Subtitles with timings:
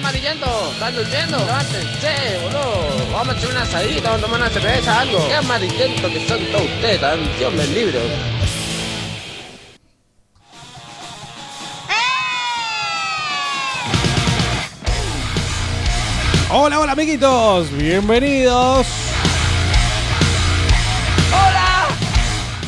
[0.00, 0.72] amarillento?
[0.72, 1.38] ¿Están durmiendo?
[1.38, 3.12] Levántense, boludo.
[3.12, 5.26] Vamos a echar una asadita, vamos a tomar una cerveza, algo.
[5.26, 8.00] Qué amarillento que son todos ustedes, tan Dios me libre.
[16.52, 18.86] Hola, hola amiguitos, bienvenidos.
[21.30, 21.86] ¡Hola!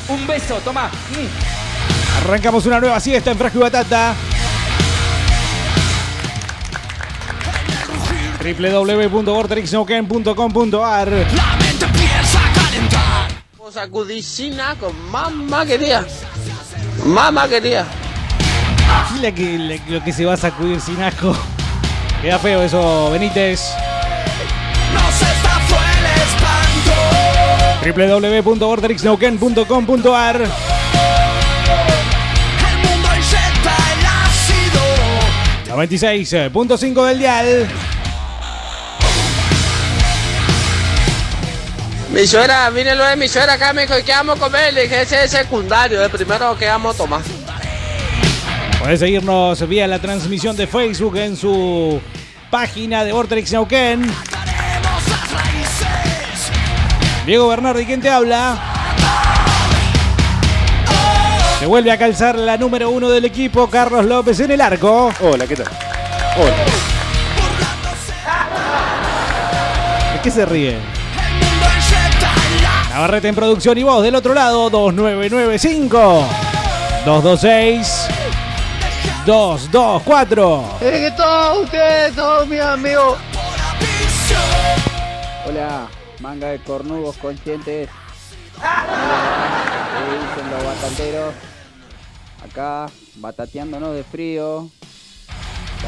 [0.08, 0.86] Un beso, toma.
[0.86, 2.24] Mm.
[2.24, 4.14] Arrancamos una nueva siesta en Frasco y Batata.
[8.42, 11.26] www.vortexnoken.com.ar
[13.72, 16.04] Sacudicina con mamá quería.
[17.06, 17.86] Mamá quería.
[19.14, 21.34] Dile que lo que se va a sacudir sin asco.
[22.20, 23.62] Queda feo eso, Benítez.
[27.82, 30.46] www.vortexnoken.com.ar
[35.68, 37.68] 96.5 del dial.
[42.12, 44.74] Mi suegra, vine lo de mi suegra acá, me dijo, ¿qué vamos a comer?
[44.74, 47.22] Le dije, ese es secundario, el primero que vamos a tomar.
[48.78, 52.02] Puedes seguirnos vía la transmisión de Facebook en su
[52.50, 54.12] página de Vortex Neuquén.
[57.24, 58.60] Diego Bernardi, ¿quién te habla?
[61.60, 65.14] Se vuelve a calzar la número uno del equipo, Carlos López en el arco.
[65.20, 65.68] Hola, ¿qué tal?
[66.36, 66.56] Hola.
[70.12, 71.01] ¿De qué se ríe?
[72.92, 76.26] Navarrete en producción y voz del otro lado, 2995
[77.06, 78.06] 226
[79.24, 80.64] 224.
[80.78, 83.18] Es que todos ustedes, todos mis amigos.
[85.48, 85.88] Hola,
[86.20, 87.88] manga de cornudos conscientes.
[88.60, 88.66] ¿Qué
[90.12, 91.34] dicen los batateros?
[92.44, 94.68] Acá, batateándonos de frío.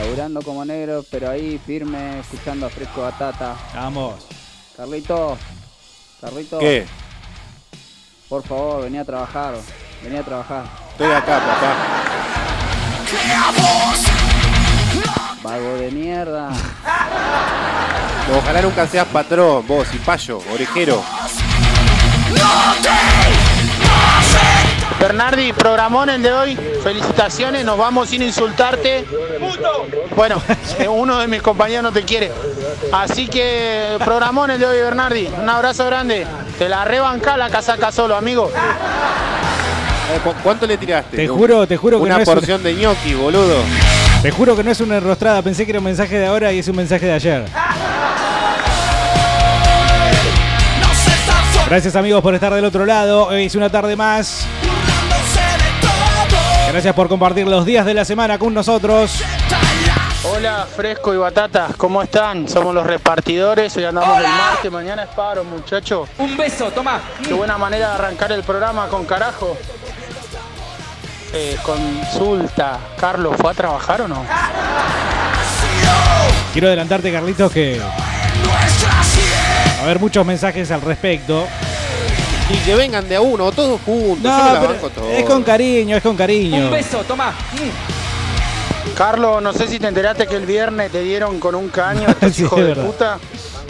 [0.00, 3.56] Laburando como negros, pero ahí firme, escuchando a Fresco Batata.
[3.74, 4.26] Vamos.
[4.74, 5.36] Carlito,
[6.58, 6.86] ¿Qué?
[8.28, 9.54] Por favor, vení a trabajar.
[10.02, 10.64] Vení a trabajar.
[10.92, 11.74] Estoy acá, papá.
[15.42, 16.50] Vago de mierda.
[18.34, 21.02] Ojalá nunca seas patrón, vos y payo, orejero.
[24.98, 26.56] Bernardi, programón el de hoy.
[26.82, 29.04] Felicitaciones, nos vamos sin insultarte.
[30.16, 30.40] Bueno,
[30.88, 32.32] uno de mis compañeros no te quiere.
[32.92, 35.28] Así que programón el de hoy, Bernardi.
[35.42, 36.26] Un abrazo grande.
[36.58, 38.50] Te la rebanca la casaca solo, amigo.
[40.14, 41.16] Eh, ¿cu- ¿Cuánto le tiraste?
[41.16, 43.56] Te juro, te juro que Una no es un- porción de ñoqui, boludo.
[44.22, 46.58] Te juro que no es una enrostrada, pensé que era un mensaje de ahora y
[46.58, 47.44] es un mensaje de ayer.
[51.68, 54.46] Gracias amigos por estar del otro lado, hoy es una tarde más.
[56.70, 59.22] Gracias por compartir los días de la semana con nosotros.
[60.26, 62.48] Hola, Fresco y Batata, ¿cómo están?
[62.48, 66.08] Somos los repartidores, hoy andamos el martes, mañana es paro, muchachos.
[66.18, 67.00] Un beso, toma.
[67.22, 69.56] Qué buena manera de arrancar el programa con carajo.
[71.34, 74.24] Eh, consulta, Carlos, ¿fue a trabajar o no?
[76.52, 81.46] Quiero adelantarte Carlitos que va a haber muchos mensajes al respecto.
[82.48, 84.22] Y que vengan de a uno, todos juntos.
[84.22, 85.10] No, Yo me la pero banco todo.
[85.10, 86.66] es con cariño, es con cariño.
[86.66, 87.30] Un beso, toma.
[87.30, 87.93] Mm.
[88.94, 92.32] Carlos, no sé si te enteraste que el viernes te dieron con un caño estos
[92.36, 92.86] Sí, hijos de verdad.
[92.86, 93.18] puta.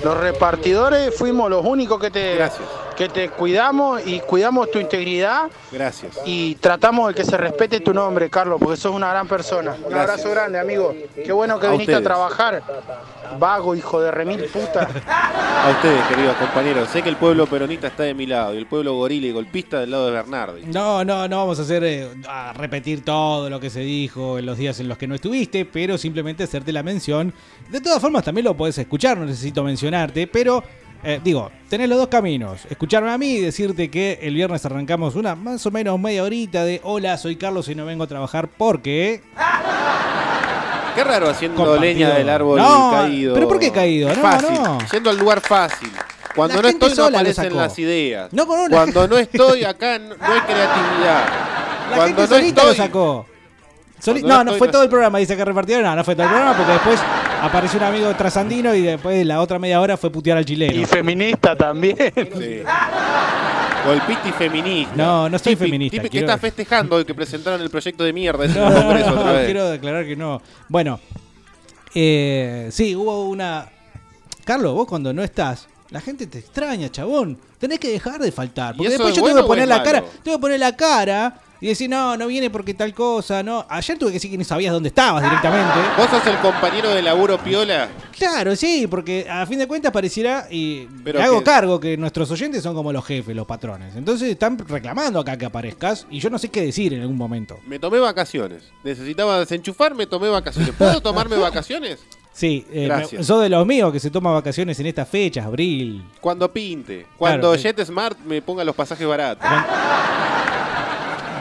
[0.03, 2.69] Los repartidores fuimos los únicos que te, Gracias.
[2.97, 6.19] Que te cuidamos y cuidamos tu integridad Gracias.
[6.25, 9.73] y tratamos de que se respete tu nombre, Carlos, porque sos una gran persona.
[9.73, 10.01] Un Gracias.
[10.11, 10.95] abrazo grande, amigo.
[11.15, 12.63] Qué bueno que A viniste a trabajar.
[13.39, 14.89] Vago, hijo de remil puta.
[15.65, 16.89] A ustedes, queridos compañeros.
[16.91, 19.81] Sé que el pueblo peronista está de mi lado y el pueblo gorila y golpista
[19.81, 20.63] del lado de Bernardi.
[20.67, 24.47] No, no, no vamos a hacer eh, a repetir todo lo que se dijo en
[24.47, 27.33] los días en los que no estuviste, pero simplemente hacerte la mención.
[27.71, 30.63] De todas formas, también lo podés escuchar, no necesito mencionarte, pero
[31.05, 32.61] eh, digo, tenés los dos caminos.
[32.71, 36.65] Escucharme a mí y decirte que el viernes arrancamos una más o menos media horita
[36.65, 39.23] de hola, soy Carlos y no vengo a trabajar porque...
[40.95, 41.81] Qué raro haciendo Compartido.
[41.93, 43.35] leña del árbol No, caído.
[43.35, 44.09] ¿pero por qué caído?
[44.11, 44.63] No, fácil.
[44.63, 44.79] no.
[44.93, 45.91] Yendo al lugar fácil.
[46.37, 48.33] Cuando La no estoy no aparecen las ideas.
[48.33, 51.25] No, con una- Cuando no estoy acá no, hay creatividad.
[51.91, 53.27] La Cuando gente no solita estoy, lo sacó.
[54.01, 55.85] Soli- no, no fue todo el programa, dice que repartieron.
[55.85, 57.01] No, no fue todo el programa porque después
[57.47, 60.73] apareció un amigo trasandino y después la otra media hora fue putear al chileno.
[60.81, 61.97] Y feminista también.
[62.15, 62.63] Sí.
[63.87, 64.95] Golpista y feminista.
[64.97, 68.13] No, no soy feminista, típico quiero- que está festejando hoy que presentaron el proyecto de
[68.15, 69.45] mierda No, el Congreso no, otra vez.
[69.45, 70.41] quiero declarar que no.
[70.69, 70.99] Bueno,
[71.95, 73.69] eh, sí, hubo una.
[74.45, 77.39] Carlos, vos cuando no estás, la gente te extraña, chabón.
[77.59, 78.75] Tenés que dejar de faltar.
[78.75, 80.03] ¿Y Porque después es yo bueno tengo que poner la cara.
[80.23, 83.65] Tengo que poner la cara y decís, no, no viene porque tal cosa, no.
[83.69, 85.73] Ayer tuve que decir que ni sabías dónde estabas directamente.
[85.97, 87.89] ¿Vos sos el compañero de laburo piola?
[88.17, 91.97] Claro, sí, porque a fin de cuentas pareciera, y Pero me hago que- cargo que
[91.97, 93.97] nuestros oyentes son como los jefes, los patrones.
[93.97, 97.59] Entonces están reclamando acá que aparezcas y yo no sé qué decir en algún momento.
[97.67, 98.65] Me tomé vacaciones.
[98.83, 100.73] Necesitaba desenchufar, me tomé vacaciones.
[100.77, 102.01] ¿Puedo tomarme vacaciones?
[102.33, 103.21] Sí, eh, Gracias.
[103.21, 106.05] me- sos de los míos que se toma vacaciones en estas fechas, abril.
[106.21, 107.07] Cuando pinte.
[107.17, 107.63] Cuando Claro.
[107.63, 109.49] JetSmart me ponga los pasajes baratos.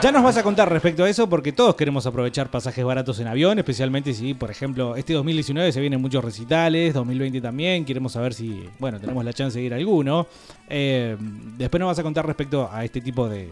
[0.03, 3.27] Ya nos vas a contar respecto a eso porque todos queremos aprovechar pasajes baratos en
[3.27, 8.33] avión, especialmente si, por ejemplo, este 2019 se vienen muchos recitales, 2020 también, queremos saber
[8.33, 10.27] si, bueno, tenemos la chance de ir a alguno.
[10.67, 11.15] Eh,
[11.57, 13.47] después nos vas a contar respecto a este tipo de,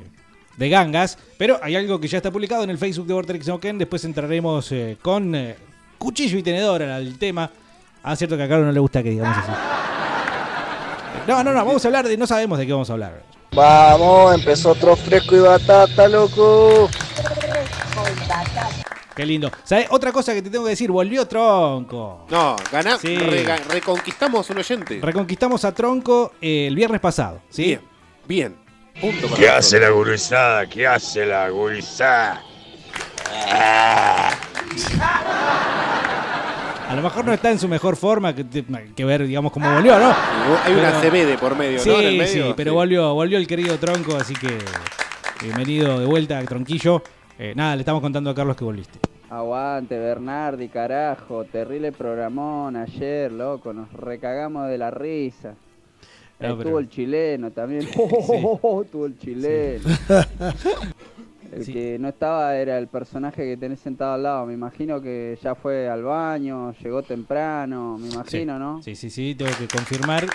[0.57, 3.77] de gangas, pero hay algo que ya está publicado en el Facebook de Vortex Neuquén,
[3.77, 5.55] después entraremos eh, con eh,
[5.97, 7.49] cuchillo y tenedor al tema.
[8.03, 9.51] Ah, cierto que a Carlos no le gusta que digamos así.
[11.29, 13.30] No, no, no, vamos a hablar de, no sabemos de qué vamos a hablar.
[13.53, 16.89] Vamos, empezó otro fresco y batata, loco.
[19.15, 19.51] Qué lindo.
[19.65, 19.87] ¿Sabes?
[19.89, 22.25] Otra cosa que te tengo que decir, volvió Tronco.
[22.29, 23.17] No, ganá, Sí.
[23.17, 24.99] rega- reconquistamos un oyente.
[25.01, 27.63] Reconquistamos a Tronco eh, el viernes pasado, ¿sí?
[27.65, 27.81] Bien,
[28.25, 28.57] bien.
[29.01, 29.65] Punto para ¿Qué nosotros.
[29.65, 30.69] hace la gurizada?
[30.69, 32.41] ¿Qué hace la gurizada?
[36.91, 38.45] A lo mejor no está en su mejor forma, que,
[38.93, 40.13] que ver, digamos, cómo volvió, ¿no?
[40.65, 41.99] Hay una CB de por medio, Sí, ¿no?
[42.01, 42.75] En el medio, sí, pero sí.
[42.75, 44.57] volvió, volvió el querido Tronco, así que
[45.41, 47.01] bienvenido de vuelta, Tronquillo.
[47.39, 48.99] Eh, nada, le estamos contando a Carlos que volviste.
[49.29, 51.45] Aguante, Bernardi, carajo.
[51.45, 53.71] Terrible programón ayer, loco.
[53.71, 55.53] Nos recagamos de la risa.
[56.41, 57.83] No, Estuvo pero- el chileno también.
[58.83, 59.87] Estuvo el chileno.
[61.51, 61.73] El Sí.
[61.73, 64.45] que no estaba era el personaje que tenés sentado al lado.
[64.45, 68.81] Me imagino que ya fue al baño, llegó temprano, me imagino, ¿no?
[68.81, 70.25] Sí, sí, sí, tengo que confirmar.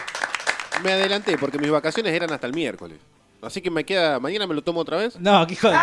[0.85, 2.99] Me adelanté porque mis vacaciones eran hasta el miércoles.
[3.41, 4.21] Así que me queda.
[4.21, 5.19] Mañana me lo tomo otra vez.
[5.19, 5.77] No, qué hijo de-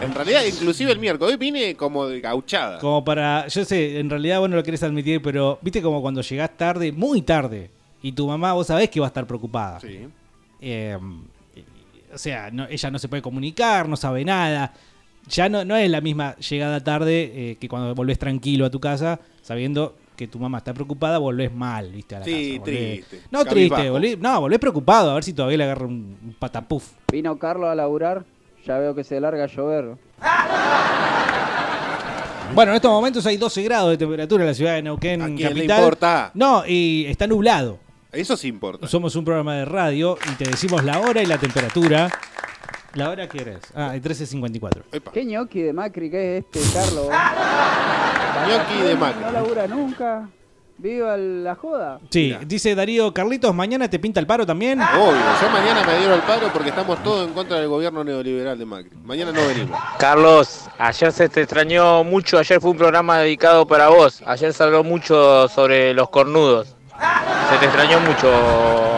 [0.00, 1.32] En realidad, inclusive el miércoles.
[1.34, 2.80] Hoy vine como de gauchada.
[2.80, 3.46] Como para.
[3.46, 6.90] Yo sé, en realidad vos no lo querés admitir, pero viste como cuando llegás tarde,
[6.90, 7.70] muy tarde,
[8.02, 9.78] y tu mamá, vos sabés que va a estar preocupada.
[9.78, 10.08] Sí.
[10.60, 10.98] Eh,
[12.14, 14.72] o sea, no- ella no se puede comunicar, no sabe nada.
[15.28, 18.80] Ya no, no es la misma llegada tarde eh, que cuando volvés tranquilo a tu
[18.80, 22.16] casa, sabiendo que tu mamá está preocupada, volvés mal, ¿viste?
[22.16, 25.58] A la Sí, casa, triste, No triste, volvés, no, volvés preocupado, a ver si todavía
[25.58, 26.90] le agarra un, un patapuf.
[27.12, 28.24] Vino Carlos a laburar,
[28.66, 29.96] ya veo que se larga a llover.
[32.54, 35.26] Bueno, en estos momentos hay 12 grados de temperatura en la ciudad de Neuquén, ¿A
[35.26, 35.78] quién le capital.
[35.78, 36.30] importa?
[36.34, 37.78] No, y está nublado.
[38.12, 38.86] Eso sí importa.
[38.88, 42.10] Somos un programa de radio y te decimos la hora y la temperatura.
[42.92, 43.62] ¿La hora qué hora es?
[43.74, 44.82] Ah, el 13.54.
[44.92, 45.12] Epa.
[45.12, 47.06] ¿Qué ñoqui de Macri que es este, Carlos?
[48.48, 49.24] Ñoqui de Macri.
[49.24, 50.28] No labura nunca.
[50.76, 52.00] Viva la joda.
[52.10, 52.40] Sí, Mirá.
[52.44, 54.80] dice Darío Carlitos, ¿mañana te pinta el paro también?
[54.80, 58.58] Obvio, yo mañana me dieron el paro porque estamos todos en contra del gobierno neoliberal
[58.58, 58.90] de Macri.
[59.04, 59.78] Mañana no venimos.
[59.98, 64.62] Carlos, ayer se te extrañó mucho, ayer fue un programa dedicado para vos, ayer se
[64.62, 66.74] habló mucho sobre los cornudos.
[67.50, 68.32] Se te extrañó mucho,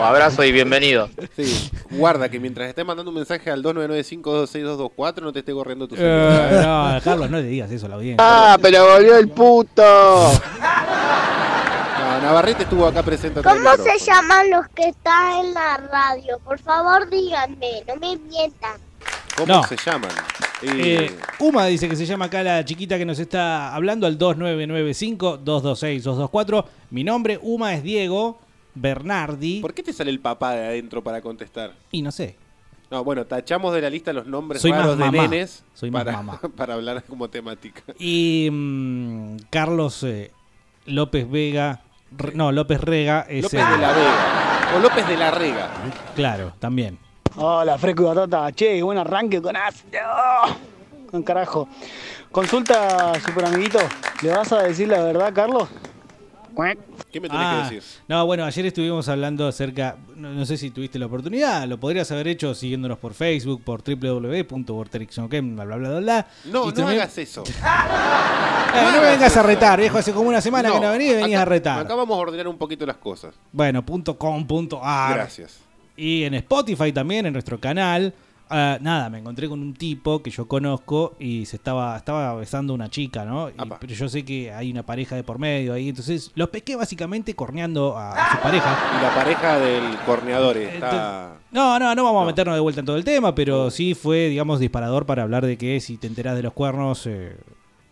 [0.05, 1.09] abrazo y bienvenido.
[1.35, 5.95] Sí, guarda que mientras estés mandando un mensaje al 2995262224 no te esté corriendo tu
[5.95, 6.93] Eh, celular.
[6.95, 8.23] no, Carlos, no le digas eso a la audiencia.
[8.25, 9.81] Ah, pero volvió el puto.
[11.99, 16.39] No, Navarrete estuvo acá presente ¿Cómo se llaman los que están en la radio?
[16.45, 18.77] Por favor, díganme, no me mientan.
[19.35, 19.63] ¿Cómo No.
[19.63, 20.11] se llaman?
[20.61, 26.65] Eh, Uma dice que se llama acá la chiquita que nos está hablando al 2995-226-224.
[26.91, 28.39] Mi nombre, Uma, es Diego
[28.73, 29.61] Bernardi.
[29.61, 31.73] ¿Por qué te sale el papá de adentro para contestar?
[31.91, 32.35] Y no sé.
[32.91, 36.03] No, bueno, tachamos de la lista los nombres Soy más raros de nenes Soy más
[36.05, 36.39] para, mamá.
[36.55, 37.81] para hablar como temática.
[37.99, 40.31] Y mm, Carlos eh,
[40.85, 41.81] López Vega.
[42.15, 44.71] Re- no, López Rega es López el- de la Vega.
[44.75, 45.69] O López de la Rega.
[46.15, 46.99] Claro, también.
[47.37, 48.51] Hola, fresco y batata.
[48.53, 49.99] Che, buen arranque con ácido.
[51.11, 51.67] Con carajo.
[52.31, 53.79] Consulta, super amiguito.
[54.21, 55.67] ¿Le vas a decir la verdad, Carlos?
[57.11, 57.99] ¿Qué me tenés Ah, que decir?
[58.07, 62.09] No, bueno, ayer estuvimos hablando acerca, no, no sé si tuviste la oportunidad, lo podrías
[62.11, 66.27] haber hecho siguiéndonos por Facebook, por www.vorterix.com, bla, bla, bla, bla.
[66.45, 67.43] No, Y no también- hagas eso.
[68.75, 71.15] Eh, no me vengas a retar, viejo, hace como una semana que no venís y
[71.15, 71.79] venías acá- a retar.
[71.79, 73.33] Acá vamos a ordenar un poquito las cosas.
[73.53, 75.13] Bueno, punto .com, punto .ar.
[75.15, 75.59] Gracias.
[75.97, 78.13] Y en Spotify también, en nuestro canal.
[78.47, 82.75] Ah, nada, me encontré con un tipo que yo conozco y se estaba, estaba besando
[82.75, 83.49] una chica, ¿no?
[83.49, 86.75] Y- pero yo sé que hay una pareja de por medio ahí, entonces los pesqué
[86.75, 88.77] básicamente corneando a, a su pareja.
[88.99, 91.37] Y la pareja del corneador está...
[91.51, 92.27] No, no, no vamos a No.
[92.27, 95.57] meternos de vuelta en todo el tema, pero sí fue, digamos, disparador para hablar de
[95.57, 97.35] que si te enterás de los cuernos, eh,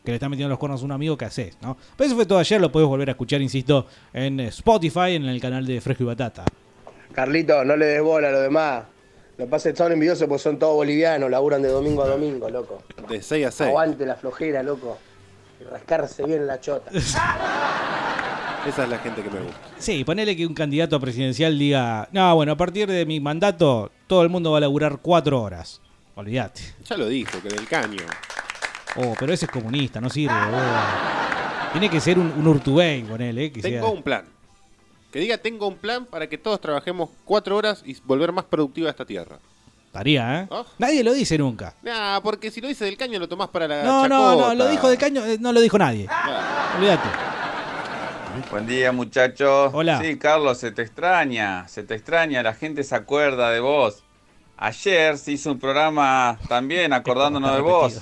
[0.05, 1.57] que le están metiendo los cuernos a un amigo, ¿qué haces?
[1.63, 1.77] ¿no?
[1.97, 5.41] Pero eso fue todo ayer, lo puedes volver a escuchar, insisto, en Spotify, en el
[5.41, 6.45] canal de Fresco y Batata.
[7.13, 8.83] Carlito, no le des bola a lo demás.
[9.37, 12.07] Lo que pasa es que son envidiosos porque son todos bolivianos, laburan de domingo a
[12.07, 12.83] domingo, loco.
[13.09, 13.67] De 6 a 6.
[13.69, 14.97] Aguante la flojera, loco.
[15.59, 16.91] Y rascarse bien la chota.
[18.67, 19.57] Esa es la gente que me gusta.
[19.77, 24.21] Sí, ponele que un candidato presidencial diga, no, bueno, a partir de mi mandato todo
[24.23, 25.81] el mundo va a laburar cuatro horas.
[26.15, 26.61] Olvídate.
[26.85, 28.03] Ya lo dijo, que del caño.
[28.95, 30.33] Oh, pero ese es comunista, no sirve.
[30.33, 30.61] boludo.
[31.73, 33.51] Tiene que ser un, un Urtubey, ponele.
[33.51, 34.25] Que Tengo sea- un plan.
[35.13, 38.89] Que diga, tengo un plan para que todos trabajemos cuatro horas y volver más productiva
[38.89, 39.37] esta tierra.
[39.85, 40.47] Estaría, ¿eh?
[40.49, 40.65] Oh.
[40.79, 41.75] Nadie lo dice nunca.
[41.83, 44.67] Nah, porque si lo dice del caño lo tomás para la No, no, no, lo
[44.67, 46.09] dijo de caño, eh, no lo dijo nadie.
[46.77, 47.09] Olvídate.
[48.49, 49.69] Buen día, muchachos.
[49.71, 50.01] Hola.
[50.01, 54.03] Sí, Carlos, se te extraña, se te extraña, la gente se acuerda de vos.
[54.57, 58.01] Ayer se hizo un programa también acordándonos de vos,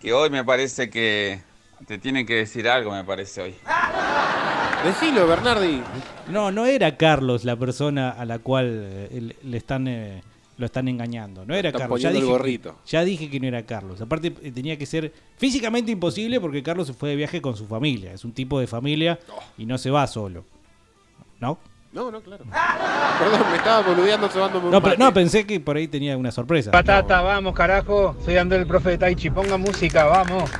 [0.00, 1.42] que hoy me parece que
[1.88, 3.56] te tienen que decir algo, me parece hoy.
[4.84, 5.82] Decilo, Bernardi.
[6.28, 10.22] No, no era Carlos la persona a la cual eh, le- están, eh,
[10.58, 11.44] lo están engañando.
[11.46, 12.00] No era Están Carlos.
[12.02, 12.78] Ya poniendo el dije, gorrito.
[12.86, 14.00] ya dije que no era Carlos.
[14.00, 17.66] Aparte, eh, tenía que ser físicamente imposible porque Carlos se fue de viaje con su
[17.66, 18.12] familia.
[18.12, 19.18] Es un tipo de familia
[19.56, 20.44] y no se va solo.
[21.40, 21.58] ¿No?
[21.92, 22.44] No, no, claro.
[23.18, 26.30] Perdón, me estaba boludeando cebándome un No, pero- no, pensé que por ahí tenía una
[26.32, 26.70] sorpresa.
[26.72, 28.16] Patata, vamos carajo.
[28.24, 29.30] Soy Andrés el profe de Tai Chi.
[29.30, 30.50] Ponga música, vamos.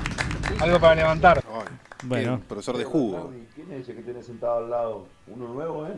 [0.60, 1.42] Algo para levantar.
[2.04, 2.40] Bueno.
[2.48, 3.32] profesor de jugo.
[3.54, 5.06] ¿Quién es ese que tiene sentado al lado?
[5.26, 5.96] Uno nuevo, ¿eh?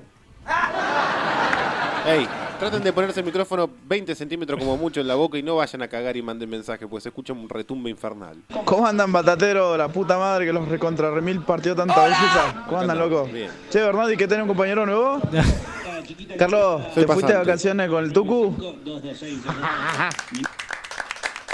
[2.06, 2.28] Ey,
[2.60, 5.82] traten de ponerse el micrófono 20 centímetros como mucho en la boca y no vayan
[5.82, 8.36] a cagar y manden mensaje, pues se escucha un retumbe infernal.
[8.64, 9.76] ¿Cómo andan, batatero?
[9.76, 12.64] La puta madre que los recontra remil partió tanta belleza.
[12.68, 13.24] ¿Cómo andan, loco?
[13.24, 13.50] Bien.
[13.70, 15.20] Che, Bernardi, ¿qué tenés un compañero nuevo?
[16.38, 17.34] Carlos, Soy ¿te fuiste de pasante.
[17.38, 18.54] vacaciones con el Tucu?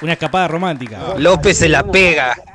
[0.02, 1.14] Una escapada romántica.
[1.16, 2.34] López se la pega.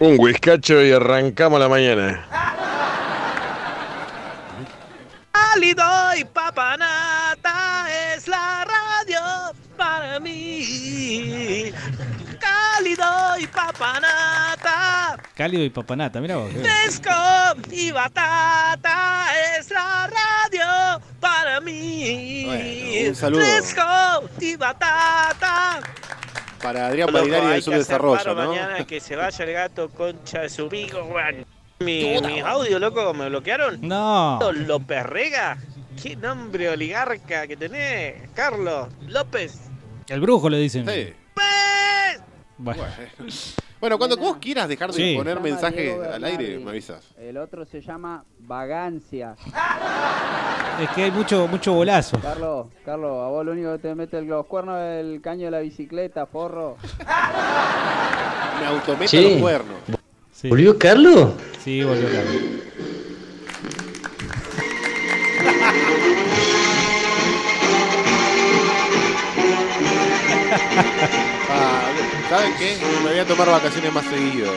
[0.00, 2.26] Un whiskacho y arrancamos la mañana.
[5.32, 5.84] Cálido
[6.16, 9.20] y papanata es la radio
[9.76, 11.72] para mí.
[12.40, 16.52] Cálido y papanata, Cálido y papanata, mira vos.
[16.52, 16.64] bien.
[16.64, 17.10] fresco
[17.70, 19.26] y batata
[19.58, 22.44] es la radio para mí.
[22.46, 23.40] Bueno, un saludo.
[23.40, 23.82] Fresco
[24.40, 25.80] y batata.
[26.64, 28.48] Para Adrián Palinari del Subdesarrollo, ¿no?
[28.48, 31.44] mañana que se vaya el gato concha de su pico, weón.
[31.80, 33.80] Mi, mis audios, loco, me bloquearon.
[33.82, 34.40] No.
[34.50, 35.58] López Rega.
[36.02, 39.60] ¿Qué nombre oligarca que tenés, Carlos López?
[40.08, 40.86] El brujo le dicen.
[40.88, 41.12] Sí.
[42.56, 42.82] Bueno.
[43.80, 45.14] Bueno, cuando vos quieras dejar de Sí.
[45.16, 47.04] poner Se llama mensajes Diego al aire, me avisas.
[47.18, 49.34] El otro se llama vagancia.
[50.80, 52.18] Es que hay mucho, mucho bolazo.
[52.20, 55.46] Carlos, Carlos, a vos lo único que te mete el- los cuernos es el caño
[55.46, 56.76] de la bicicleta, forro.
[58.60, 59.22] Me autometo Sí.
[59.32, 59.76] los cuernos.
[60.44, 61.32] ¿Volvió Carlos?
[61.62, 62.42] Sí, volvió Carlos.
[72.34, 72.76] ¿Saben qué?
[73.04, 74.50] Me voy a tomar vacaciones más seguido.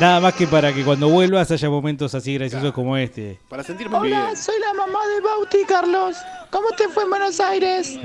[0.00, 3.38] Nada más que para que cuando vuelvas haya momentos así graciosos como este.
[3.50, 4.18] Para sentirme bien.
[4.18, 6.16] Hola, soy la mamá de Bauti, Carlos.
[6.50, 7.98] ¿Cómo te fue en Buenos Aires?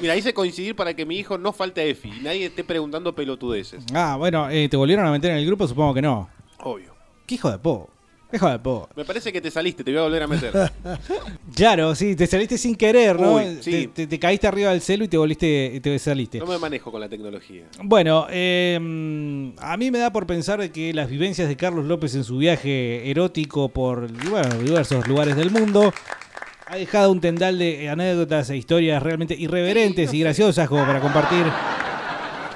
[0.00, 3.16] Mira, hice coincidir para que mi hijo no falte a EFI y nadie esté preguntando
[3.16, 3.84] pelotudeces.
[3.92, 5.66] Ah, bueno, eh, ¿te volvieron a meter en el grupo?
[5.66, 6.28] Supongo que no.
[6.60, 6.94] Obvio.
[7.26, 7.90] ¿Qué hijo de po?
[8.30, 8.88] ¿Qué hijo de po?
[8.96, 10.52] Me parece que te saliste, te voy a volver a meter.
[11.54, 13.34] Claro, sí, te saliste sin querer, ¿no?
[13.36, 13.70] Uy, sí.
[13.70, 16.38] te, te- te caíste arriba del celu y te volviste, te saliste.
[16.40, 17.64] No me manejo con la tecnología.
[17.82, 18.74] Bueno, eh,
[19.60, 23.08] a mí me da por pensar que las vivencias de Carlos López en su viaje
[23.08, 25.92] erótico por bueno, diversos lugares del mundo
[26.66, 31.44] ha dejado un tendal de anécdotas e historias realmente irreverentes y graciosas como para compartir.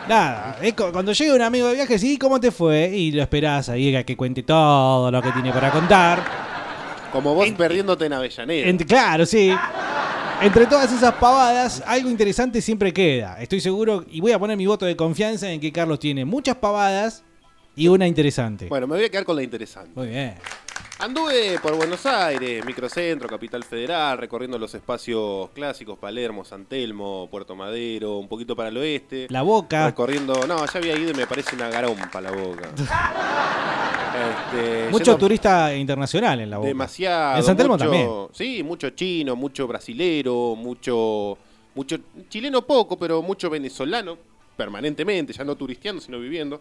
[0.09, 2.89] Nada, es co- cuando llega un amigo de viaje, sí, ¿cómo te fue?
[2.89, 6.23] Y lo esperás ahí a que cuente todo lo que tiene para contar.
[7.13, 8.67] Como vos perdiéndote en Avellaneda.
[8.69, 9.55] Ent- claro, sí.
[10.41, 13.41] Entre todas esas pavadas, algo interesante siempre queda.
[13.41, 16.57] Estoy seguro, y voy a poner mi voto de confianza en que Carlos tiene muchas
[16.57, 17.25] pavadas
[17.79, 18.67] y una interesante.
[18.69, 19.93] Bueno, me voy a quedar con la interesante.
[19.95, 20.35] Muy bien.
[20.99, 27.55] Anduve por Buenos Aires, Microcentro, Capital Federal, recorriendo los espacios clásicos, Palermo, San Telmo, Puerto
[27.55, 29.29] Madero, un poquito para el oeste.
[29.31, 29.87] La Boca.
[29.87, 32.69] Recorriendo, no, ya había ido y me parece una garompa la boca.
[34.19, 36.67] Este, Mucho turista internacional en la boca.
[36.69, 37.37] Demasiado.
[37.37, 38.11] En San Telmo mucho- también.
[38.33, 41.39] Sí, mucho chino, mucho brasilero, mucho,
[41.77, 41.97] mucho
[42.29, 44.19] chileno poco, pero mucho venezolano
[44.59, 46.61] permanentemente, ya no turisteando, sino viviendo.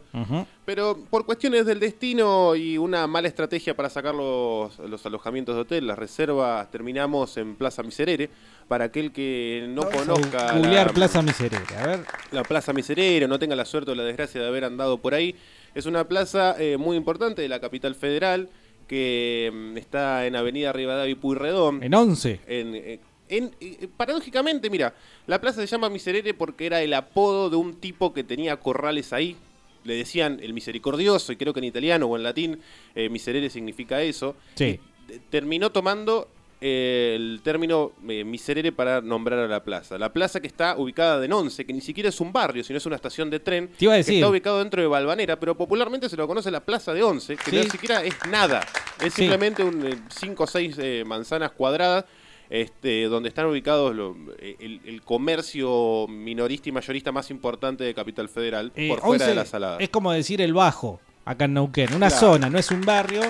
[0.66, 5.62] Pero por cuestiones del destino y una mala estrategia para sacar los, los alojamientos de
[5.62, 8.30] hotel, las reservas, terminamos en Plaza Miserere.
[8.68, 12.00] Para aquel que no conozca Googlear la, Plaza Miserere, a ver.
[12.32, 15.36] la Plaza Miserere, no tenga la suerte o la desgracia de haber andado por ahí,
[15.74, 18.50] es una plaza eh, muy importante de la capital federal
[18.88, 21.82] que mm, está en Avenida Rivadavia y Puyredón.
[21.82, 22.42] En 11.
[22.46, 24.94] En, eh, en- eh, paradójicamente, mira,
[25.26, 29.14] la plaza se llama Miserere porque era el apodo de un tipo que tenía corrales
[29.14, 29.36] ahí.
[29.84, 32.60] Le decían el misericordioso, y creo que en italiano o en latín
[32.96, 34.36] eh, Miserere significa eso.
[34.56, 34.80] Sí.
[35.10, 36.28] Y terminó tomando
[36.60, 39.98] eh, el término eh, Miserere para nombrar a la plaza.
[40.00, 42.86] La plaza que está ubicada en Once, que ni siquiera es un barrio, sino es
[42.88, 43.70] una estación de tren.
[43.78, 44.16] Te iba a que decir.
[44.16, 47.52] está ubicado dentro de Balvanera, pero popularmente se lo conoce la plaza de Once, que
[47.52, 47.58] Sí.
[47.58, 48.66] ni siquiera es nada.
[49.00, 49.22] Es Sí.
[49.22, 52.06] simplemente un 5 o 6 manzanas cuadradas.
[52.50, 57.94] Este, donde están ubicados lo- eh, el, el comercio minorista y mayorista más importante de
[57.94, 59.78] Capital Federal, Eh, por fuera 11 de la salada.
[59.80, 61.94] Es como decir el bajo, acá en Neuquén.
[61.94, 62.20] Una Claro.
[62.34, 63.22] zona, no es un barrio,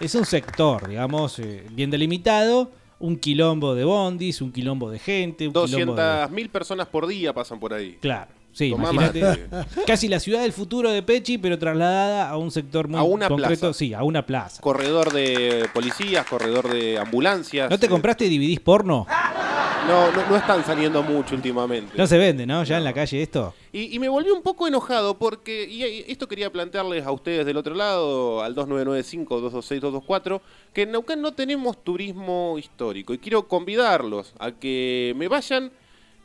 [0.00, 2.70] es un sector, digamos, eh, bien delimitado.
[3.00, 6.02] Un quilombo de bondis, un quilombo de gente, un quilombo de...
[6.02, 7.98] 200.000 personas por día pasan por ahí.
[8.00, 9.46] Claro, sí, Tomá imagínate.
[9.50, 9.82] mate.
[9.86, 13.28] Casi la ciudad del futuro de Pechi, pero trasladada a un sector muy A una
[13.28, 13.60] concreto.
[13.60, 13.72] plaza.
[13.78, 14.60] Sí, a una plaza.
[14.60, 17.70] Corredor de policías, corredor de ambulancias.
[17.70, 19.06] ¿No te eh, compraste DVDs porno?
[19.88, 21.92] No, no, no están saliendo mucho últimamente.
[21.96, 22.62] No se vende, ¿no?
[22.62, 23.52] Ya en la calle esto.
[23.72, 27.56] Y, y me volví un poco enojado porque, y esto quería plantearles a ustedes del
[27.56, 30.40] otro lado, al 2995-226-224,
[30.72, 33.12] que en Neuquén no tenemos turismo histórico.
[33.14, 35.72] Y quiero convidarlos a que me vayan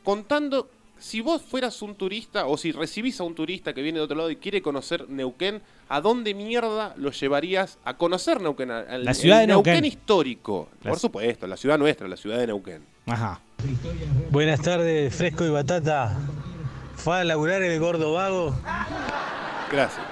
[0.03, 0.69] contando,
[0.99, 4.17] si vos fueras un turista o si recibís a un turista que viene de otro
[4.17, 8.71] lado y quiere conocer Neuquén, ¿a dónde mierda lo llevarías a conocer Neuquén?
[8.71, 9.85] Al- La ciudad de Neuquén.
[9.85, 12.83] histórico, La- por supuesto, la ciudad nuestra, la ciudad de Neuquén.
[13.05, 13.39] Ajá.
[14.31, 16.17] Buenas tardes, Fresco y Batata.
[16.95, 18.55] ¿Fue a laburar el gordo vago?
[19.71, 20.05] Gracias,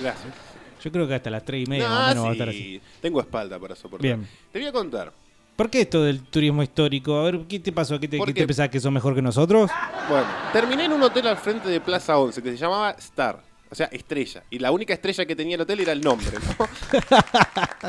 [0.00, 0.34] gracias.
[0.82, 2.48] Yo creo que hasta las 3 y media No, más o menos va a estar
[2.48, 2.80] así.
[3.02, 4.02] Tengo espalda para soportar.
[4.02, 4.26] Bien.
[4.52, 5.12] Te voy a contar.
[5.60, 7.18] ¿Por qué esto del turismo histórico?
[7.18, 8.00] A ver, ¿qué te pasó?
[8.00, 8.40] ¿Qué te, ¿Por qué qué?
[8.40, 9.70] te pensás que son mejor que nosotros?
[10.08, 13.49] Bueno, terminé en un hotel al frente de Plaza 11 que se llamaba Star.
[13.72, 14.42] O sea, estrella.
[14.50, 16.66] Y la única estrella que tenía el hotel era el nombre, ¿no?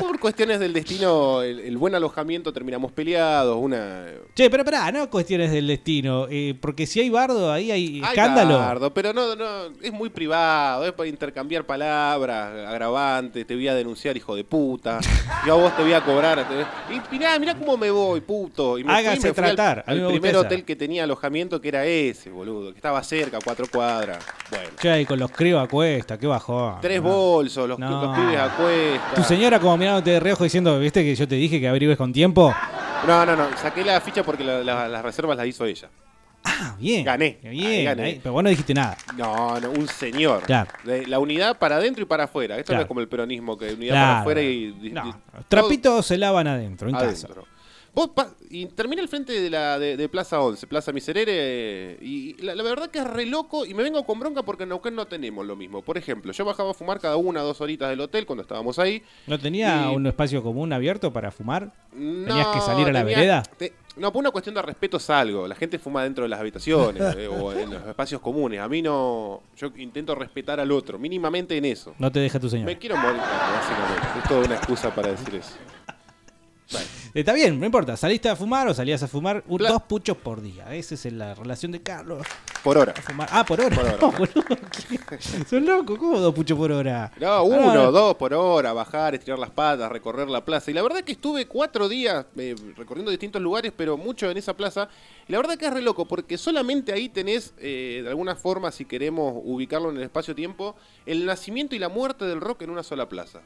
[0.00, 4.06] Por cuestiones del destino, el, el buen alojamiento terminamos peleados, una...
[4.34, 6.26] Che, pero pará, no cuestiones del destino.
[6.30, 8.58] eh, porque si hay bardo, ahí hay Ay, escándalo.
[8.58, 13.74] Bardo, pero no, no, es muy privado, es para intercambiar palabras, agravantes, te voy a
[13.74, 15.00] denunciar, hijo de puta.
[15.46, 16.46] Yo a vos te voy a cobrar.
[16.48, 18.78] te- Y mirá, mirá cómo me voy, puto.
[18.78, 21.68] Y me Hágase fui, me fui al- tratar, al, primer hotel que tenía alojamiento, que
[21.68, 24.24] era ese, boludo, que estaba cerca, cuatro cuadras.
[24.50, 24.68] Bueno.
[24.80, 26.76] Che, ahí con los críos a cuesta, qué bajón.
[26.80, 27.08] Tres No.
[27.08, 28.02] bolsos, los, No.
[28.02, 29.14] los pibes a cuesta.
[29.14, 32.12] Tu señora como mirándote de reojo diciendo, ¿viste que yo te dije que averigües con
[32.12, 32.54] tiempo?
[33.06, 35.88] No, no, no, saqué la ficha porque la- la- las reservas las hizo ella.
[36.44, 37.04] Ah, bien.
[37.04, 37.38] Gané.
[37.42, 38.02] Bien, ahí gané.
[38.02, 38.96] ahí, pero vos no dijiste nada.
[39.16, 40.42] No, no, un señor.
[40.42, 40.70] Claro.
[40.84, 42.58] De la unidad para adentro y para afuera.
[42.58, 44.06] Esto no es como el peronismo, que unidad Claro.
[44.08, 44.90] para afuera y...
[44.92, 45.14] No, los
[45.48, 47.28] trapitos se lavan adentro, en casa.
[47.94, 52.34] Vos pa- y terminé al frente de la de, de Plaza 11, Plaza Miserere, y
[52.42, 54.94] la, la verdad que es re loco y me vengo con bronca porque en Neuquén
[54.94, 55.82] no tenemos lo mismo.
[55.82, 58.78] Por ejemplo, yo bajaba a fumar cada una o dos horitas del hotel cuando estábamos
[58.78, 59.02] ahí.
[59.26, 61.70] ¿No tenía Y- un espacio común abierto para fumar?
[61.92, 63.42] ¿Tenías que No, salir a la tenía- vereda?
[63.58, 65.46] te- no, por una cuestión de respeto salgo.
[65.46, 68.58] La gente fuma dentro de las habitaciones eh, o en los espacios comunes.
[68.60, 69.42] A mí no.
[69.58, 71.94] Yo intento respetar al otro, mínimamente en eso.
[71.98, 72.72] No te deja tu señora.
[72.72, 74.18] Me quiero morir, básicamente.
[74.22, 75.52] Es toda una excusa para decir eso.
[77.14, 77.94] Está bien, no importa.
[77.96, 79.44] ¿Saliste a fumar o salías a fumar?
[79.46, 80.74] Un- dos puchos por día.
[80.74, 82.26] Esa es la relación de Carlos.
[82.64, 82.94] Por hora.
[82.96, 83.28] A fumar.
[83.30, 83.74] Ah, por hora.
[83.76, 83.96] Por hora.
[84.00, 84.44] No, boludo,
[85.10, 85.44] ¿qué?
[85.46, 85.98] Son locos.
[85.98, 87.12] ¿Cómo dos puchos por hora?
[87.20, 90.70] No, uno, Ah, dos por hora, bajar, estirar las patas, recorrer la plaza.
[90.70, 94.56] Y la verdad que estuve cuatro días eh, recorriendo distintos lugares, pero mucho en esa
[94.56, 94.88] plaza.
[95.28, 98.72] Y la verdad que es re loco, porque solamente ahí tenés, eh, de alguna forma,
[98.72, 102.82] si queremos ubicarlo en el espacio-tiempo, el nacimiento y la muerte del rock en una
[102.82, 103.40] sola plaza.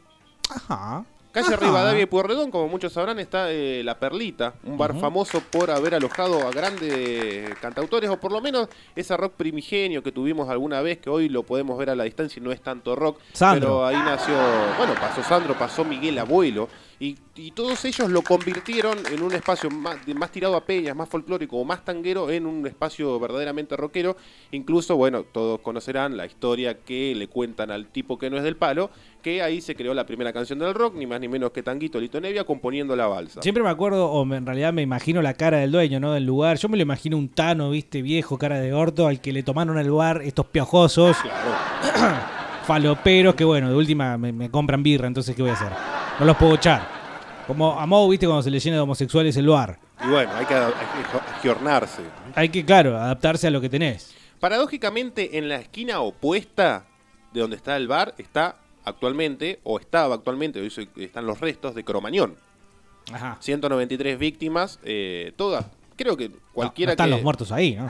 [0.50, 1.04] Ajá.
[1.36, 1.66] Calle Ajá.
[1.66, 5.94] Rivadavia y Pueyrredón, como muchos sabrán, está eh, La Perlita, un bar famoso por haber
[5.94, 10.96] alojado a grandes cantautores, o por lo menos ese rock primigenio que tuvimos alguna vez,
[10.96, 13.20] que hoy lo podemos ver a la distancia y no es tanto rock.
[13.34, 13.68] Sandro.
[13.68, 14.34] Pero ahí nació,
[14.78, 19.68] bueno, pasó Sandro, pasó Miguel Abuelo, y, y todos ellos lo convirtieron en un espacio
[19.70, 19.98] más,
[20.32, 24.16] tirado a peñas, más folclórico o más tanguero, en un espacio verdaderamente rockero.
[24.52, 28.56] Incluso, bueno, todos conocerán la historia que le cuentan al tipo que no es del
[28.56, 31.62] palo, que ahí se creó la primera canción del rock, ni más ni menos que
[31.62, 33.42] Tanguito Lito Nevia componiendo la balsa.
[33.42, 36.12] Siempre me acuerdo, o en realidad me imagino la cara del dueño, ¿no?
[36.12, 36.56] Del lugar.
[36.56, 39.78] Yo me lo imagino un tano, viste, viejo, cara de orto, al que le tomaron
[39.78, 41.16] el bar estos piojosos.
[42.66, 46.05] Faloperos que, bueno, de última me, me compran birra, entonces, ¿qué voy a hacer?
[46.18, 46.88] No los puedo echar.
[47.46, 49.78] Como a Mo, viste, cuando se le llena de homosexuales el bar.
[50.02, 52.02] Y bueno, hay que, agiornarse.
[52.34, 54.14] Hay que, claro, adaptarse a lo que tenés.
[54.40, 56.86] Paradójicamente, en la esquina opuesta
[57.32, 61.84] de donde está el bar está actualmente, o estaba actualmente, hoy están los restos de
[61.84, 62.36] Cromañón.
[63.12, 63.36] Ajá.
[63.40, 65.66] 193 víctimas, eh, todas.
[65.96, 67.10] Creo que cualquiera no están que.
[67.12, 67.88] los muertos ahí, ¿no?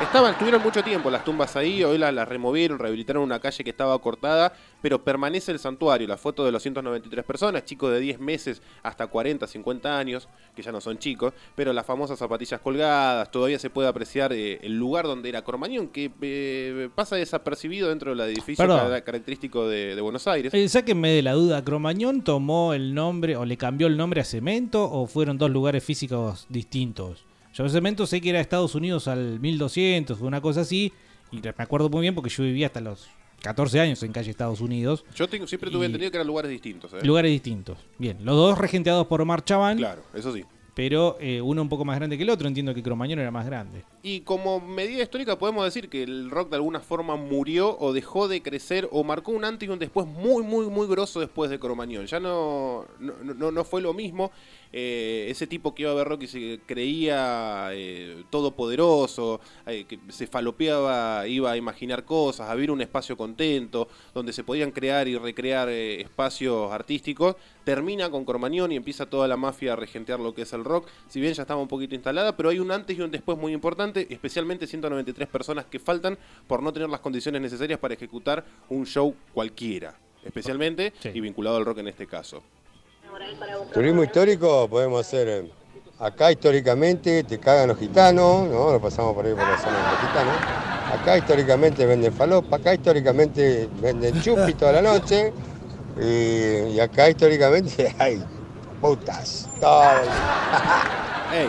[0.00, 3.98] Estaban, estuvieron mucho tiempo las tumbas ahí, hoy las, removieron, rehabilitaron una calle que estaba
[3.98, 8.62] cortada, pero permanece el santuario, la foto de los 193 personas, chicos de 10 meses
[8.84, 13.58] hasta 40, 50 años, que ya no son chicos, pero las famosas zapatillas colgadas, todavía
[13.58, 18.20] se puede apreciar eh, el lugar donde era Cormañón, que eh, pasa desapercibido dentro del
[18.20, 19.02] edificio Perdón.
[19.04, 20.54] característico de, de Buenos Aires.
[20.54, 24.24] Eh, sáquenme de la duda, ¿Cromañón tomó el nombre o le cambió el nombre a
[24.24, 27.27] Cemento o fueron dos lugares físicos distintos?
[27.58, 30.92] Yo Cemento sé que era Estados Unidos al 1200 o una cosa así,
[31.32, 33.08] y me acuerdo muy bien porque yo vivía hasta los
[33.42, 35.04] 14 años en calle Estados Unidos.
[35.16, 36.92] Yo tengo, siempre tuve entendido que eran lugares distintos.
[36.94, 37.04] ¿eh?
[37.04, 37.76] Lugares distintos.
[37.98, 39.78] Bien, los dos regenteados por Omar Chaván.
[39.78, 40.44] Claro, eso sí.
[40.74, 42.46] Pero eh, uno un poco más grande que el otro.
[42.46, 43.82] Entiendo que Cromañón era más grande.
[44.00, 48.28] Y como medida histórica podemos decir que el rock de alguna forma murió o dejó
[48.28, 51.58] de crecer o marcó un antes y un después muy, muy, muy grosso después de
[51.58, 52.06] Cromañón.
[52.06, 54.30] Ya no, no, no- no fue lo mismo.
[54.72, 59.98] Eh, ese tipo que iba a ver rock y se creía eh, todopoderoso, eh, que
[60.08, 65.08] se falopeaba, iba a imaginar cosas, a vivir un espacio contento, donde se podían crear
[65.08, 70.20] y recrear eh, espacios artísticos, termina con Cromañón y empieza toda la mafia a regentear
[70.20, 70.88] lo que es el rock.
[71.08, 73.52] Si bien ya estaba un poquito instalada, pero hay un antes y un después muy
[73.52, 78.86] importante, especialmente 193 personas que faltan por no tener las condiciones necesarias para ejecutar un
[78.86, 82.42] show cualquiera, especialmente y vinculado al rock en este caso.
[83.72, 85.50] Turismo histórico podemos hacer
[85.98, 88.72] acá históricamente te cagan los gitanos, ¿no?
[88.72, 90.34] Lo pasamos por ahí por la zona de los gitanos.
[91.00, 95.32] Acá históricamente venden falopa, acá históricamente venden chupi toda la noche.
[96.00, 98.22] Y, y acá históricamente hay
[98.80, 99.48] putas.
[99.60, 99.82] Todo.
[101.34, 101.48] Ey,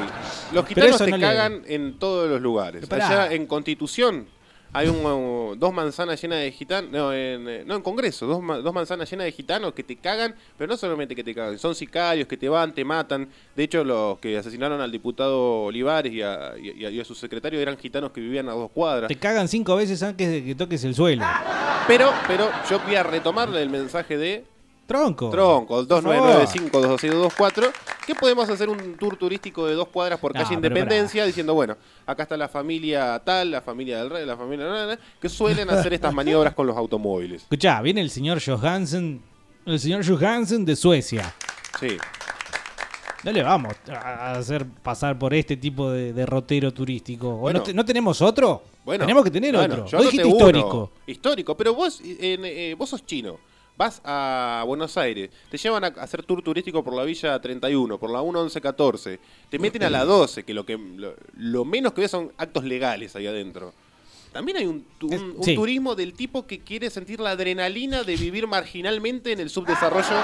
[0.51, 2.91] los gitanos te no le- cagan en todos los lugares.
[2.91, 4.27] Allá en Constitución
[4.71, 6.91] hay un, dos manzanas llenas de gitanos.
[6.91, 10.35] No en, eh, no, en Congreso, dos, dos manzanas llenas de gitanos que te cagan,
[10.57, 13.27] pero no solamente que te cagan, son sicarios que te van, te matan.
[13.55, 17.15] De hecho, los que asesinaron al diputado Olivares y a, y a- y a su
[17.15, 19.07] secretario eran gitanos que vivían a dos cuadras.
[19.07, 21.25] Te cagan cinco veces antes de que toques el suelo.
[21.87, 24.45] Pero, pero yo voy a retomarle el mensaje de
[24.89, 25.29] Tronco.
[25.29, 26.43] Tronco, el Por favor.
[26.43, 27.71] 2995-22624,
[28.07, 31.53] que podemos hacer un tour turístico de dos cuadras por No, calle pero Independencia diciendo,
[31.53, 34.65] bueno, acá está la familia tal, la familia del rey, la familia...
[34.65, 37.43] na, na, na, que suelen hacer estas maniobras con los automóviles.
[37.43, 39.21] Escuchá, viene el señor Johansen.
[39.65, 41.33] El señor Johansen de Suecia.
[41.79, 41.97] Sí.
[43.23, 47.29] No le vamos a hacer pasar por este tipo de derrotero turístico.
[47.29, 47.59] ¿O Bueno.
[47.59, 48.63] no, te- no tenemos otro?
[48.85, 49.85] Bueno, Tenemos que tener bueno, otro.
[49.87, 50.37] yo Vos anoté dijiste uno.
[50.37, 50.91] histórico.
[51.05, 53.37] Histórico, pero vos, en, eh, vos sos chino.
[53.79, 58.09] Vas a Buenos Aires, te llevan a hacer tour turístico por la Villa 31, por
[58.11, 62.11] la 11114, te meten a la 12, que lo que lo, lo menos que ves
[62.11, 63.73] son actos legales ahí adentro.
[64.33, 65.55] También hay un, tu- un- un sí.
[65.55, 70.17] turismo del tipo que quiere sentir la adrenalina de vivir marginalmente en el subdesarrollo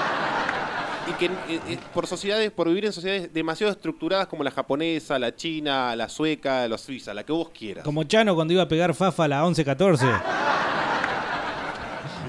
[1.08, 5.18] y que eh, eh, por sociedades, por vivir en sociedades demasiado estructuradas como la japonesa,
[5.18, 7.84] la china, la sueca, la suiza, la que vos quieras.
[7.86, 10.22] Como Chano cuando iba a pegar Fafa a la 11-14.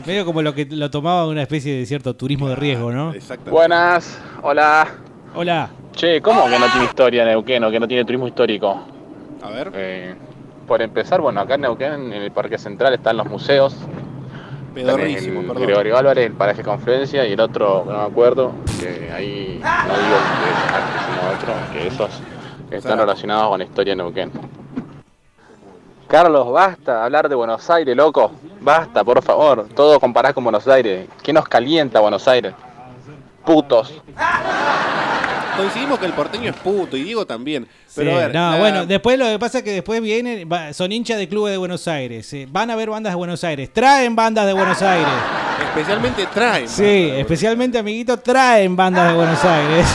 [0.08, 3.14] Medio como lo que lo tomaba una especie de cierto turismo de riesgo, ¿no?
[3.52, 4.88] Buenas, hola.
[5.36, 5.70] Hola.
[5.92, 8.84] Che, ¿cómo que no tiene historia Neuquén o que no tiene turismo histórico?
[9.44, 9.70] A ver.
[9.76, 10.16] Eh,
[10.66, 13.76] por empezar, bueno, acá en Neuquén, en el Parque Central, están los museos.
[14.74, 15.64] Pedorrísimo, el perdón.
[15.64, 20.18] Gregorio Álvarez, el Paraje Confluencia y el otro, no me acuerdo, que ahí no digo
[20.46, 22.22] Bellas Artes, sino otro, que esos
[22.72, 24.32] están relacionados con la historia de Neuquén.
[26.08, 28.32] Carlos, basta hablar de Buenos Aires, loco.
[28.62, 29.68] Basta, por favor.
[29.76, 31.08] Todo comparás con Buenos Aires.
[31.22, 32.54] ¿Qué nos calienta Buenos Aires?
[33.46, 33.94] Putos.
[35.58, 37.68] Coincidimos que el porteño es puto y Diego también.
[37.96, 40.48] Pero Sí, a ver, no, la- bueno, después lo que pasa es que después vienen,
[40.52, 43.44] va- son hinchas de clubes de Buenos Aires, eh, van a ver bandas de Buenos
[43.44, 45.08] Aires, traen bandas de Buenos Aires.
[45.70, 46.70] especialmente traen.
[46.70, 49.88] Sí, especialmente, amiguito, traen bandas de Buenos Aires.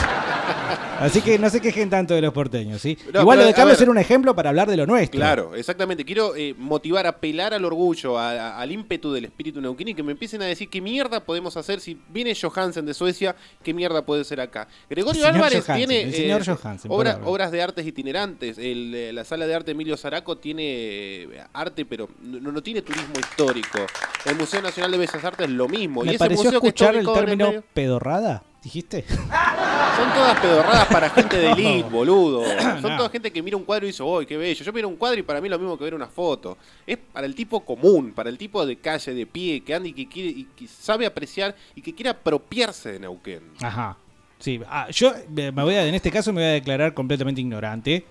[1.03, 2.97] Así que no se quejen tanto de los porteños, ¿sí?
[3.13, 3.83] No, Igual pero, lo de Carlos ver.
[3.83, 5.19] era un ejemplo para hablar de lo nuestro.
[5.19, 6.05] Claro, exactamente.
[6.05, 10.03] Quiero eh, motivar, apelar al orgullo, a- a- al ímpetu del espíritu neuquino y que
[10.03, 14.05] me empiecen a decir qué mierda podemos hacer si viene Johansen de Suecia, qué mierda
[14.05, 14.67] puede ser acá.
[14.89, 18.57] Gregorio Álvarez Johansen, tiene el señor eh, Johansen, obra- obras de artes itinerantes.
[18.57, 22.81] El, eh, la sala de arte Emilio Zaraco tiene eh, arte, pero no, no tiene
[22.81, 23.79] turismo histórico.
[24.25, 26.03] El Museo Nacional de Bellas Artes lo mismo.
[26.03, 29.03] y Me ese pareció museo que escuchar el término pedorrada, dijiste.
[29.07, 32.43] Son todas pedorradas para gente de elite, boludo.
[32.81, 32.97] Son No.
[32.97, 34.63] toda gente que mira un cuadro y dice, ¡ay, qué bello!
[34.63, 36.57] Yo miro un cuadro y para mí es lo mismo que ver una foto.
[36.87, 39.93] Es para el tipo común, para el tipo de calle, de pie, que anda y
[39.93, 43.41] que quiere y que sabe apreciar y que quiere apropiarse de Neuquén.
[43.61, 43.97] Ajá.
[44.39, 47.39] Sí, ah, yo eh, me voy a, en este caso me voy a declarar completamente
[47.39, 48.05] ignorante,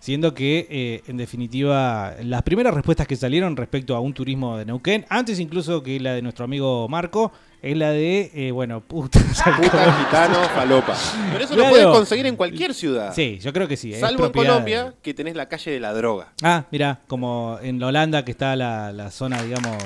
[0.00, 4.64] siendo que, eh, en definitiva, las primeras respuestas que salieron respecto a un turismo de
[4.64, 9.18] Neuquén, antes incluso que la de nuestro amigo Marco, es la de, eh, bueno, puta.
[9.56, 10.96] Puta, gitano, falopa.
[11.32, 13.12] Pero eso lo puedes conseguir en cualquier ciudad.
[13.14, 13.92] Sí, yo creo que sí.
[13.92, 16.28] es Salvo en Colombia, que tenés la calle de la droga.
[16.42, 19.76] Ah, mira, como en Holanda que está la, la zona, digamos,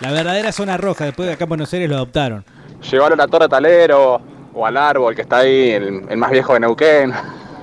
[0.00, 1.04] la verdadera zona roja.
[1.04, 2.44] Después de acá en Buenos Aires lo adoptaron.
[2.90, 4.20] Llevarlo a la Torre Talero
[4.52, 7.12] o al árbol que está ahí, el, el más viejo de Neuquén.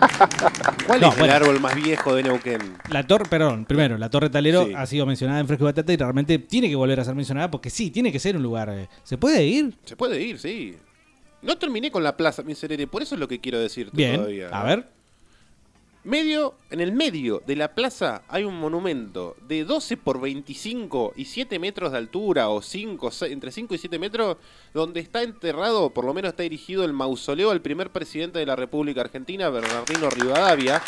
[0.88, 1.26] ¿Cuál No, es bueno.
[1.36, 2.60] el árbol más viejo de Neuquén?
[2.90, 4.74] La torre, perdón, primero, la Torre Talero Sí.
[4.76, 7.50] ha sido mencionada en Fresco y Batata y realmente tiene que volver a ser mencionada
[7.52, 8.70] porque sí, tiene que ser un lugar.
[8.70, 9.74] eh, ¿Se puede ir?
[9.86, 10.76] Se puede ir, sí.
[11.42, 14.50] No terminé con la plaza Miserere, por eso es lo que quiero decirte Bien, todavía.
[14.50, 14.88] a ver.
[16.06, 21.24] Medio, en el medio de la plaza hay un monumento de 12 por 25 y
[21.24, 24.36] 7 metros de altura, o 5, entre 5 y 7 metros,
[24.74, 28.58] donde está enterrado, por lo menos está dirigido el mausoleo al primer presidente de la
[28.58, 30.82] República Argentina, Bernardino Rivadavia.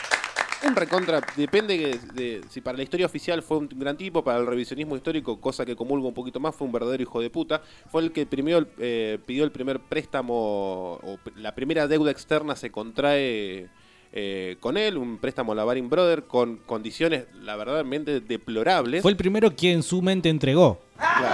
[0.68, 4.48] Un recontra, depende de, si para la historia oficial fue un gran tipo, para el
[4.48, 7.62] revisionismo histórico, cosa que comulgo un poquito más, fue un verdadero hijo de puta.
[7.90, 12.70] Fue el que primero, eh, pidió el primer préstamo, o la primera deuda externa se
[12.70, 13.70] contrae
[14.16, 19.02] eh, con él, un préstamo a la Baring Brother con condiciones, la verdaderamente deplorables.
[19.02, 21.26] Fue el primero quien su mente entregó Claro,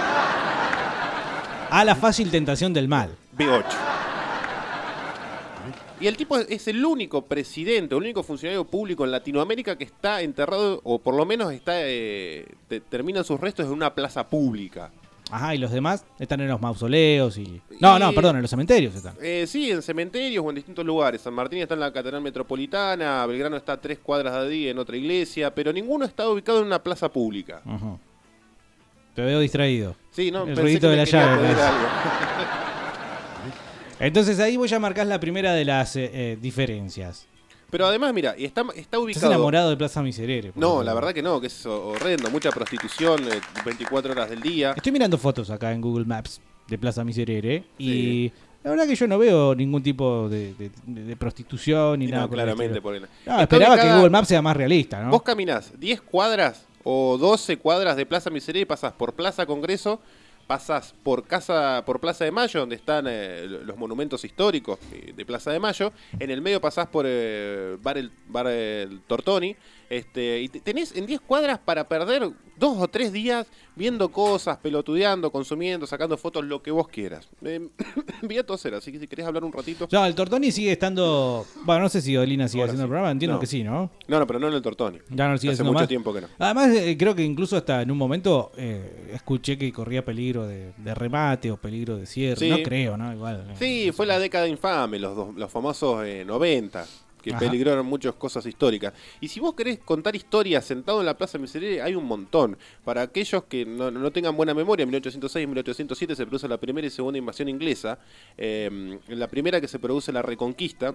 [1.70, 3.16] a la fácil tentación del mal.
[3.38, 3.64] B8.
[6.00, 10.20] Y el tipo es- el único presidente, el único funcionario público en Latinoamérica que está
[10.20, 14.90] enterrado, o por lo menos está eh, te- terminan sus restos en una plaza pública.
[15.32, 17.62] Ajá, y los demás están en los mausoleos y...
[17.80, 19.14] No, no, perdón, en los cementerios están.
[19.18, 21.22] Eh, sí, en cementerios o en distintos lugares.
[21.22, 24.78] San Martín está en la Catedral Metropolitana, Belgrano está a tres cuadras de ahí en
[24.78, 27.62] otra iglesia, pero ninguno está ubicado en una plaza pública.
[27.64, 27.98] Ujú.
[29.14, 29.96] Te veo distraído.
[30.10, 31.48] Sí, no, El ruidito de la llave.
[34.00, 37.26] Entonces ahí vos ya marcás la primera de las eh, eh, diferencias.
[37.72, 39.32] Pero además, mira, y está, está Estás ubicado.
[39.32, 40.52] enamorado de Plaza Miserere.
[40.52, 40.84] por No, ejemplo.
[40.84, 42.28] la verdad que no, que es horrendo.
[42.30, 44.74] Mucha prostitución, eh, 24 horas del día.
[44.76, 48.30] Estoy mirando fotos acá en Google Maps de Plaza Miserere y
[48.62, 52.24] la verdad que yo no veo ningún tipo de, de- de- prostitución ni Y nada.
[52.24, 52.94] no, por el claramente, No,
[53.32, 55.10] Está esperaba que Google Maps sea más realista, ¿no?
[55.10, 59.98] Vos caminás 10 cuadras o 12 cuadras de Plaza Miseria y pasás por Plaza Congreso,
[60.52, 65.24] pasás por casa por Plaza de Mayo, donde están eh, los monumentos históricos eh, de
[65.24, 65.94] Plaza de Mayo.
[66.20, 69.56] En el medio pasás por eh, Bar, el, Bar el Tortoni.
[69.92, 74.56] Este, y te- tenés en 10 cuadras para perder dos o tres días viendo cosas,
[74.56, 77.28] pelotudeando, consumiendo, sacando fotos, lo que vos quieras.
[77.42, 77.68] Eh,
[78.22, 79.86] voy a toser, así que si querés hablar un ratito.
[79.92, 81.44] No, el Tortoni sigue estando.
[81.64, 83.40] Bueno, no sé si Odilina sigue haciendo el programa, entiendo No.
[83.40, 83.90] que sí, ¿no?
[84.08, 84.98] No, no, pero no en el Tortoni.
[85.10, 85.88] Ya no lo sigue Hace mucho más.
[85.88, 86.28] tiempo que no.
[86.38, 90.72] Además, eh, creo que incluso hasta en un momento eh, escuché que corría peligro de,
[90.78, 92.36] de remate o peligro de cierre.
[92.38, 92.48] Sí.
[92.48, 93.12] No creo, ¿no?
[93.12, 93.46] Igual.
[93.50, 93.54] eh.
[93.58, 96.86] Sí, fue la década infame, los, dos- los famosos eh, 90,
[97.22, 97.38] que Ajá.
[97.38, 98.92] peligraron muchas cosas históricas.
[99.20, 102.58] Y si vos querés contar historias sentado en la Plaza Miserere, hay un montón.
[102.84, 106.58] Para aquellos que no, no tengan buena memoria, en 1806 y 1807 se produce la
[106.58, 107.98] primera y segunda invasión inglesa.
[108.36, 110.94] eh, en la primera que se produce la Reconquista.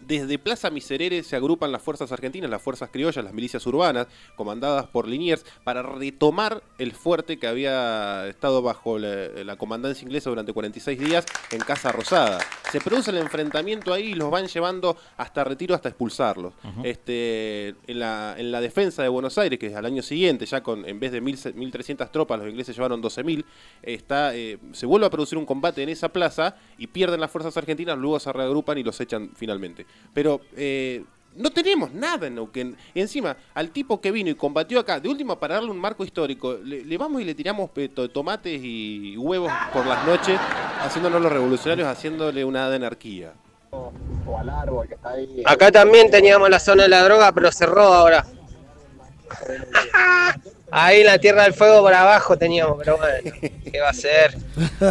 [0.00, 4.86] Desde Plaza Miserere se agrupan las fuerzas argentinas, las fuerzas criollas, las milicias urbanas, comandadas
[4.86, 10.52] por Liniers, para retomar el fuerte que había estado bajo la, la comandancia inglesa durante
[10.52, 12.38] 46 días en Casa Rosada.
[12.70, 16.54] Se produce el enfrentamiento ahí y los van llevando hasta retiro, hasta expulsarlos.
[16.84, 20.62] este, en, la, en la defensa de Buenos Aires, que es al año siguiente, ya
[20.62, 23.44] con en vez de 1.000 1.300 tropas, los ingleses llevaron 12.000,
[23.82, 27.56] está, eh, se vuelve a producir un combate en esa plaza y pierden las fuerzas
[27.56, 29.79] argentinas, luego se reagrupan y los echan finalmente.
[30.14, 31.04] Pero eh,
[31.36, 32.76] no tenemos nada en Neuquén.
[32.94, 36.04] Y encima, al tipo que vino y combatió acá, de última para darle un marco
[36.04, 40.38] histórico, le, le vamos y le tiramos eh, to- tomates y huevos por las noches,
[40.82, 43.32] haciéndonos los revolucionarios, haciéndole una anarquía.
[43.72, 43.92] O
[44.38, 45.42] al árbol que está ahí.
[45.46, 48.26] Acá también teníamos la zona de la droga, pero cerró ahora.
[50.72, 53.36] Ahí en la Tierra del Fuego por abajo teníamos, pero bueno,
[53.72, 54.36] ¿qué va a ser?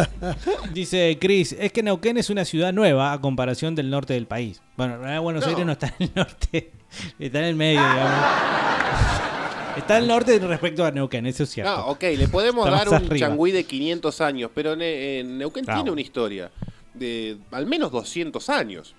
[0.74, 4.60] Dice Chris, es que Neuquén es una ciudad nueva a comparación del norte del país.
[4.76, 5.48] Bueno, en realidad Buenos No.
[5.50, 6.70] Aires no está en el norte,
[7.18, 8.24] está en el medio, digamos.
[9.76, 11.74] Está al norte respecto a Neuquén, eso es cierto.
[11.74, 13.28] No, ok, le podemos dar un arriba.
[13.28, 15.78] changüí de 500 años, pero Neuquén Claro.
[15.80, 16.50] tiene una historia
[16.92, 18.94] de al menos 200 años.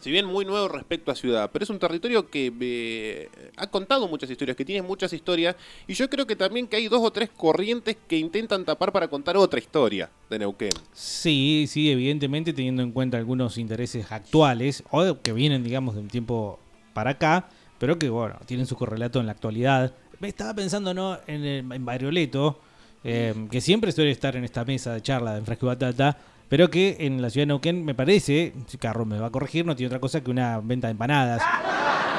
[0.00, 4.06] Si bien muy nuevo respecto a ciudad, pero es un territorio que eh, ha contado
[4.08, 5.56] muchas historias, que tiene muchas historias,
[5.86, 9.08] y yo creo que también que hay dos o tres corrientes que intentan tapar para
[9.08, 10.72] contar otra historia de Neuquén.
[10.92, 16.08] Sí, sí, evidentemente teniendo en cuenta algunos intereses actuales o que vienen, digamos, de un
[16.08, 16.58] tiempo
[16.92, 19.94] para acá, pero que, bueno, tienen su correlato en la actualidad.
[20.20, 22.60] Me estaba pensando, ¿no?, en, el, en Barrioleto,
[23.02, 26.96] eh, que siempre suele estar en esta mesa de charla de Fresco Batata, pero que
[27.00, 29.88] en la ciudad de Neuquén, me parece, si Carro me va a corregir, no tiene
[29.88, 31.42] otra cosa que una venta de empanadas.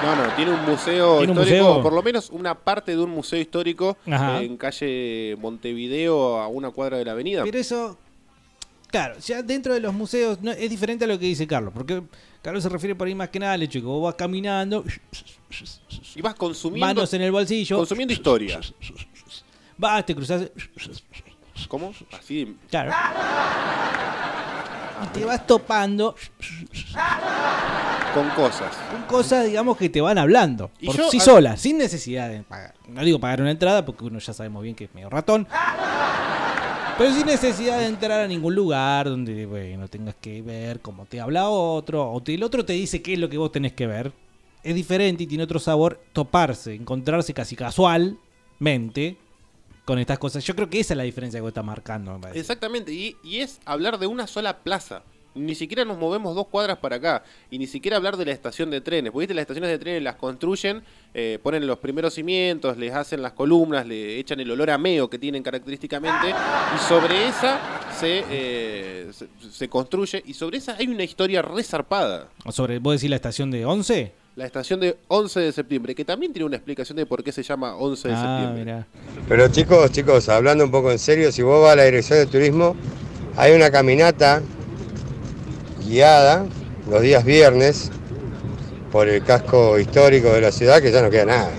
[0.04, 1.82] No, no, tiene un museo ¿Tiene un histórico, museo?
[1.82, 4.42] por lo menos una parte de un museo histórico Ajá.
[4.42, 7.44] eh, en calle Montevideo a una cuadra de la avenida.
[7.44, 7.98] Pero eso,
[8.92, 12.04] Claro, ya dentro de los museos no, es diferente a lo que dice Carlos, porque
[12.42, 14.84] Carlos se refiere por ahí más que nada al hecho de que vos vas caminando,
[16.16, 16.86] Y vas consumiendo.
[16.86, 18.60] manos en el bolsillo, Consumiendo historia.
[19.78, 20.50] vas, te cruzas,
[21.68, 21.94] ¿Cómo?
[22.18, 22.56] Así.
[22.70, 22.92] claro,
[25.04, 26.16] y te vas topando
[28.14, 28.74] Con cosas.
[28.92, 32.30] con cosas, digamos, que te van hablando Y por yo, sí a- solas, sin necesidad
[32.30, 32.74] de pagar.
[32.88, 35.48] No digo pagar una entrada, porque uno ya sabemos bien que es medio ratón.
[36.98, 41.22] Pero sin necesidad de entrar a ningún lugar donde, bueno, tengas que ver cómo te
[41.22, 43.86] habla otro, o te- el otro te dice qué es lo que vos tenés que
[43.86, 44.12] ver.
[44.64, 49.18] Es diferente y tiene otro sabor toparse, encontrarse casi casualmente
[49.88, 50.44] con estas cosas.
[50.44, 52.42] Yo creo que esa es la diferencia que vos estás marcando, me parece.
[52.42, 55.02] Exactamente, y, y es hablar de una sola plaza.
[55.34, 57.24] Ni siquiera nos movemos dos cuadras para acá.
[57.50, 59.12] Y ni siquiera hablar de la estación de trenes.
[59.14, 59.34] Porque ¿viste?
[59.36, 63.86] las estaciones de trenes las construyen, eh, ponen los primeros cimientos, les hacen las columnas,
[63.86, 66.32] le echan el olor a meo que tienen característicamente.
[66.76, 67.62] Y sobre esa
[67.98, 70.22] se, eh, se, se construye.
[70.26, 72.28] Y sobre esa hay una historia resarpada.
[72.44, 74.27] O sobre, vos decís la estación de 11.
[74.38, 77.42] La estación de 11 de septiembre, que también tiene una explicación de por qué se
[77.42, 78.64] llama 11 de Ah, septiembre.
[78.66, 78.88] mirá.
[79.28, 82.28] Pero chicos, chicos, hablando un poco en serio, si vos vas a la dirección de
[82.28, 82.76] turismo,
[83.36, 84.44] hay una caminata
[85.84, 86.46] guiada
[86.88, 87.90] los días viernes
[88.92, 91.50] por el casco histórico de la ciudad que ya no queda nada.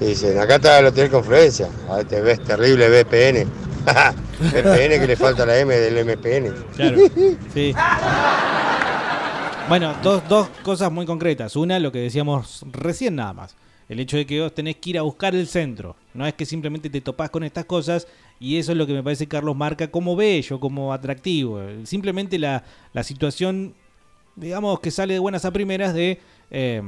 [0.00, 3.46] Y dicen, acá está el Hotel Confluencia, ahí te ves terrible VPN.
[4.40, 6.54] VPN que le falta la M del MPN.
[6.76, 6.96] Claro.
[7.52, 7.74] Sí.
[9.68, 11.56] Bueno, dos, dos cosas muy concretas.
[11.56, 13.56] Una, lo que decíamos recién nada más.
[13.88, 15.96] El hecho de que vos tenés que ir a buscar el centro.
[16.12, 18.06] No es que simplemente te topás con estas cosas
[18.38, 21.60] y eso es lo que me parece que Carlos marca como bello, como atractivo.
[21.84, 23.74] Simplemente la, la situación,
[24.36, 26.82] digamos, que sale de buenas a primeras de eh,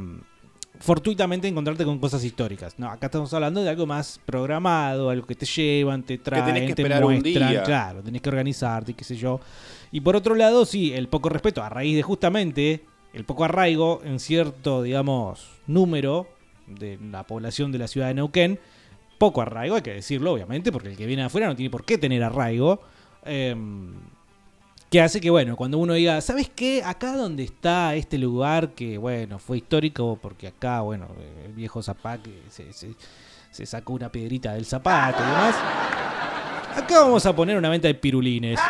[0.78, 2.74] fortuitamente encontrarte con cosas históricas.
[2.78, 6.74] No, acá estamos hablando de algo más programado, algo que te llevan, te traen, tenés
[6.74, 7.62] que te un muestran, día.
[7.62, 9.40] claro, tenés que organizarte, qué sé yo.
[9.92, 14.00] Y por otro lado, sí, el poco respeto a raíz de justamente el poco arraigo
[14.04, 16.26] en cierto, digamos, número
[16.66, 18.58] de la población de la ciudad de Neuquén.
[19.18, 21.84] Poco arraigo, hay que decirlo, obviamente, porque el que viene de afuera no tiene por
[21.84, 22.80] qué tener arraigo.
[23.24, 23.94] em,
[24.90, 26.80] que hace que, bueno, cuando uno diga, ¿sabes qué?
[26.84, 31.08] Acá donde está este lugar que, bueno, fue histórico porque acá, bueno,
[31.44, 32.94] el viejo Zapac eh, se, se-
[33.50, 35.56] se sacó una piedrita del zapato y demás.
[36.76, 38.60] Acá vamos a poner una venta de pirulines.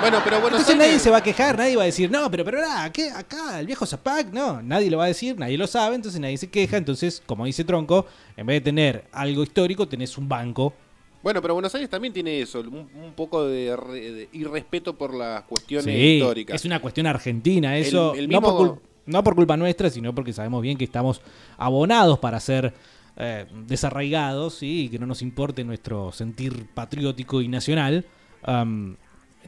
[0.00, 2.44] Bueno, pero Buenos Entonces nadie se va a quejar, nadie va a decir, no, pero,
[2.44, 3.10] pero, nada, ¿qué?
[3.10, 6.36] Acá, el viejo Zapac, no, nadie lo va a decir, nadie lo sabe, entonces nadie
[6.36, 6.76] se queja.
[6.76, 10.74] Entonces, como dice Tronco, en vez de tener algo histórico, tenés un banco.
[11.22, 15.14] Bueno, pero Buenos Aires también tiene eso, un, un poco de, re- de irrespeto por
[15.14, 16.56] las cuestiones Sí, históricas.
[16.56, 20.60] es una cuestión argentina, eso El- el no, por no culpa nuestra, sino porque sabemos
[20.60, 21.22] bien que estamos
[21.56, 22.74] abonados para ser
[23.16, 24.82] eh, desarraigados ¿sí?
[24.84, 28.04] y que no nos importe nuestro sentir patriótico y nacional.
[28.42, 28.96] Am,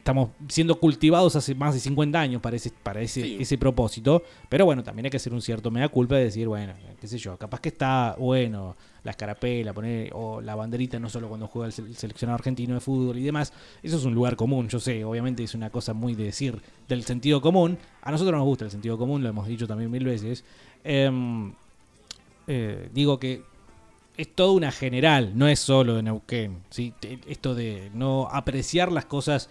[0.06, 3.36] estamos siendo cultivados hace más de 50 años para ese, para ese, Sí.
[3.40, 4.22] ese propósito.
[4.48, 7.18] Pero bueno, también hay que hacer un cierto mea culpa de decir, bueno, qué sé
[7.18, 11.66] yo, capaz que está bueno la escarapela, poner, o la banderita no solo cuando juega
[11.66, 13.52] el, se- el seleccionado argentino de fútbol y demás.
[13.82, 17.02] Eso es un lugar común, yo sé, obviamente es una cosa muy de decir del
[17.02, 17.76] sentido común.
[18.02, 20.44] A nosotros nos gusta el sentido común, lo hemos dicho también mil veces.
[20.84, 21.52] Em,
[22.46, 23.42] eh, digo que
[24.16, 26.58] es toda una general, no es solo de Neuquén.
[27.28, 29.50] Esto de no apreciar las cosas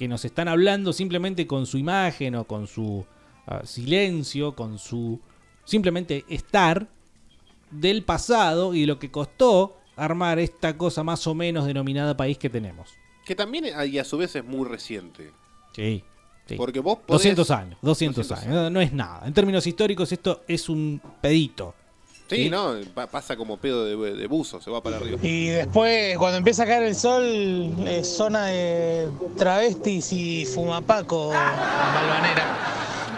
[0.00, 3.04] que nos están hablando simplemente con su imagen o con su
[3.46, 5.20] ah, silencio, con su
[5.66, 6.88] simplemente estar
[7.70, 12.48] del pasado y lo que costó armar esta cosa más o menos denominada país que
[12.48, 12.88] tenemos.
[13.26, 15.32] Que también y a su vez es muy reciente.
[15.76, 16.02] Sí.
[16.46, 16.54] sí.
[16.56, 19.26] Porque vos podés- 200 años, 200, años, no, no es nada.
[19.26, 21.74] En términos históricos esto es un pedito.
[22.30, 22.48] Sí, ¿Sí?
[22.50, 25.18] no, pa- pasa como pedo de, de buzo, se va para arriba.
[25.20, 32.56] Y después, cuando empieza a caer el sol, es zona de travestis y fumapaco, balvanera.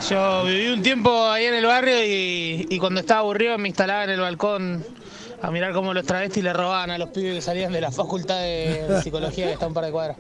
[0.09, 4.05] Yo viví un tiempo ahí en el barrio y, y cuando estaba aburrido me instalaba
[4.05, 4.85] en el balcón
[5.43, 8.39] a mirar cómo los travestis le robaban a los pibes que salían de la facultad
[8.39, 10.17] de psicología que está un par de cuadras.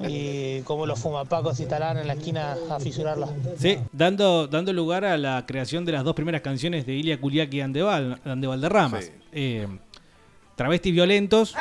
[0.00, 3.28] Y cómo los fumapacos se instalaban en la esquina a fisurarla.
[3.56, 7.58] Sí, dando, dando lugar a la creación de las dos primeras canciones de Ilia Kuliaki
[7.58, 9.12] y Andeval, Ande Valderramas.
[9.32, 9.68] Eh,
[10.56, 11.54] travestis violentos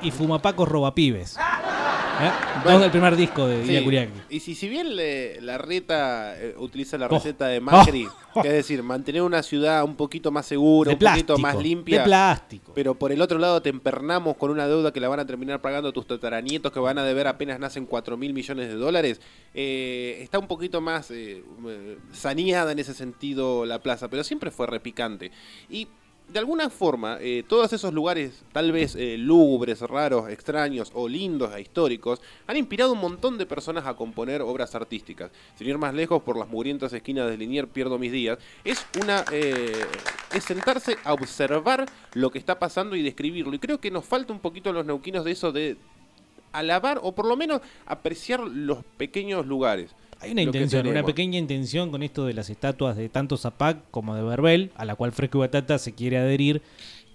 [0.00, 1.36] y fumapacos robapibes.
[2.20, 2.30] ¿Eh?
[2.64, 4.12] Dos del primer disco de Sí, Ilia Kuliaki.
[4.30, 7.10] Y si, si bien le- la reta eh, utiliza la Oh.
[7.10, 8.42] receta de Macri, Oh.
[8.42, 11.98] que es decir, mantener una ciudad un poquito más segura, De un poquito más limpia.
[12.00, 12.72] de plástico.
[12.74, 15.60] Pero por el otro lado te empernamos con una deuda que la van a terminar
[15.60, 19.20] pagando tus tataranietos que van a deber apenas nacen 4 mil millones de dólares.
[19.54, 21.42] Eh, está un poquito más eh,
[22.12, 25.32] saneada en ese sentido la plaza, pero siempre fue repicante.
[25.68, 25.88] Y
[26.32, 31.54] de alguna forma, eh, todos esos lugares, tal vez eh, lúgubres, raros, extraños o lindos
[31.54, 35.30] e históricos, han inspirado un montón de personas a componer obras artísticas.
[35.56, 38.38] Sin ir más lejos, por las mugrientas esquinas de Linier pierdo mis días.
[38.64, 39.84] Es una eh,
[40.32, 43.54] es sentarse a observar lo que está pasando y describirlo.
[43.54, 45.76] Y creo que nos falta un poquito a los neuquinos de eso de
[46.52, 49.94] alabar o por lo menos apreciar los pequeños lugares.
[50.22, 54.14] Hay una intención, una pequeña intención con esto de las estatuas de tanto Zapac como
[54.14, 56.62] de Verbel, a la cual Fresco y Batata se quiere adherir,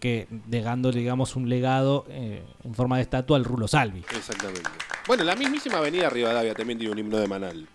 [0.01, 4.03] que dejándole, digamos, un legado eh, en forma de estatua al Rulo Salvi.
[4.15, 4.69] Exactamente.
[5.07, 7.67] Bueno, la mismísima Avenida Rivadavia también tiene un himno de Manal.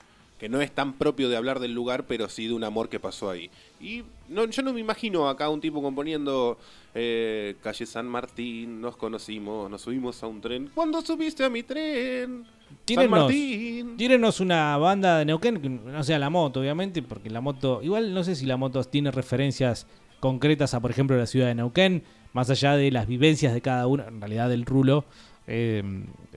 [0.43, 2.99] Que no es tan propio de hablar del lugar, pero sí de un amor que
[2.99, 3.49] pasó ahí.
[3.81, 6.59] Y no, yo no me imagino acá un tipo componiendo
[6.97, 10.69] eh, Calle San Martín, nos conocimos, nos subimos a un tren.
[10.75, 12.45] ¿Cuándo subiste a mi tren?
[12.45, 13.97] San Tírenos, Martín.
[13.97, 18.13] tírenos una banda de Neuquén, que no sea la moto, obviamente, porque la moto, igual
[18.13, 19.87] no sé si la moto tiene referencias
[20.19, 23.87] concretas a, por ejemplo, la ciudad de Neuquén, más allá de las vivencias de cada
[23.87, 25.05] uno, en realidad del Rulo,
[25.47, 25.83] eh,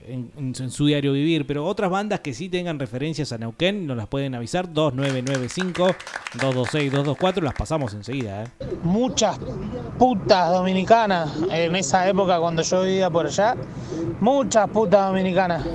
[0.08, 3.38] en, en su- en su diario vivir, pero otras bandas que sí tengan referencias a
[3.38, 8.44] Neuquén nos las pueden avisar, 2995-226-224, las pasamos enseguida.
[8.44, 8.46] ¿eh?
[8.82, 9.38] Muchas
[9.98, 13.56] putas dominicanas en esa época cuando yo vivía por allá.
[14.20, 15.64] Muchas putas dominicanas.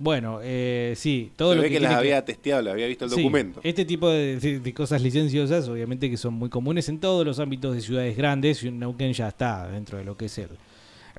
[0.00, 2.86] Bueno, eh, sí, todo Se lo ve que, que, las que- había testeado, las había
[2.86, 3.58] visto el Sí, documento.
[3.64, 7.40] Este tipo de, de- de cosas licenciosas, obviamente que son muy comunes en todos los
[7.40, 10.50] ámbitos de ciudades grandes, y Neuquén ya está dentro de lo que es el,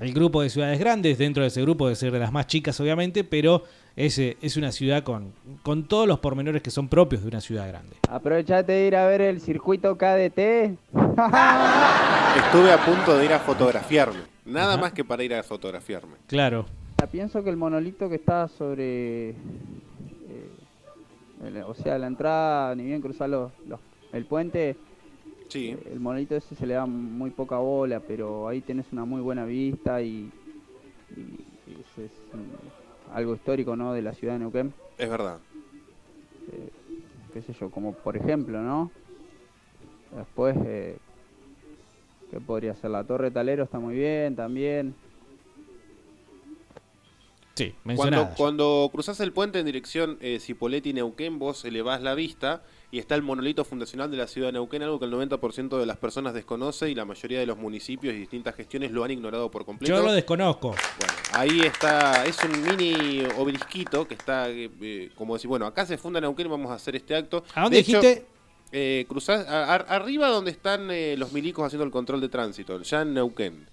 [0.00, 2.80] el grupo de ciudades grandes, dentro de ese grupo de ser de las más chicas,
[2.80, 3.64] obviamente, pero
[3.96, 5.32] es, es una ciudad con,
[5.62, 7.96] con todos los pormenores que son propios de una ciudad grande.
[8.08, 10.38] Aprovechate de ir a ver el circuito KDT.
[12.36, 14.20] Estuve a punto de ir a fotografiarme.
[14.46, 16.14] Nada más que para ir a fotografiarme.
[16.26, 16.66] Claro.
[17.12, 19.30] Pienso que el monolito que está sobre.
[19.30, 19.34] eh,
[21.46, 23.80] el- o sea, la entrada, ni bien cruzar los, los-
[24.12, 24.76] el puente.
[25.50, 25.76] Sí.
[25.90, 29.44] El monolito ese se le da muy poca bola, pero ahí tenés una muy buena
[29.44, 30.30] vista y.
[31.16, 32.10] y es
[33.12, 33.92] algo histórico, ¿no?
[33.92, 34.72] De la ciudad de Neuquén.
[34.96, 35.38] Es verdad.
[36.52, 36.70] Eh,
[37.32, 38.90] qué sé yo, como por ejemplo, ¿no?
[40.16, 40.96] Después, eh,
[42.30, 42.90] ¿qué podría ser?
[42.90, 44.94] La Torre Talero está muy bien también.
[47.54, 52.62] Sí, Cuando, cuando cruzas el puente en dirección eh, Cipolletti Neuquén, vos elevás la vista
[52.92, 55.86] y está el monolito fundacional de la ciudad de Neuquén, algo que el 90% de
[55.86, 59.48] las personas desconoce y la mayoría de los municipios y distintas gestiones lo han ignorado
[59.50, 59.94] por completo.
[59.94, 60.70] Yo lo desconozco.
[60.98, 65.98] Bueno, ahí está, es un mini obelisquito que está, eh, como decir, bueno, acá se
[65.98, 67.44] funda Neuquén, vamos a hacer este acto.
[67.54, 68.26] ¿A dónde De hecho, dijiste?
[68.72, 72.82] eh, cruzás a- a- arriba donde están eh, los milicos haciendo el control de tránsito,
[72.82, 73.66] ya en Neuquén.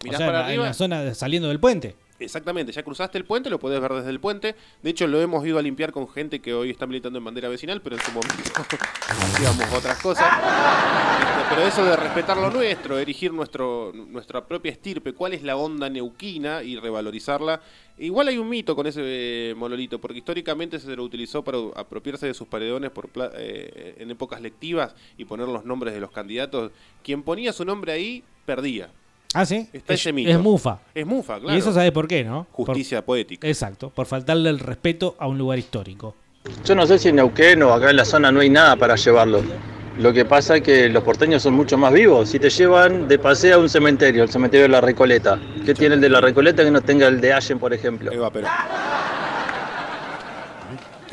[0.00, 0.64] O Mirás sea, para en arriba.
[0.66, 1.94] la zona de- saliendo del puente.
[2.18, 4.54] Exactamente, ya cruzaste el puente, lo podés ver desde el puente.
[4.82, 7.48] De hecho, lo hemos ido a limpiar con gente que hoy está militando en bandera
[7.50, 8.34] vecinal, pero en su momento
[9.08, 10.26] hacíamos otras cosas.
[10.26, 15.56] Este, pero eso de respetar lo nuestro, erigir nuestro, nuestra propia estirpe, cuál es la
[15.56, 17.60] onda neuquina y revalorizarla.
[17.98, 19.54] Igual hay un mito con ese eh,
[20.00, 24.40] porque históricamente se lo utilizó para apropiarse de sus paredones por pla- eh, en épocas
[24.40, 26.72] lectivas y poner los nombres de los candidatos.
[27.02, 28.90] Quien ponía su nombre ahí, perdía.
[29.36, 29.68] Ah, sí.
[29.70, 30.30] Está es, ese mito.
[30.30, 30.78] es mufa.
[30.94, 31.54] Es mufa, claro.
[31.54, 32.46] Y eso sabes por qué, ¿no?
[32.52, 33.46] Justicia poética.
[33.46, 36.14] Exacto, por faltarle el respeto a un lugar histórico.
[36.64, 38.96] Yo no sé si en Neuquén o acá en la zona no hay nada para
[38.96, 39.42] llevarlo.
[39.98, 42.30] Lo que pasa es que los porteños son mucho más vivos.
[42.30, 45.96] Si te llevan de paseo a un cementerio, el cementerio de la Recoleta, ¿qué tiene
[45.96, 48.12] el de la Recoleta que no tenga el de Allen, por ejemplo?
[48.12, 48.50] Eva Perón.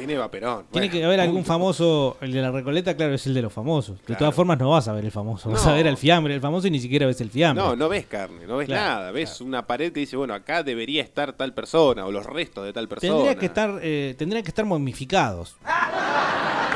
[0.05, 0.65] Tiene Perón.
[0.71, 1.47] Tiene Bueno, que haber algún punto.
[1.47, 3.97] famoso, el de la Recoleta, claro, es el de los famosos.
[3.99, 4.19] De Claro.
[4.19, 6.67] todas formas no vas a ver el famoso, vas a ver el fiambre del famoso
[6.67, 7.63] y ni siquiera ves el fiambre.
[7.63, 9.11] No, no ves carne, no ves Claro, nada.
[9.11, 12.73] Ves una pared que dice, bueno, acá debería estar tal persona o los restos de
[12.73, 13.13] tal persona.
[13.13, 15.55] Tendría que estar, eh, tendrían que estar momificados.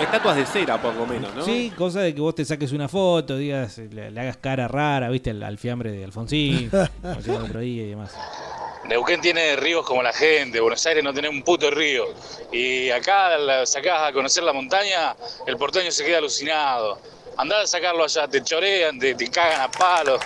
[0.02, 1.44] Estatuas de cera, por lo menos, ¿no?
[1.44, 5.10] Sí, cosa de que vos te saques una foto, digas, le, le hagas cara rara,
[5.10, 6.70] viste, al, al fiambre de Alfonsín,
[7.02, 8.14] como el otro día y demás.
[8.88, 12.06] Neuquén tiene ríos como la gente, Buenos Aires no tiene un puto río.
[12.52, 15.16] Y acá la sacás a conocer la montaña,
[15.46, 16.98] el porteño se queda alucinado.
[17.38, 20.20] Andá a sacarlo allá, te chorean, te, te cagan a palos.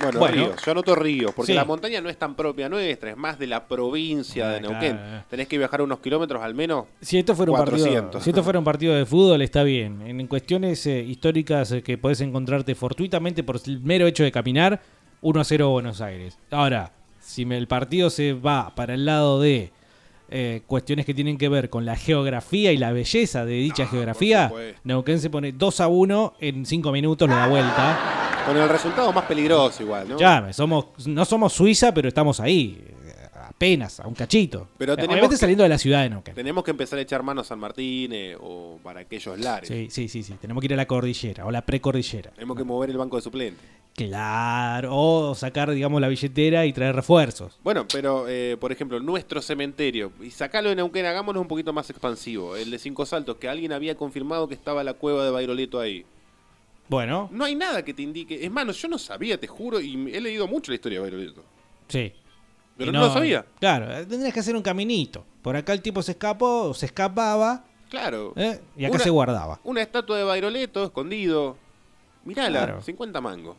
[0.00, 0.34] Bueno, Bueno.
[0.34, 0.62] ríos.
[0.64, 1.56] Yo anoto ríos, porque Sí.
[1.56, 4.96] la montaña no es tan propia nuestra, es más de la provincia de Ah, Neuquén.
[4.96, 5.24] claro.
[5.28, 6.84] Tenés que viajar unos kilómetros al menos.
[7.00, 8.22] Si esto fuera un partido, 400.
[8.22, 10.02] si esto fuera un partido de fútbol está bien.
[10.06, 14.80] En cuestiones eh, históricas eh, que podés encontrarte fortuitamente por el mero hecho de caminar,
[15.22, 16.38] 1 a 0 Buenos Aires.
[16.52, 16.92] Ahora,
[17.28, 19.70] si me- el partido se va para el lado de
[20.30, 24.48] eh, cuestiones que tienen que ver con la geografía y la belleza de dicha geografía,
[24.48, 24.80] supuesto.
[24.84, 28.42] Neuquén se pone 2 a 1 en 5 minutos, lo da vuelta.
[28.46, 30.18] Con el resultado más peligroso igual, ¿no?
[30.18, 32.78] Ya, somos, no somos Suiza, pero estamos ahí.
[33.50, 34.68] apenas, a un cachito.
[34.78, 36.34] Pero Eh, tenemos que- saliendo de la ciudad de Neuquén.
[36.34, 39.68] Tenemos que empezar a echar manos a San Martín eh, o para aquellos lares.
[39.68, 40.34] Sí, sí, sí, sí.
[40.40, 42.30] Tenemos que ir a la cordillera o la precordillera.
[42.30, 43.64] Tenemos que mover el banco de suplentes.
[44.06, 44.90] Claro.
[44.94, 47.58] O sacar, digamos, la billetera y traer refuerzos.
[47.62, 51.90] Bueno, pero eh, por ejemplo, nuestro cementerio, y sacalo de Neuquén, hagámoslo un poquito más
[51.90, 52.56] expansivo.
[52.56, 56.04] El de Cinco Saltos, que alguien había confirmado que estaba la cueva de Bairoleto ahí.
[56.88, 58.44] Bueno, No hay nada que te indique.
[58.44, 61.42] Es más, yo no sabía, te juro, y he leído mucho la historia de Bairoleto.
[61.88, 62.12] sí.
[62.78, 63.44] Pero no, lo sabía.
[63.58, 65.24] Claro, eh, tendrías que hacer un caminito.
[65.42, 68.32] Por acá el tipo se escapó, se escapaba Claro.
[68.36, 68.60] ¿eh?
[68.76, 69.58] y acá Una- se guardaba.
[69.64, 71.56] Una estatua de Bairoleto escondido.
[72.24, 72.80] Mirala, Claro.
[72.82, 73.56] 50 mangos.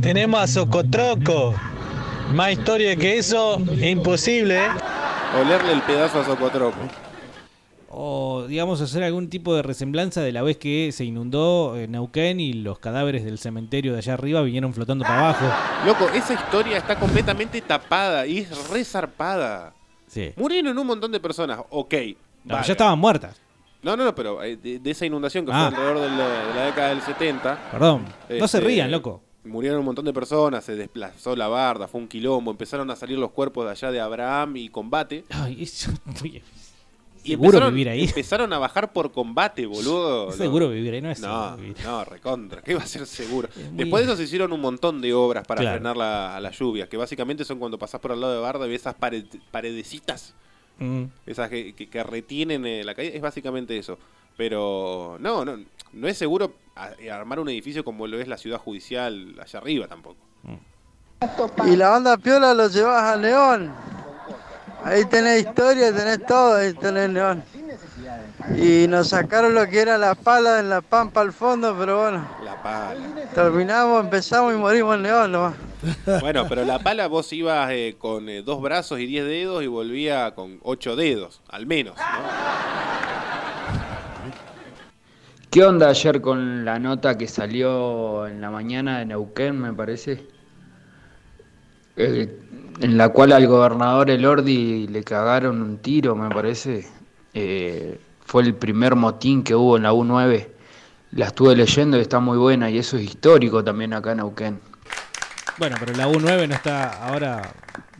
[0.00, 1.54] Tenemos a Socotroco.
[2.34, 4.68] Más historia que eso, imposible, ¿eh?
[5.40, 6.78] Olerle el pedazo a Socotroco.
[7.94, 12.40] O, digamos, hacer algún tipo de resemblanza de la vez que se inundó eh, Neuquén
[12.40, 15.44] y los cadáveres del cementerio de allá arriba vinieron flotando para abajo.
[15.86, 19.74] Loco, esa historia está completamente tapada y es resarpada.
[20.06, 20.32] Sí.
[20.36, 21.94] Murieron un montón de personas, ok.
[22.44, 22.66] No, vale.
[22.66, 23.38] ya estaban muertas.
[23.82, 25.70] No, no, no, pero eh, de, de esa inundación que Ah.
[25.70, 27.58] fue alrededor de la, de la década del 70.
[27.72, 29.20] Perdón, no se este, rían, loco.
[29.44, 33.18] Murieron un montón de personas, se desplazó la barda, fue un quilombo, empezaron a salir
[33.18, 35.24] los cuerpos de allá de Abraham y combate.
[35.30, 35.90] Ay, eso-
[37.24, 38.04] Y Seguro empezaron, vivir ahí.
[38.04, 40.30] Empezaron a bajar por combate, boludo.
[40.32, 41.76] Seguro vivir ahí, no es No, vivir.
[41.84, 42.62] no, recontra.
[42.62, 43.48] ¿Qué va a ser seguro?
[43.72, 45.76] Después de eso se hicieron un montón de obras para Claro.
[45.76, 48.66] frenar la, a la lluvia, que básicamente son cuando pasás por al lado de Barda
[48.66, 50.34] y ves esas pared- paredecitas,
[50.78, 51.04] Mm.
[51.26, 53.14] esas que, que- que retienen eh, la calle.
[53.16, 53.98] Es básicamente eso.
[54.36, 55.58] Pero no, no,
[55.92, 59.86] no es seguro a- armar un edificio como lo es la ciudad judicial allá arriba
[59.88, 60.16] tampoco.
[61.66, 63.72] Y la banda piola lo llevas a León.
[64.84, 67.44] Ahí tenés historia, tenés todo, ahí tenés León.
[68.58, 72.26] Y nos sacaron lo que era la pala en la pampa al fondo, pero bueno,
[72.44, 72.96] La pala.
[73.34, 75.54] terminamos, empezamos y morimos en León nomás.
[76.20, 79.68] Bueno, pero la pala vos ibas eh, con eh, dos brazos y diez dedos y
[79.68, 81.94] volvía con ocho dedos, al menos.
[81.96, 82.02] ¿no?
[85.52, 90.24] ¿Qué onda ayer con la nota que salió en la mañana de Neuquén, me parece?
[91.96, 92.38] Eh,
[92.80, 96.86] en la cual al gobernador Elordi le cagaron un tiro, me parece.
[97.34, 100.48] Eh, fue el primer motín que hubo en la U9.
[101.12, 104.58] La estuve leyendo y está muy buena y eso es histórico también acá en Neuquén.
[105.58, 107.52] Bueno, pero la U9 no está ahora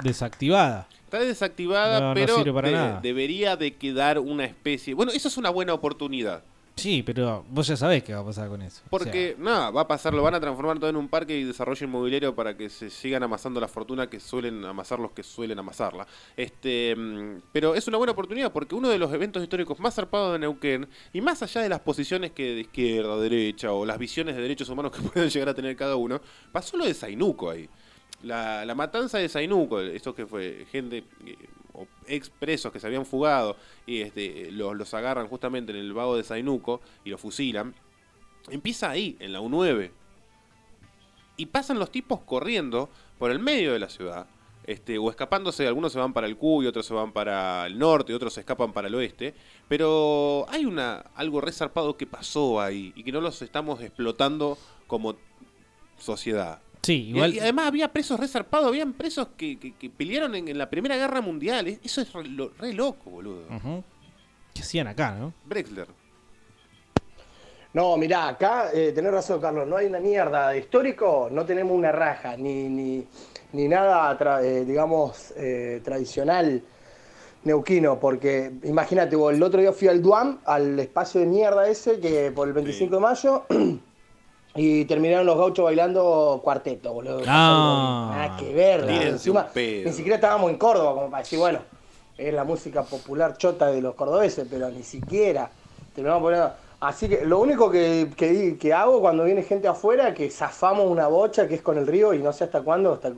[0.02, 0.88] desactivada.
[1.04, 3.00] Está desactivada, No, no pero sirve para de- nada.
[3.02, 4.94] debería de quedar una especie...
[4.94, 6.42] Bueno, eso es una buena oportunidad.
[6.74, 8.82] Sí, pero vos ya sabés qué va a pasar con eso.
[8.86, 11.44] O Porque, nada, va a pasar, lo van a transformar todo en un parque y
[11.44, 15.58] desarrollo inmobiliario para que se sigan amasando la fortuna que suelen amasar los que suelen
[15.58, 16.06] amasarla.
[16.36, 20.32] Este, mm, pero es una buena oportunidad porque uno de los eventos históricos más zarpados
[20.32, 24.34] de Neuquén, y más allá de las posiciones que de izquierda, derecha, o las visiones
[24.34, 26.20] de derechos humanos que pueden llegar a tener cada uno,
[26.50, 27.68] pasó lo de Zainuco ahí.
[28.22, 31.36] La, la matanza de Zainuco, esto que fue gente, eh,
[31.74, 33.56] o ex presos que se habían fugado
[33.86, 37.74] y este, los, los agarran justamente en el vago de Zainuco y los fusilan,
[38.48, 39.90] empieza ahí, en la U9.
[41.36, 44.26] Y pasan los tipos corriendo por el medio de la ciudad,
[44.64, 48.14] este, o escapándose, algunos se van para el Cuy, otros se van para el norte,
[48.14, 49.34] otros se escapan para el oeste,
[49.68, 54.56] pero hay una algo resarpado que pasó ahí y que no los estamos explotando
[54.86, 55.16] como
[55.98, 56.60] sociedad.
[56.82, 57.34] Sí, Y- igual.
[57.34, 60.96] Y, además había presos resarpados, habían presos que, que- que pelearon en, en la Primera
[60.96, 61.68] Guerra Mundial.
[61.68, 63.46] Es- Eso es re, lo- re loco, boludo.
[63.54, 63.84] Ujú.
[64.54, 65.32] ¿Qué hacían acá, no?
[65.46, 65.86] Brexler.
[67.74, 71.74] No, mirá, acá eh, tenés razón, Carlos, no hay una mierda de histórico, no tenemos
[71.74, 73.06] una raja, ni, ni,
[73.52, 76.62] ni nada, tra- eh, digamos, eh, tradicional
[77.44, 81.98] neuquino, porque imagínate, vos, el otro día fui al Duam, al espacio de mierda ese,
[81.98, 83.46] que por el 25 de mayo,
[84.54, 87.22] y terminaron los gauchos bailando cuarteto, boludo.
[87.26, 88.12] Ah.
[88.14, 91.60] Nada que ver, encima, ni siquiera estábamos en Córdoba, como para decir, bueno,
[92.18, 95.50] es la música popular chota de los cordobeses, pero ni siquiera
[95.94, 96.52] terminamos poniendo...
[96.80, 100.84] Así que lo único que, que, di- que hago cuando viene gente afuera, que zafamos
[100.90, 103.14] una bocha que es con el río y no sé hasta cuándo, hasta que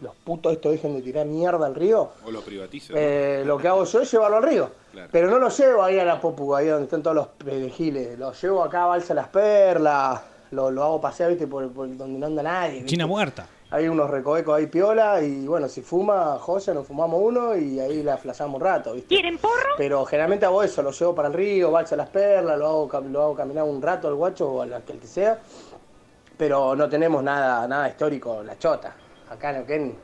[0.00, 2.92] los putos estos dejen de tirar mierda al río, O lo privatiza.
[2.96, 4.70] eh, lo que hago yo es llevarlo al río.
[4.90, 5.08] Claro.
[5.12, 8.18] Pero no lo llevo ahí a la Popu, ahí donde están todos los perejiles.
[8.18, 10.20] Lo llevo acá a Balsa Las Perlas,
[10.54, 12.74] lo, lo hago pasear, viste, por, por donde no anda nadie.
[12.74, 12.86] ¿viste?
[12.90, 13.46] China muerta.
[13.70, 18.02] Hay unos recovecos ahí piola y bueno, si fuma, joya, nos fumamos uno y ahí
[18.04, 19.08] la flasamos un rato, ¿viste?
[19.08, 19.70] ¿Quieren porro?
[19.76, 23.22] Pero generalmente hago eso, lo llevo para el río, balsa las perlas, lo hago, lo
[23.22, 25.38] hago caminar un rato al guacho o al que el que sea.
[26.36, 28.94] Pero no tenemos nada, nada histórico, la chota.
[29.30, 29.94] Acá en Neuquén,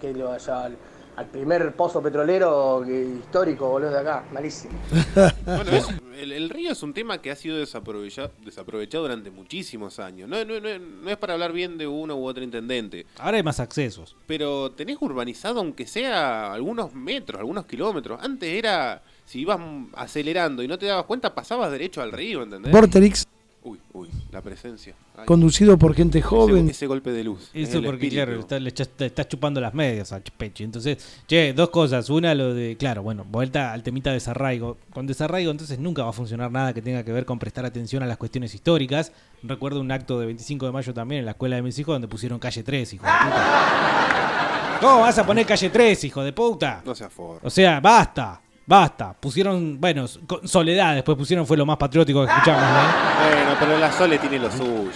[0.00, 0.70] que lo, ya-
[1.16, 4.24] al primer pozo petrolero histórico, boludo, de acá.
[4.32, 4.74] Malísimo.
[5.44, 5.88] Bueno, es-
[6.20, 10.28] el, el río es un tema que ha sido desaprovechado, desaprovechado durante muchísimos años.
[10.28, 13.06] No, no- no- no es para hablar bien de uno u otro intendente.
[13.18, 14.14] Ahora hay más accesos.
[14.26, 18.20] Pero tenés urbanizado aunque sea algunos metros, algunos kilómetros.
[18.22, 19.58] Antes era, si ibas
[19.94, 22.70] acelerando y no te dabas cuenta, pasabas derecho al río, ¿entendés?
[22.72, 23.26] Vorterix.
[23.62, 24.94] Uy, uy, la presencia.
[25.16, 25.26] Ay.
[25.26, 26.70] Conducido por gente joven.
[26.70, 27.50] Ese, golpe de luz.
[27.52, 28.14] Eso el porque, espíritu.
[28.24, 28.70] claro, está- le,
[29.06, 30.64] estás chupando las medias al pecho.
[30.64, 32.08] Entonces, che, dos cosas.
[32.08, 34.78] Una, lo de, claro, bueno, vuelta al temita de desarraigo.
[34.94, 38.02] Con desarraigo, entonces nunca va a funcionar nada que tenga que ver con prestar atención
[38.02, 39.12] a las cuestiones históricas.
[39.42, 42.08] Recuerdo un acto de 25 de mayo también en la escuela de mis hijos donde
[42.08, 44.78] pusieron calle 3, hijo de puta.
[44.80, 46.80] ¿Cómo vas a poner calle 3, hijo de puta?
[46.86, 47.40] No se aforra.
[47.42, 48.40] O sea, basta,
[48.70, 49.12] basta.
[49.12, 53.28] Pusieron, bueno, con- Soledad, después pusieron, fue lo más patriótico que escuchamos, ¿no?
[53.28, 54.90] Bueno, pero la Sole tiene lo suyo.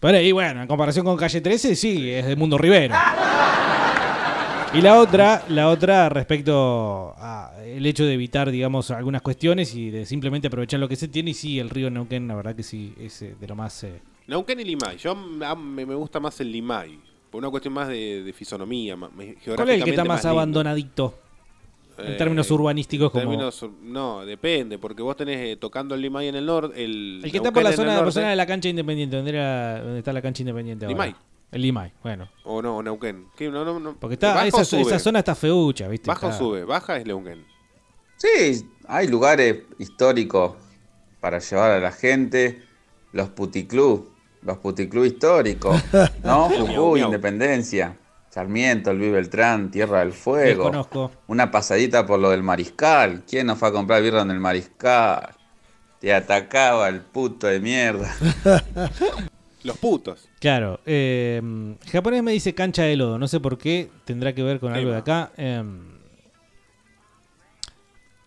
[0.00, 2.94] Pero ahí, bueno, en comparación con Calle 13, sí, es del mundo Rivero.
[4.74, 9.90] Y la otra, la otra respecto a el hecho de evitar, digamos, algunas cuestiones y
[9.90, 11.30] de simplemente aprovechar lo que se tiene.
[11.30, 13.82] Y sí, el río Neuquén, la verdad que sí, es eh, de lo más...
[13.84, 14.98] eh, Neuquén y Limay.
[14.98, 16.98] Yo me, gusta más el Limay.
[17.30, 18.94] Por una cuestión más de, de fisonomía.
[18.94, 21.18] más- me- ¿Cuál es el que geográficamente está más abandonadito?
[21.98, 23.22] En Eh, términos urbanísticos, como...
[23.22, 26.84] términos no, depende, porque vos tenés eh, tocando el Limay en el norte.
[26.84, 29.98] El, El que está por la zona, por de la cancha independiente, donde, era, donde
[29.98, 30.92] está la cancha independiente ahora.
[30.94, 31.16] Limay.
[31.50, 32.28] El Limay, bueno.
[32.44, 33.26] O no, Neuquén.
[33.36, 33.48] ¿Qué?
[33.50, 33.96] No, no, no.
[33.98, 36.06] Porque está, ¿Baja o esa, esa zona está feucha, ¿viste?
[36.08, 36.64] Baja o Está- sube.
[36.64, 37.44] Baja es Neuquén.
[38.16, 40.52] Sí, hay lugares históricos
[41.20, 42.62] para llevar a la gente.
[43.12, 44.10] Los puticlub,
[44.42, 45.80] los puticlub históricos,
[46.22, 46.44] ¿no?
[46.50, 46.66] Jujuy,
[47.00, 47.06] miau.
[47.06, 47.96] Independencia,
[48.38, 50.62] Sarmiento, el Beltrán, Tierra del Fuego.
[50.62, 51.10] Desconozco.
[51.26, 53.24] Una pasadita por lo del Mariscal.
[53.28, 55.30] ¿Quién nos fue a comprar birra en el Mariscal?
[55.98, 58.14] Te atacaba el puto de mierda.
[59.64, 60.28] Los putos.
[60.38, 60.78] Claro.
[60.86, 61.42] Eh,
[61.90, 63.18] japonés me dice cancha de lodo.
[63.18, 63.90] No sé por qué.
[64.04, 65.32] Tendrá que ver con algo de acá.
[65.36, 65.64] Eh,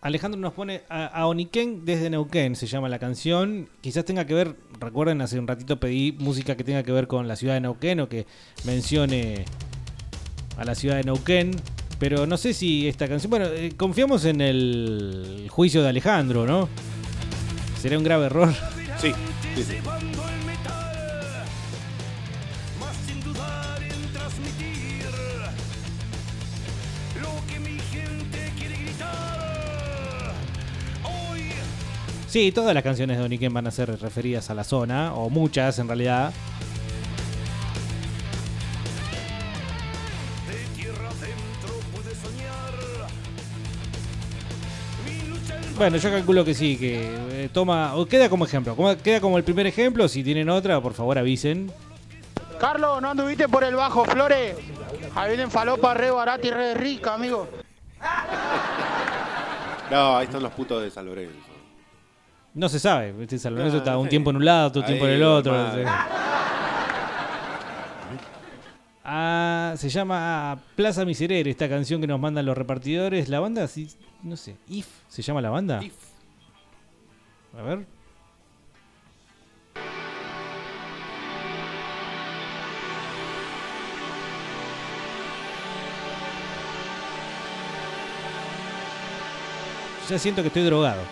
[0.02, 3.70] Alejandro nos pone a, a Oniken desde Neuquén, se llama la canción.
[3.80, 7.28] Quizás tenga que ver, recuerden, hace un ratito pedí música que tenga que ver con
[7.28, 8.26] la ciudad de Neuquén o que
[8.64, 9.46] mencione
[10.56, 11.52] a la ciudad de Neuquén.
[11.98, 13.30] Pero no sé si esta canción.
[13.30, 16.68] Bueno, eh, confiamos en el juicio de Alejandro, ¿no?
[17.80, 18.52] ¿Sería un grave error?
[18.98, 19.12] Sí,
[19.54, 19.74] sí, sí.
[32.32, 35.78] Sí, todas las canciones de Oniken van a ser referidas a la zona, o muchas
[35.78, 36.32] en realidad.
[45.82, 49.36] Bueno, yo calculo que sí, que eh, toma, o queda como ejemplo, como- queda como
[49.36, 51.72] el primer ejemplo, si tienen otra, por favor avisen.
[52.60, 54.54] Carlos, ¿no anduviste por el bajo, Flores?
[55.16, 57.48] Ahí vienen falopa re barata y re rica, amigo.
[59.90, 61.34] No, ahí están los putos de San Lorenzo.
[62.54, 63.36] No se sabe, ¿viste?
[63.40, 65.52] San Lorenzo está un tiempo en un lado, otro tiempo en el otro.
[65.52, 65.84] no sé.
[69.04, 73.28] Ah, se llama Plaza Miserere, esta canción que nos mandan los repartidores.
[73.28, 73.88] La banda, sí,
[74.22, 75.80] no sé, If, ¿se llama la banda?
[77.58, 77.86] A ver.
[90.08, 91.02] Ya siento que estoy drogado.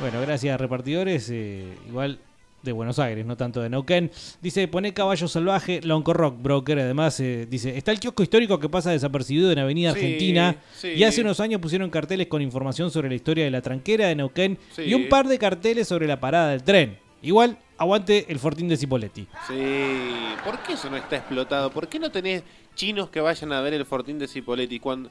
[0.00, 1.30] Bueno, gracias repartidores.
[1.30, 2.18] eh, igual
[2.64, 4.10] de Buenos Aires, no tanto de Neuquén.
[4.40, 6.78] Dice, pone caballo salvaje, Lonco Rock Broker.
[6.80, 10.56] Además, eh, dice, está el kiosco histórico que pasa desapercibido en Avenida Sí, Argentina.
[10.74, 10.88] sí.
[10.88, 14.16] Y hace unos años pusieron carteles con información sobre la historia de la tranquera de
[14.16, 14.58] Neuquén.
[14.74, 14.82] Sí.
[14.82, 16.98] Y un par de carteles sobre la parada del tren.
[17.22, 19.26] Igual, aguante el Fortín de Cipoletti.
[19.48, 20.12] Sí,
[20.44, 21.70] ¿por qué eso no está explotado?
[21.70, 22.42] ¿Por qué no tenés
[22.74, 25.08] chinos que vayan a ver el Fortín de Cipoletti cuando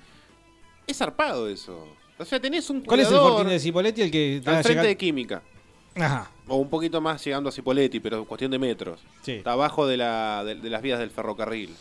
[0.85, 1.87] es zarpado eso?
[2.19, 4.01] O sea, tenés un ¿Cuál es el Fortín de Cipoletti?
[4.03, 5.41] El que al frente llegando- de Química.
[5.95, 6.29] Ajá.
[6.47, 8.99] O un poquito más llegando a Cipoletti, pero cuestión de metros.
[9.21, 9.33] Sí.
[9.33, 11.75] Está abajo de, la, de, de las vías del ferrocarril.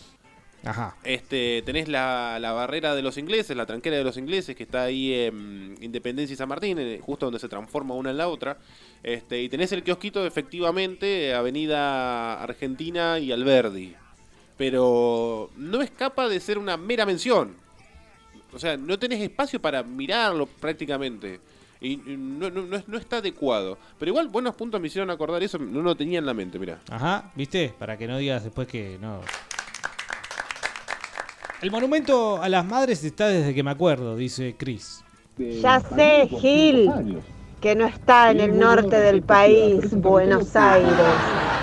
[0.64, 0.96] Ajá.
[1.02, 4.84] Este, tenés la, la barrera de los ingleses, la tranquera de los ingleses, que está
[4.84, 8.58] ahí en Independencia y San Martín, justo donde se transforma una en la otra.
[9.02, 13.96] Este, y tenés el kiosquito, efectivamente, Avenida Argentina y Alberdi.
[14.56, 17.56] Pero no escapa de ser una mera mención.
[18.52, 21.40] O sea, no tenés espacio para mirarlo prácticamente.
[21.82, 23.76] Y y no, no- no es- no está adecuado.
[23.98, 26.78] Pero igual, buenos puntos me hicieron acordar eso, no lo tenía en la mente, mira.
[26.90, 27.74] Ajá, ¿viste?
[27.78, 29.20] Para que no digas después que no.
[31.60, 35.04] El monumento a las madres está desde que me acuerdo, dice Chris.
[35.38, 36.90] Ya sé, Gil,
[37.62, 40.92] que no está en el norte del país, Buenos Aires.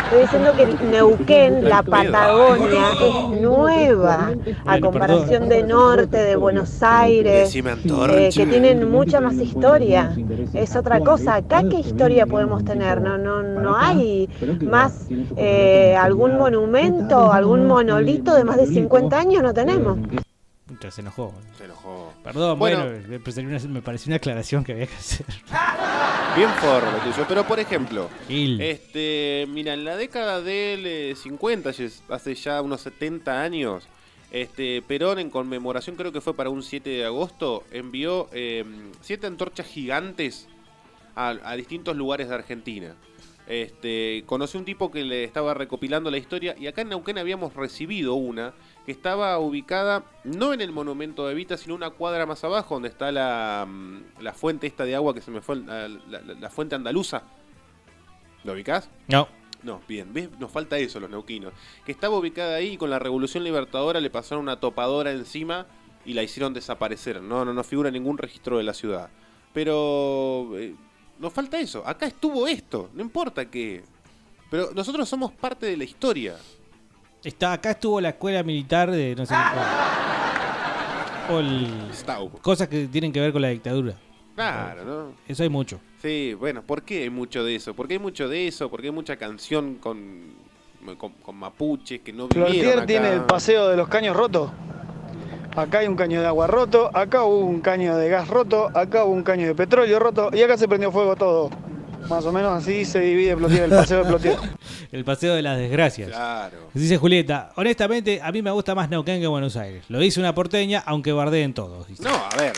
[0.05, 4.31] Estoy diciendo que Neuquén, la Patagonia, es nueva
[4.65, 10.15] a comparación de norte, de Buenos Aires, eh, que tienen mucha más historia.
[10.53, 11.35] Es otra cosa.
[11.35, 13.01] Acá, ¿qué historia podemos tener?
[13.01, 14.29] No, no, no hay
[14.61, 19.99] más eh, algún monumento, algún monolito de más de 50 años, no tenemos.
[20.89, 21.33] Se enojó.
[21.57, 22.13] Se enojó.
[22.23, 22.83] Perdón, Bueno.
[22.85, 25.25] bueno, me pareció una, me pareció una aclaración que había que hacer.
[26.35, 27.25] Bien forro lo tuyo.
[27.27, 28.61] Pero por ejemplo, Gil.
[28.61, 33.87] este, mira, en la década del eh, 50, yes, hace ya unos 70 años,
[34.31, 38.63] este, Perón en conmemoración, creo que fue para un 7 de agosto, envió eh,
[39.01, 40.47] siete antorchas gigantes
[41.15, 42.95] a, a distintos lugares de Argentina.
[43.47, 47.55] Este, conocí un tipo que le estaba recopilando la historia y acá en Neuquén habíamos
[47.55, 48.53] recibido una
[48.89, 52.89] que estaba ubicada no en el monumento de Evita, sino una cuadra más abajo donde
[52.89, 56.33] está la, mm, la fuente esta de agua que se me fue, la, la- la-
[56.33, 57.21] la fuente andaluza.
[58.43, 58.89] ¿Lo ubicás?
[59.07, 59.27] No.
[59.61, 60.29] No, bien, ¿ves?
[60.39, 61.53] Nos falta eso, los neuquinos.
[61.85, 65.67] Que estaba ubicada ahí y con la Revolución Libertadora le pasaron una topadora encima
[66.03, 67.21] y la hicieron desaparecer.
[67.21, 69.11] No, no, no figura ningún registro de la ciudad.
[69.53, 70.73] Pero eh,
[71.19, 71.83] nos falta eso.
[71.85, 73.83] Acá estuvo esto, no importa qué.
[74.49, 76.37] Pero nosotros somos parte de la historia.
[77.23, 79.33] Está, acá estuvo la escuela militar de no sé
[81.27, 81.33] qué.
[81.33, 81.91] O el-
[82.41, 83.93] cosas que tienen que ver con la dictadura.
[84.35, 85.11] Claro, ¿no?
[85.27, 85.79] Eso hay mucho.
[86.01, 87.73] Sí, bueno, ¿por qué hay mucho de eso?
[87.73, 90.33] Porque hay mucho de eso, porque hay mucha canción con,
[90.97, 92.85] con, con mapuches que no vivieron acá.
[92.87, 94.49] tiene el paseo de los caños rotos.
[95.57, 99.03] Acá hay un caño de agua roto, acá hubo un caño de gas roto, acá
[99.03, 101.49] hubo un caño de petróleo roto y acá se prendió fuego todo.
[102.07, 104.37] Más o menos así se divide Plotier, el paseo de Plotier.
[104.91, 106.09] El paseo de las desgracias.
[106.09, 106.57] Claro.
[106.73, 109.85] Dice Julieta, honestamente, a mí me gusta más Neuquén que Buenos Aires.
[109.87, 111.87] Lo dice una porteña, aunque bardeen todos.
[111.87, 112.01] dice.
[112.03, 112.53] No, a ver.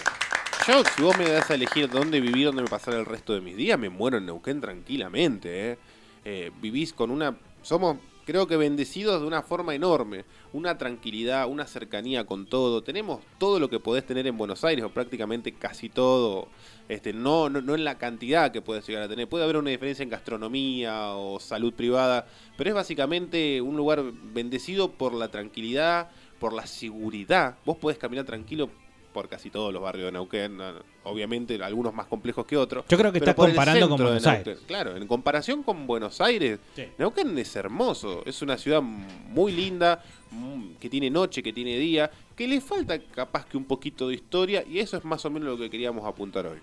[0.68, 3.42] Yo, si vos me das a elegir dónde vivir, dónde me pasar el resto de
[3.42, 5.72] mis días, me muero en Neuquén tranquilamente.
[5.72, 5.78] ¿eh?
[6.24, 7.36] Eh, vivís con una.
[7.64, 10.24] Somos, creo que, bendecidos de una forma enorme.
[10.54, 12.84] Una tranquilidad, una cercanía con todo.
[12.84, 16.48] Tenemos todo lo que podés tener en Buenos Aires, o prácticamente casi todo.
[16.92, 19.30] Este, no, no, no en la cantidad que puedes llegar a tener.
[19.30, 22.28] Puede haber una diferencia en gastronomía o salud privada,
[22.58, 27.56] pero es básicamente un lugar bendecido por la tranquilidad, por la seguridad.
[27.64, 28.70] Vos podés caminar tranquilo
[29.14, 30.74] por casi todos los barrios de Neuquén, no,
[31.04, 32.84] obviamente algunos más complejos que otros.
[32.90, 34.28] Yo creo que el comparando con Buenos.
[34.28, 34.60] Aires.
[34.68, 36.60] Claro, en comparación con Buenos Aires,
[36.98, 42.12] Neuquén es hermoso, es una ciudad muy linda, mm, que tiene noche, que tiene día,
[42.36, 45.48] que le falta capaz que un poquito de historia y eso es más o menos
[45.48, 46.60] lo que queríamos apuntar hoy.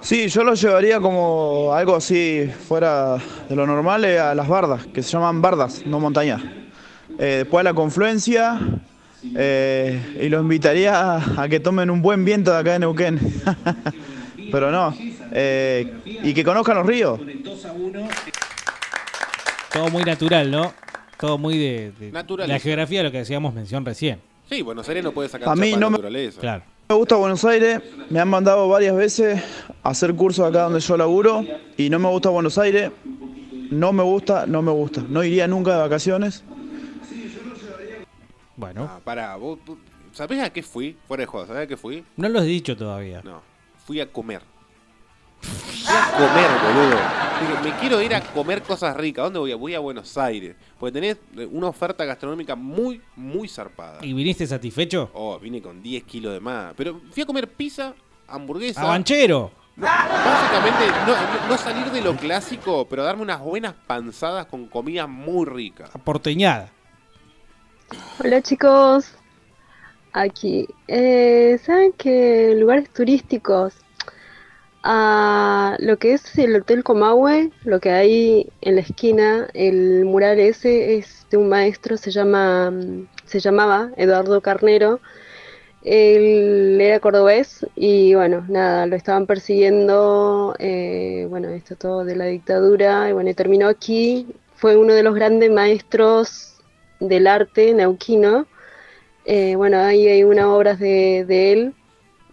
[0.00, 3.18] Sí, yo lo llevaría como algo así fuera
[3.48, 6.42] de lo normal eh, a las bardas, que se llaman bardas, no montañas.
[7.18, 8.58] Eh, después a la confluencia
[9.36, 13.20] eh, y los invitaría a, a que tomen un buen viento de acá de Neuquén.
[14.50, 14.94] Pero no,
[15.30, 17.20] eh, y que conozcan los ríos.
[19.72, 20.74] Todo muy natural, ¿no?
[21.18, 21.92] Todo muy de,
[22.46, 24.20] la geografía de lo que hacíamos mención recién.
[24.50, 26.40] Sí, Buenos Aires no puede sacar A mí no me- naturaleza.
[26.40, 26.64] Claro.
[26.92, 27.80] Me gusta Buenos Aires,
[28.10, 29.42] me han mandado varias veces
[29.82, 31.42] a hacer cursos acá donde yo laburo
[31.78, 32.90] y no me gusta Buenos Aires,
[33.70, 35.02] no me gusta, no me gusta.
[35.08, 36.44] No iría nunca de vacaciones.
[38.56, 39.58] Bueno, Ah, pará, vos,
[40.12, 40.94] ¿sabés a qué fui?
[41.08, 42.04] Fuera de joda, ¿sabés a qué fui?
[42.18, 43.22] no lo has dicho todavía.
[43.24, 43.40] No,
[43.86, 44.42] fui a comer.
[45.88, 46.98] A comer, boludo.
[47.40, 49.24] Dije, me quiero ir a comer cosas ricas.
[49.24, 49.52] ¿Dónde voy?
[49.52, 50.54] a- Voy a Buenos Aires.
[50.78, 53.98] Porque tenés eh, una oferta gastronómica muy, muy zarpada.
[54.04, 55.10] ¿Y viniste satisfecho?
[55.14, 56.74] Oh, vine con 10 kilos de más.
[56.76, 57.94] Pero fui a comer pizza,
[58.28, 58.82] hamburguesa.
[58.82, 59.50] ¡A banchero!
[59.74, 64.66] No, básicamente, no, no- no salir de lo clásico, pero darme unas buenas panzadas con
[64.68, 65.88] comida muy rica.
[66.04, 66.70] Porteñada.
[68.22, 69.12] Hola chicos,
[70.12, 70.66] aquí.
[70.88, 73.74] Eh, ¿Saben que lugares turísticos?
[74.82, 80.40] A lo que es el Hotel Comahue, lo que hay en la esquina, el mural
[80.40, 85.00] ese es de un maestro, se llama, mm, se llamaba Eduardo Carnero.
[85.84, 92.26] Él era cordobés y bueno, nada, lo estaban persiguiendo, eh, bueno, esto todo de la
[92.26, 94.26] dictadura, y bueno, y terminó aquí.
[94.56, 96.56] Fue uno de los grandes maestros
[97.00, 98.46] del arte neuquino.
[99.24, 101.74] Eh, bueno, ahí hay unas obras de, de él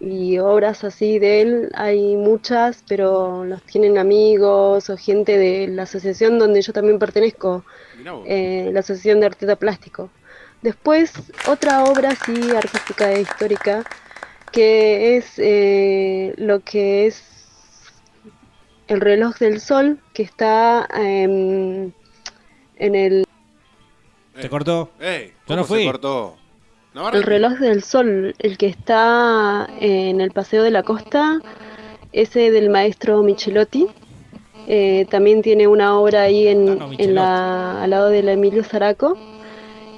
[0.00, 5.82] y obras así de él hay muchas, pero los tienen amigos o gente de la
[5.82, 7.64] asociación donde yo también pertenezco,
[8.26, 10.10] eh, la Asociación de Artista Plástico.
[10.62, 11.12] Después,
[11.46, 13.84] otra obra así artística e histórica,
[14.50, 17.22] que es eh, lo que es
[18.88, 21.92] el reloj del sol, que está em,
[22.76, 23.26] en el...
[24.40, 24.90] ¿Te cortó?
[24.98, 25.28] ¡Ey!
[25.28, 25.80] Yo ¿Cómo no fui.
[25.80, 26.36] se cortó?
[27.12, 31.40] El reloj del sol, el que está en el Paseo de la Costa,
[32.12, 33.86] ese del maestro Michelotti.
[34.66, 39.16] Eh, también tiene una obra ahí en, en la, al lado del Emilio Zaraco.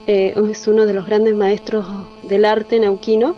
[0.07, 1.87] Eh, es uno de los grandes maestros
[2.25, 3.37] del arte neuquino.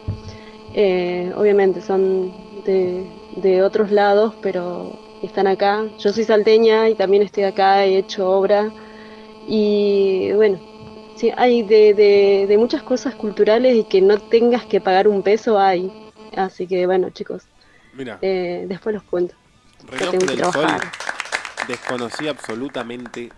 [0.74, 2.32] Eh, obviamente son
[2.64, 5.84] de, de otros lados, pero están acá.
[6.00, 8.72] Yo soy salteña y también estoy acá, he hecho obra.
[9.46, 10.58] Y bueno,
[11.28, 15.22] sí, hay de, de, de muchas cosas culturales y que no tengas que pagar un
[15.22, 15.92] peso, hay.
[16.36, 17.42] Así que bueno, chicos,
[17.94, 19.34] Mira, eh, después los cuento.
[19.90, 20.66] reloj que del sol
[21.68, 23.30] desconocí absolutamente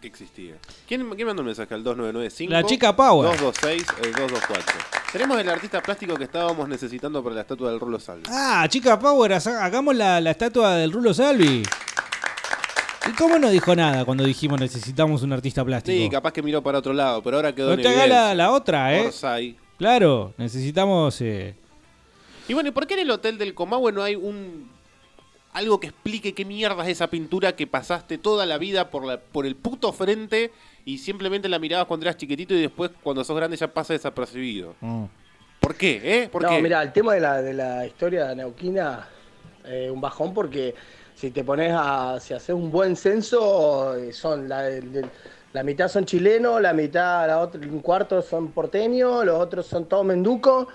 [0.00, 0.56] que existía.
[0.88, 2.52] ¿Quién, quién mandó un mensaje al 2995?
[2.52, 3.30] La chica Power.
[3.38, 4.74] 226 el 224.
[5.12, 8.24] Tenemos el artista plástico que estábamos necesitando para la estatua del Rulo Salvi.
[8.28, 11.62] Ah, chica Power, haga- hagamos la, la estatua del Rulo Salvi.
[13.08, 15.96] ¿Y cómo no dijo nada cuando dijimos necesitamos un artista plástico?
[15.96, 18.04] Sí, capaz que miró para otro lado, pero ahora quedó no en te haga la,
[18.04, 18.34] evidencia.
[18.34, 19.06] la otra, ¿eh?
[19.06, 19.56] Orsay.
[19.78, 21.20] Claro, necesitamos...
[21.20, 21.54] eh,
[22.48, 24.70] Y bueno, ¿y por qué en el hotel del Comahue no hay un
[25.52, 29.18] algo que explique qué mierda es esa pintura que pasaste toda la vida por la,
[29.20, 30.50] por el puto frente
[30.86, 34.74] y simplemente la mirabas cuando eras chiquitito y después cuando sos grande ya pasa desapercibido?
[34.80, 35.04] mm.
[35.60, 36.00] ¿Por qué?
[36.02, 36.28] ¿Eh?
[36.28, 36.60] ¿Por no, qué?
[36.62, 39.06] mira, el tema de la, de la historia neuquina,
[39.64, 40.74] eh, un bajón porque
[41.22, 44.68] si te pones a, si haces un buen censo, eh, son la,
[45.52, 49.84] la mitad son chilenos, la mitad, la otra, un cuarto son porteños, los otros son
[49.84, 50.66] todos menducos,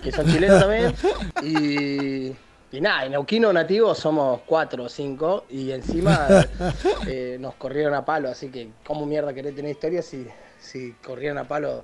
[0.00, 0.94] que son chilenos también,
[1.42, 2.28] y,
[2.76, 6.28] y nada, en neuquino nativos somos cuatro o cinco, y encima
[7.08, 10.28] eh, nos corrieron a palo, así que ¿cómo mierda querés tener historia si,
[10.60, 11.82] si corrieron a palo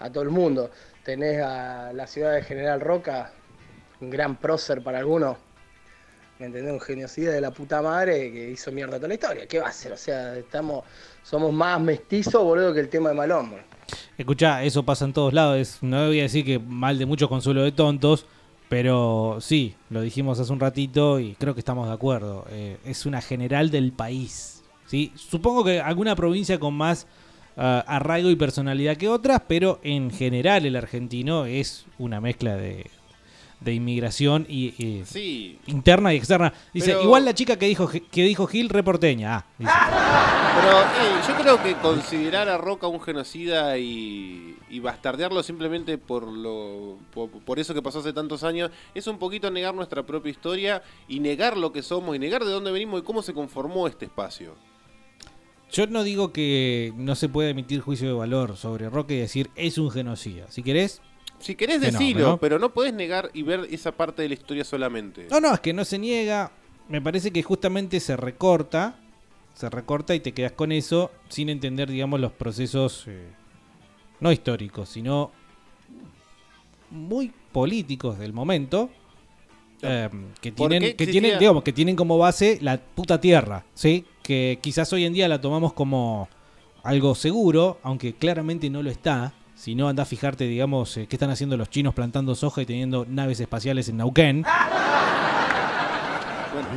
[0.00, 0.72] a todo el mundo?
[1.04, 3.30] Tenés a la ciudad de General Roca,
[4.00, 5.36] un gran prócer para algunos,
[6.38, 6.72] ¿me entendés?
[6.72, 9.46] Un genocida de la puta madre que hizo mierda toda la historia.
[9.46, 9.92] ¿Qué va a hacer?
[9.92, 10.84] O sea, estamos,
[11.22, 13.52] somos más mestizos, boludo, que el tema de Malón.
[14.16, 15.78] Escuchá, eso pasa en todos lados.
[15.82, 18.26] No voy a decir que mal de mucho consuelo de tontos,
[18.68, 22.46] pero sí, lo dijimos hace un ratito y creo que estamos de acuerdo.
[22.50, 24.62] Eh, es una general del país.
[24.86, 25.12] ¿sí?
[25.14, 27.06] Supongo que alguna provincia con más
[27.56, 32.90] ah, arraigo y personalidad que otras, pero en general el argentino es una mezcla de,
[33.64, 35.58] de inmigración y, y Sí.
[35.66, 36.52] interna y externa.
[36.72, 39.36] Dice, Pero- igual la chica que dijo que dijo Gil, reporteña.
[39.36, 39.72] Ah, dice.
[40.54, 46.98] Pero yo creo que considerar a Roca un genocida y, y bastardearlo simplemente por lo
[47.12, 50.82] por, por eso que pasó hace tantos años es un poquito negar nuestra propia historia
[51.08, 54.04] y negar lo que somos y negar de dónde venimos y cómo se conformó este
[54.04, 54.54] espacio.
[55.72, 59.50] Yo no digo que no se pueda emitir juicio de valor sobre Roque y decir
[59.56, 60.46] es un genocida.
[60.50, 61.02] Si querés.
[61.44, 65.26] Si querés decirlo, pero no podés negar y ver esa parte de la historia solamente.
[65.30, 66.50] No, no, es que no se niega.
[66.88, 68.98] Me parece que justamente se recorta.
[69.52, 73.28] Se recorta y te quedas con eso sin entender, digamos, los procesos eh,
[74.20, 75.32] no históricos, sino
[76.90, 78.88] muy políticos del momento.
[79.82, 80.08] eh,
[80.40, 84.06] que ¿Por tienen, que tienen, digamos, que tienen como base la puta tierra, ¿sí?
[84.22, 86.30] Que quizás hoy en día la tomamos como
[86.82, 89.34] algo seguro, aunque claramente no lo está.
[89.64, 92.66] Si no, anda a fijarte, digamos, eh, qué están haciendo los chinos plantando soja y
[92.66, 94.44] teniendo naves espaciales en Nauquén.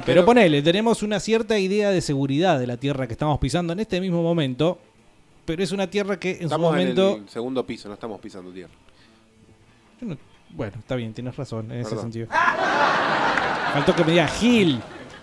[0.06, 3.82] Pero ponele, tenemos una cierta idea de seguridad de la tierra que estamos pisando en
[3.82, 4.80] este mismo momento,
[5.44, 7.16] pero es una tierra que en estamos su momento...
[7.18, 8.72] en el segundo piso, no estamos pisando tierra.
[10.00, 10.18] No-
[10.52, 12.28] Bueno, está bien, tienes razón en ese sentido.
[13.74, 14.80] Faltó que me diga Gil.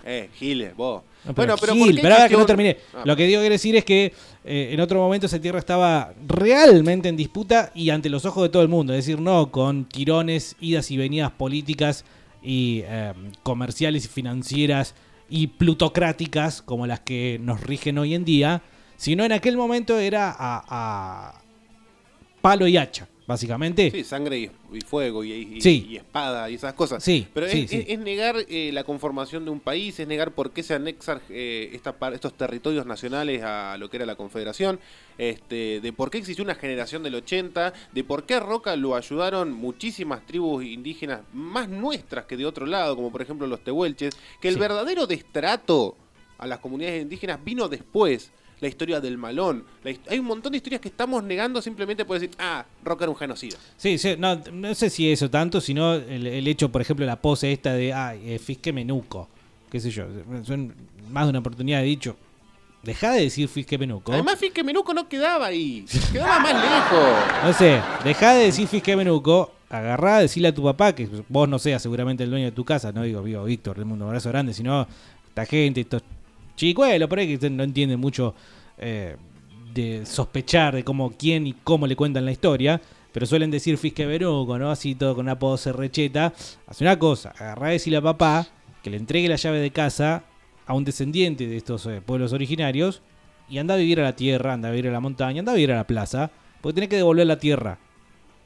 [0.07, 1.01] Eh, Giles, vos.
[1.25, 2.77] No, pero bueno, pero Gil, ¿por qué pero ahora que no terminé.
[2.93, 3.01] Ah.
[3.03, 7.09] Lo que digo quiero decir es que eh, en otro momento esa tierra estaba realmente
[7.09, 8.93] en disputa y ante los ojos de todo el mundo.
[8.93, 12.05] Es decir, no con quirones, idas y venidas políticas
[12.43, 14.93] y eh, comerciales y financieras
[15.27, 18.61] y plutocráticas como las que nos rigen hoy en día,
[18.95, 21.41] sino en aquel momento era a, a
[22.41, 23.89] palo y hacha, básicamente.
[23.91, 25.85] Sí, sangre y, y fuego y, y- Sí.
[25.89, 27.03] y espada y esas cosas.
[27.03, 27.77] Sí, Pero sí, es, sí.
[27.77, 31.21] es- es negar eh, la conformación de un país, es negar por qué se anexan
[31.29, 34.79] eh, esta estos territorios nacionales a lo que era la Confederación,
[35.17, 38.95] este, de por qué existió una generación del 80, de por qué a Roca lo
[38.95, 44.15] ayudaron muchísimas tribus indígenas más nuestras que de otro lado, como por ejemplo los tehuelches,
[44.41, 45.95] que el verdadero destrato
[46.37, 48.31] a las comunidades indígenas vino después.
[48.65, 49.63] La historia del malón.
[50.09, 53.15] Hay un montón de historias que estamos negando simplemente por decir, ah, Roca era un
[53.15, 53.57] genocida.
[53.77, 57.21] Sí, sí, no, no sé si eso tanto, sino el, el hecho, por ejemplo, la
[57.21, 59.29] pose esta de, ay, eh, fisque menuco,
[59.69, 60.07] qué sé yo,
[60.43, 60.73] son
[61.11, 62.17] más de una oportunidad he dicho,
[62.81, 64.11] deja de decir fisque menuco.
[64.11, 65.85] Además, Fisque Menuco no quedaba ahí.
[66.11, 67.43] Quedaba más lejos.
[67.43, 71.59] No sé, deja de decir fisque menuco, agarrá, decirle a tu papá, que vos no
[71.59, 74.55] seas seguramente el dueño de tu casa, no digo, digo Víctor, del mundo abrazo grande,
[74.55, 74.87] sino
[75.27, 76.01] esta gente, estos
[76.55, 78.33] chicuelos por ahí que no entienden mucho
[78.77, 79.17] eh,
[79.73, 84.05] de sospechar de cómo, quién y cómo le cuentan la historia, pero suelen decir fisque
[84.05, 84.71] menuco, ¿no?
[84.71, 86.33] Así todo con una pose recheta.
[86.67, 88.47] Hace una cosa, agarrá, decirle a papá
[88.83, 90.23] que le entregue la llave de casa
[90.65, 93.01] a un descendiente de estos eh, pueblos originarios
[93.49, 95.55] y anda a vivir a la tierra, anda a vivir a la montaña, anda a
[95.55, 97.77] vivir a la plaza, porque tenés que devolver la tierra.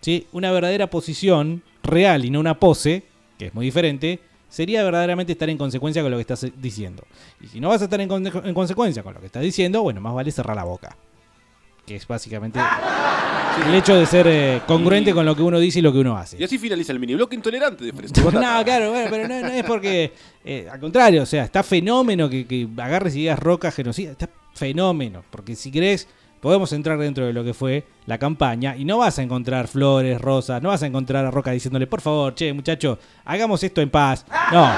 [0.01, 0.27] ¿Sí?
[0.32, 3.03] Una verdadera posición real y no una pose,
[3.38, 4.19] que es muy diferente,
[4.50, 7.04] sería verdaderamente estar en consecuencia con lo que estás eh, diciendo.
[7.39, 10.02] Y si no vas a estar en, en consecuencia con lo que estás diciendo, bueno,
[10.02, 10.95] más vale cerrar la boca.
[11.86, 12.60] Que es básicamente
[13.68, 16.16] el hecho de ser eh, congruente con lo que uno dice y lo que uno
[16.16, 16.38] hace.
[16.39, 18.32] Y así finaliza el mini bloque intolerante de Fresco.
[18.32, 20.14] No, claro, bueno, pero no, no es porque.
[20.45, 24.12] eh, al contrario, o sea, está fenómeno que, que agarres y digas roca genocida.
[24.12, 25.24] Está fenómeno.
[25.32, 26.08] Porque si querés,
[26.40, 30.20] podemos entrar dentro de lo que fue la campaña y no vas a encontrar flores,
[30.20, 33.90] rosas, no vas a encontrar a Roca diciéndole, por favor, che, muchacho, hagamos esto en
[33.90, 34.26] paz.
[34.52, 34.70] No.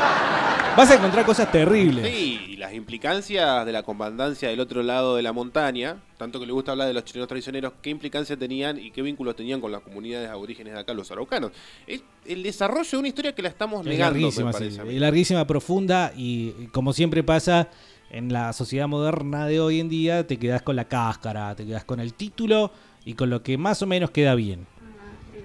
[0.77, 2.07] Vas a encontrar cosas terribles.
[2.09, 6.45] Sí, y las implicancias de la comandancia del otro lado de la montaña, tanto que
[6.45, 9.69] le gusta hablar de los chilenos traicioneros, qué implicancias tenían y qué vínculos tenían con
[9.73, 11.51] las comunidades aborígenes de acá, los araucanos.
[11.87, 14.81] Es el desarrollo de una historia que la estamos Es negando, me larguísima, parece.
[14.81, 17.67] sí, larguísima, profunda y como siempre pasa
[18.11, 21.85] en la sociedad moderna de hoy en día, te quedas con la cáscara, te quedas
[21.85, 22.71] con el título
[23.05, 24.67] y con lo que más o menos queda bien.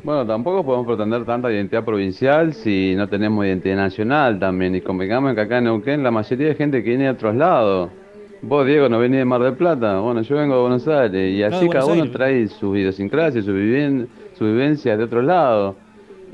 [0.02, 4.74] Bueno, tampoco podemos pretender tanta identidad provincial si no tenemos identidad nacional también.
[4.74, 7.90] Y convengamos que acá en Neuquén la mayoría de gente que viene de otros lados.
[8.42, 9.98] Vos, Diego, no venís de Mar del Plata.
[10.00, 11.34] Bueno, yo vengo de Buenos Aires.
[11.34, 12.12] Y así cada uno Aires.
[12.12, 14.06] trae sus idiosincrasias, sus viven-
[14.36, 15.76] sus vivencias de otros lados.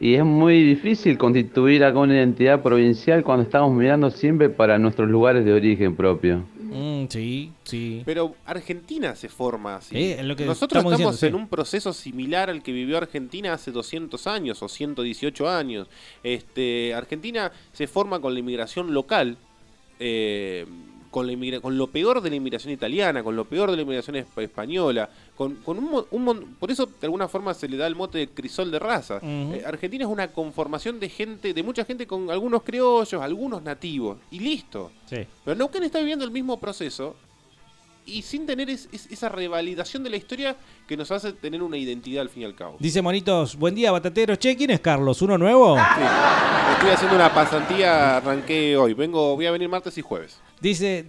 [0.02, 5.08] Y es muy difícil constituir acá una identidad provincial cuando estamos mirando siempre para nuestros
[5.08, 6.44] lugares de origen propio.
[6.60, 8.02] Mm, sí, sí.
[8.04, 9.94] Pero Argentina se forma así.
[9.94, 11.44] Sí, es lo que Nosotros estamos estamos, diciendo, en sí.
[11.44, 15.86] un proceso similar al que vivió Argentina hace 200 años o 118 años.
[16.24, 19.36] Este, Argentina se forma con la inmigración local,
[20.00, 20.66] eh,
[21.12, 24.16] con, la con lo peor de la inmigración italiana, con lo peor de la inmigración
[24.16, 27.94] esp- española, con, con un, un por eso de alguna forma se le da el
[27.94, 29.20] mote de crisol de raza.
[29.22, 34.18] Eh, Argentina es una conformación de gente, de mucha gente con algunos criollos, algunos nativos,
[34.32, 34.90] y listo.
[35.08, 35.18] Sí.
[35.44, 37.14] Pero Neuquén está viviendo el mismo proceso
[38.06, 40.56] y sin tener es- es- esa revalidación de la historia
[40.88, 42.76] que nos hace tener una identidad al fin y al cabo.
[42.80, 44.38] Dice Monitos, buen día, batateros.
[44.38, 45.22] Che, ¿quién es Carlos?
[45.22, 45.76] ¿Uno nuevo?
[45.78, 48.94] Estoy haciendo una pasantía, arranqué hoy.
[48.94, 50.38] Vengo, voy a venir martes y jueves.
[50.60, 51.06] Dice,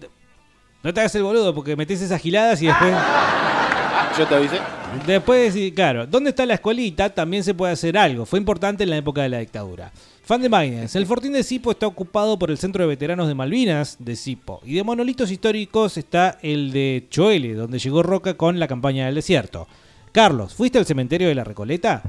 [0.84, 2.94] no te hagas el boludo porque metes esas giladas y después...
[2.96, 4.60] Ah, yo te avisé.
[5.08, 7.10] Después, sí, claro, ¿dónde está la escuelita?
[7.10, 8.26] También se puede hacer algo.
[8.28, 9.92] Fue importante en la época de la dictadura.
[10.26, 10.98] Fan de Binance.
[10.98, 14.62] El Fortín de Sipo está ocupado por el Centro de Veteranos de Malvinas de Sipo.
[14.64, 19.16] Y de monolitos históricos está el de Choele, donde llegó Roca con la campaña del
[19.16, 19.68] desierto.
[20.14, 22.02] Carlos, ¿fuiste al cementerio de la Recoleta?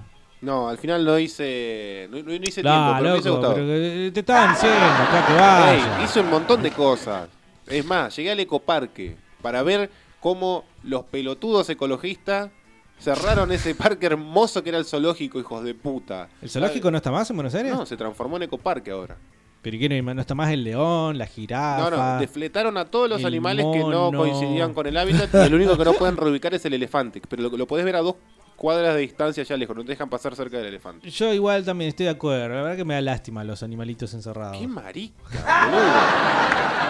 [0.42, 3.54] No, al final no hice, no, no hice tiempo, pero me gustado.
[3.54, 5.98] pero que te estaban diciendo acá que vaya.
[5.98, 7.28] Ey, hice un montón de cosas.
[7.66, 9.90] Es más, llegué al ecoparque para ver
[10.20, 12.50] cómo los pelotudos ecologistas
[12.98, 16.28] cerraron ese parque hermoso que era el zoológico, hijos de puta.
[16.40, 17.72] ¿El zoológico no está más en Buenos Aires?
[17.74, 19.16] No, se transformó en ecoparque ahora.
[19.62, 21.90] Pero ¿y qué no, no está más el león, la No, jirafa?
[21.90, 25.76] no, defletaron a todos los animales que no coincidían con el hábitat y el único
[25.78, 27.22] que no pueden reubicar es el elefante.
[27.26, 28.16] Pero lo, lo podés ver a dos
[28.56, 31.10] cuadras de distancia allá lejos, no te dejan pasar cerca del elefante.
[31.10, 32.46] Yo igual también estoy de acuerdo.
[32.54, 34.58] La verdad que me da lástima los animalitos encerrados.
[34.58, 35.16] Qué marica.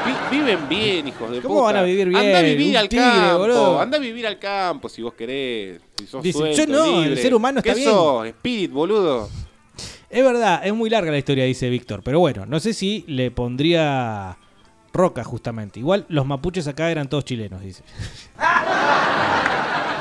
[0.07, 1.65] Vi- viven bien, hijos de ¿Cómo puta.
[1.67, 2.21] van a vivir bien?
[2.21, 3.39] Anda a vivir Un al tigre, campo.
[3.39, 3.81] boludo.
[3.81, 5.81] Anda a vivir al campo si vos querés.
[5.99, 7.91] Si sos Dice, suelto, yo no, el ser humano está ¿Qué bien.
[7.91, 8.27] sos?
[8.27, 9.29] Spirit, boludo.
[10.11, 12.03] Es verdad, es muy larga la historia, dice Víctor.
[12.05, 14.37] Pero bueno, no sé si le pondría
[14.93, 15.81] roca justamente.
[15.81, 17.83] Igual los mapuches acá eran todos chilenos, dice.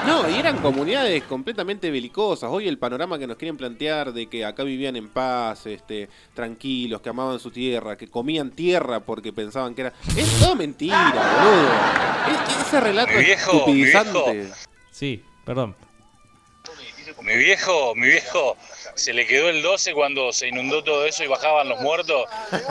[0.06, 2.50] No, y eran comunidades completamente belicosas.
[2.52, 7.00] Hoy el panorama que nos quieren plantear de que acá vivían en paz, este, tranquilos,
[7.02, 9.94] que amaban su tierra, que comían tierra porque pensaban que era...
[10.18, 12.48] Es todo mentira, boludo.
[12.50, 14.50] Es- ese relato Mi viejo, mi estupidizante.
[14.92, 15.76] Sí, perdón.
[17.22, 18.58] Mi viejo, mi viejo,
[18.96, 22.26] se le quedó el 12 cuando se inundó todo eso y bajaban los muertos.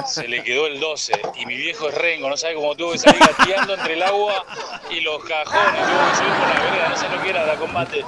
[0.07, 1.13] Se le quedó el 12.
[1.37, 4.45] Y mi viejo es rengo, no sabe cómo tuvo que salir gateando entre el agua
[4.91, 5.87] y los cajones.
[5.87, 8.05] Tuvo que subir por la vereda, no sé lo que era, la combate.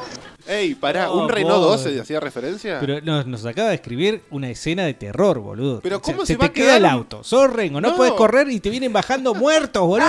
[0.46, 1.76] Ey, pará, No, ¿un Renault pobre.
[1.92, 2.78] 12 hacía referencia?
[2.80, 5.80] Pero nos, nos acaba de escribir una escena de terror, boludo.
[5.80, 7.24] Pero ¿cómo se, va te a queda quedar el un- auto?
[7.24, 7.96] Sos rengo, no, No.
[7.96, 10.06] puedes correr y te vienen bajando muertos, boludo.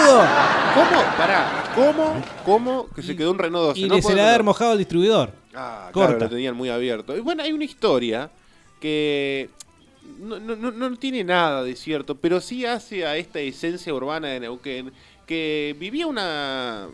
[0.73, 1.01] ¿Cómo?
[1.17, 2.21] Pará, ¿cómo?
[2.45, 3.79] ¿Cómo que se quedó un Renault 12?
[3.79, 5.31] Y No le se le podemos- ha haber mojado el distribuidor.
[5.53, 6.09] Ah, Corta.
[6.09, 7.15] claro, lo tenían muy abierto.
[7.15, 8.29] Y bueno, hay una historia
[8.81, 9.49] que
[10.19, 14.27] no, no- no- no tiene nada de cierto, pero sí hace a esta esencia urbana
[14.27, 14.91] de Neuquén
[15.25, 16.87] que vivía una...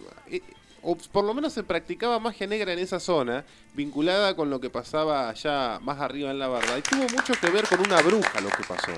[0.84, 4.69] o por lo menos se practicaba magia negra en esa zona, vinculada con lo que
[4.69, 6.77] pasaba allá más arriba en la barda.
[6.77, 8.91] Y tuvo mucho que ver con una bruja lo que pasó.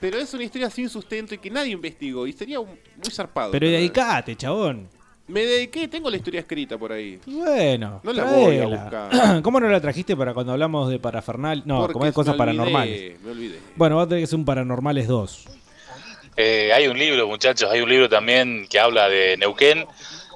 [0.00, 2.26] Pero es una historia sin sustento y que nadie investigó.
[2.26, 3.50] Y sería un- muy zarpado.
[3.52, 4.88] Pero dedicate, chabón.
[5.28, 7.20] Me dediqué, tengo la historia escrita por ahí.
[7.26, 9.42] Bueno, No la voy a buscar.
[9.42, 11.62] ¿Cómo no la trajiste para cuando hablamos de parafernal?
[11.66, 13.20] No, Porque como de cosas me olvidé, paranormales.
[13.22, 13.58] Me olvidé.
[13.76, 15.44] Bueno, va a tener que ser un Paranormales 2.
[16.36, 19.84] Eh, hay un libro, muchachos, hay un libro también que habla de Neuquén,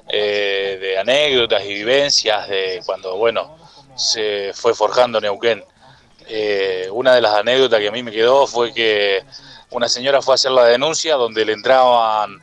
[0.07, 3.57] eh, de anécdotas y vivencias de cuando, bueno,
[3.95, 5.63] se fue forjando Neuquén.
[6.27, 9.23] Eh, una de las anécdotas que a mí me quedó fue que
[9.71, 12.39] una señora fue a hacer la denuncia donde le entraban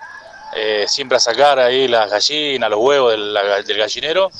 [0.54, 4.30] eh, siempre a sacar ahí las gallinas, los huevos del, la- del gallinero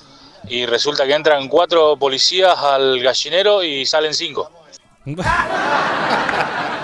[0.49, 4.51] y resulta que entran cuatro policías al gallinero y salen cinco.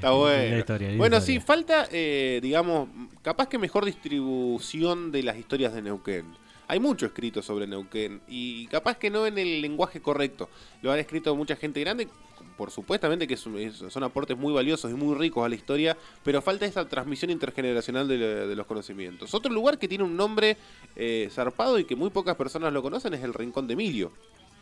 [0.00, 0.58] Está bueno.
[0.58, 1.40] Historia, bueno, historia.
[1.40, 2.88] sí, falta, eh, digamos,
[3.20, 6.24] capaz que mejor distribución de las historias de Neuquén.
[6.68, 10.48] Hay mucho escrito sobre Neuquén y capaz que no en el lenguaje correcto.
[10.80, 12.08] Lo han escrito mucha gente grande,
[12.56, 16.64] por supuestamente que son aportes muy valiosos y muy ricos a la historia, pero falta
[16.64, 19.34] esa transmisión intergeneracional de, de los conocimientos.
[19.34, 20.56] Otro lugar que tiene un nombre
[20.96, 24.12] eh, zarpado y que muy pocas personas lo conocen es el Rincón de Emilio.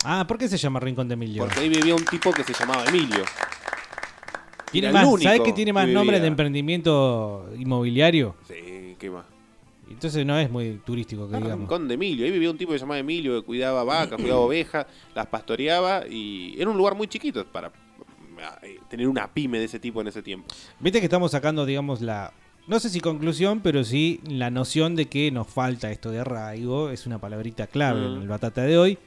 [0.05, 1.45] Ah, ¿por qué se llama Rincón de Emilio?
[1.45, 3.25] Porque ahí vivía un tipo que se llamaba Emilio.
[4.73, 8.35] Tiene más, ¿Sabes que tiene más que nombres de emprendimiento inmobiliario?
[8.47, 9.25] Sí, ¿qué más?
[9.91, 11.61] Entonces no es muy turístico que Ah, digamos.
[11.61, 12.25] Rincón de Emilio.
[12.27, 16.07] Ahí vivía un tipo que se llamaba Emilio que cuidaba vacas, cuidaba ovejas, las pastoreaba
[16.07, 17.73] y era un lugar muy chiquito para
[18.63, 20.47] eh, tener una pyme de ese tipo en ese tiempo.
[20.79, 22.33] Viste que estamos sacando, digamos, la.
[22.67, 26.91] No sé si conclusión, pero sí la noción de que nos falta esto de arraigo.
[26.91, 28.17] Es una palabrita clave Mm.
[28.17, 28.99] en el batata de hoy.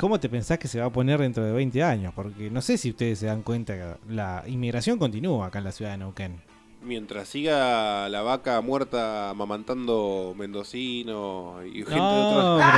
[0.00, 2.14] ¿Cómo te pensás que se va a poner dentro de 20 años?
[2.16, 5.72] Porque no sé si ustedes se dan cuenta que la inmigración continúa acá en la
[5.72, 6.40] ciudad de Neuquén.
[6.82, 12.70] Mientras siga la vaca muerta amamantando mendocino y gente de No, otros...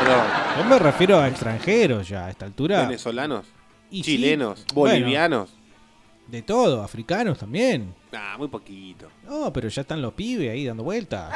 [0.00, 0.26] Perdón.
[0.58, 2.88] Yo me refiero a extranjeros ya a esta altura.
[2.88, 3.46] Venezolanos,
[3.92, 4.96] Y sí, chilenos, bueno.
[4.96, 5.50] bolivianos.
[6.26, 7.94] De todo, africanos también.
[8.12, 9.06] Ah, muy poquito.
[9.28, 11.32] No, pero ya están los pibes ahí dando vueltas.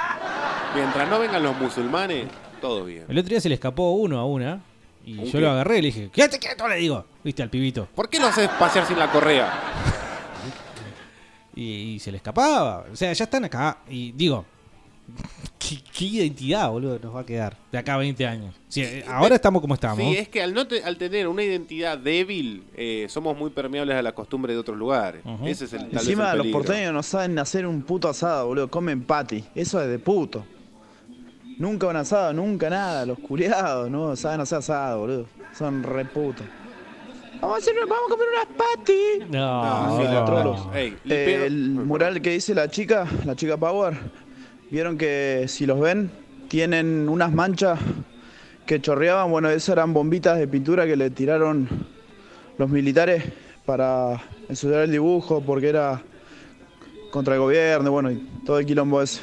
[0.75, 2.27] Mientras no vengan los musulmanes,
[2.61, 3.05] todo bien.
[3.09, 4.65] El otro día se le escapó uno a una.
[5.07, 5.41] Y ¿Un yo qué?
[5.41, 7.07] lo agarré y le dije, quédate quieto, le digo.
[7.25, 7.87] Viste al pibito.
[7.95, 9.53] ¿Por qué no haces pasear sin la correa?
[11.55, 12.85] Y, y se le escapaba.
[12.93, 13.79] O sea, ya están acá.
[13.89, 14.45] Y digo,
[15.59, 18.55] ¿qué, qué identidad, boludo, nos va a quedar de acá a 20 años?
[18.69, 19.99] Sí, eh, ahora estamos como estamos.
[20.05, 23.97] Sí, es que al, no te- al tener una identidad débil, eh, somos muy permeables
[23.97, 25.23] a la costumbre de otros lugares.
[25.47, 28.49] Ese es el tal vez Encima el los porteños no saben hacer un puto asado,
[28.49, 28.69] boludo.
[28.69, 29.43] Comen pati.
[29.55, 30.45] Eso es de puto.
[31.59, 33.07] Nunca un asado, nunca nada.
[33.07, 35.27] Los culiados, no saben hacer asado, boludo.
[35.57, 36.47] Son re putos.
[37.41, 39.31] Vamos a, hacer, vamos a comer unas pati.
[39.31, 40.75] No, no.
[40.75, 43.95] Ey, Eh, el mural que dice la chica, la chica Power,
[44.71, 46.11] vieron que si los ven,
[46.49, 47.79] tienen unas manchas
[48.65, 49.31] que chorreaban.
[49.31, 51.69] Bueno, esas eran bombitas de pintura que le tiraron
[52.59, 53.25] los militares
[53.67, 56.03] para ensuciar el dibujo porque era
[57.17, 59.23] contra el gobierno, bueno, y todo el quilombo ese.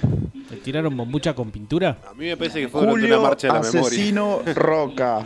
[0.50, 2.00] ¿Le tiraron bombucha con pintura?
[2.10, 5.20] A mí me parece que fue Julio una marcha de la Asesino Roca.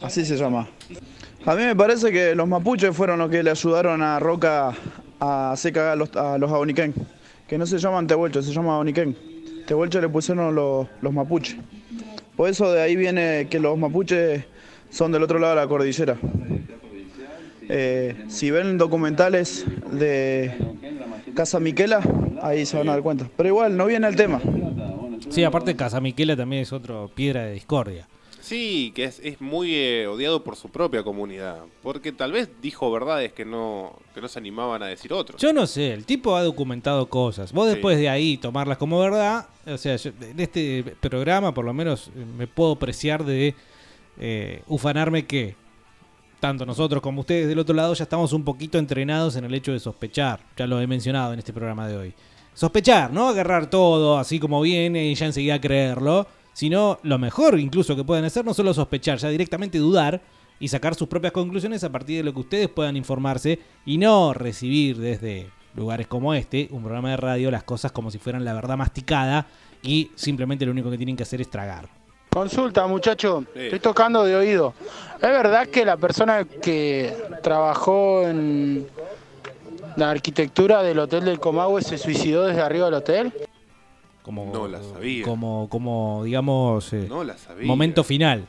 [0.00, 0.66] Así se llama.
[1.46, 4.72] A mí me parece que los mapuches fueron los que le ayudaron a Roca
[5.20, 6.92] a hacer cagar a los, a los aboniquén.
[7.46, 9.16] Que no se llaman tehuelches, se llaman aboniquén.
[9.64, 11.56] Tehuelche le pusieron los, los mapuches.
[12.34, 14.42] Por eso de ahí viene que los mapuches
[14.90, 16.16] son del otro lado de la cordillera.
[17.72, 20.52] Eh, si ven documentales de
[21.34, 22.00] Casa Miquela,
[22.42, 23.28] ahí se van a dar cuenta.
[23.36, 24.40] Pero igual, no viene el tema.
[25.28, 28.08] Sí, aparte Casa Miquela también es otro piedra de discordia.
[28.40, 31.58] Sí, que es, es muy eh, odiado por su propia comunidad.
[31.82, 35.40] Porque tal vez dijo verdades que no, que no se animaban a decir otros.
[35.40, 37.52] Yo no sé, el tipo ha documentado cosas.
[37.52, 37.74] Vos Sí.
[37.74, 42.10] después de ahí tomarlas como verdad, o sea, yo- en este programa por lo menos
[42.36, 43.54] me puedo preciar de
[44.18, 45.54] eh, ufanarme que
[46.40, 49.72] tanto nosotros como ustedes del otro lado ya estamos un poquito entrenados en el hecho
[49.72, 50.40] de sospechar.
[50.56, 52.14] Ya lo he mencionado en este programa de hoy.
[52.54, 57.94] Sospechar, no agarrar todo así como viene y ya enseguida creerlo, sino lo mejor incluso
[57.94, 60.20] que pueden hacer no solo sospechar, ya directamente dudar
[60.58, 64.34] y sacar sus propias conclusiones a partir de lo que ustedes puedan informarse y no
[64.34, 68.52] recibir desde lugares como este, un programa de radio, las cosas como si fueran la
[68.52, 69.46] verdad masticada
[69.82, 71.99] y simplemente lo único que tienen que hacer es tragar.
[72.30, 73.44] Consulta, muchacho.
[73.54, 74.72] Estoy tocando de oído.
[75.16, 78.86] ¿Es verdad que la persona que trabajó en
[79.96, 83.32] la arquitectura del Hotel del Comahue se suicidó desde arriba del hotel?
[84.22, 85.24] Como, No la sabía.
[85.24, 87.66] Como, como digamos, eh, No la sabía.
[87.66, 88.46] momento final.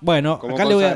[0.00, 0.94] Bueno, Como acá le voy, a,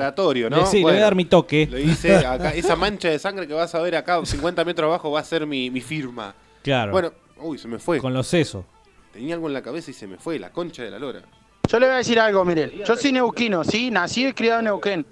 [0.50, 0.66] ¿no?
[0.66, 1.66] sí, le voy a dar mi toque.
[1.70, 5.10] Le dice acá, esa mancha de sangre que vas a ver acá 50 metros abajo
[5.10, 6.34] va a ser mi, mi firma.
[6.62, 6.92] Claro.
[6.92, 8.00] Bueno, uy, se me fue.
[8.00, 8.64] Con los sesos.
[9.12, 11.22] Tenía algo en la cabeza y se me fue, la concha de la lora.
[11.68, 12.82] Yo le voy a decir algo, mire.
[12.86, 13.90] Yo soy neuquino, ¿sí?
[13.90, 15.06] Nacido y criado en Neuquén.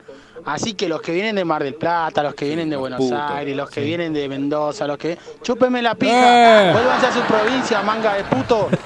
[0.46, 3.12] Así que los que vienen de Mar del Plata, los que vienen de Buenos.
[3.12, 5.18] Aires, los que vienen de Mendoza, los que...
[5.42, 6.70] Chúpenme la pija.
[6.70, 6.72] Eh.
[6.72, 8.68] Vuélvanse a su provincia, manga de puto.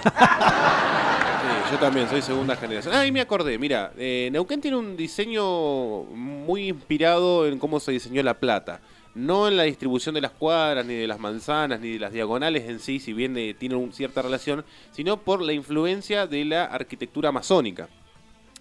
[1.41, 2.95] Sí, yo también soy segunda generación.
[2.95, 7.93] Ah, y me acordé, mira, eh, Neuquén tiene un diseño muy inspirado en cómo se
[7.93, 8.81] diseñó La Plata.
[9.15, 12.69] No en la distribución de las cuadras, ni de las manzanas, ni de las diagonales
[12.69, 17.33] en sí, si bien eh, tienen cierta relación, sino por la influencia de la arquitectura
[17.33, 17.89] masónica.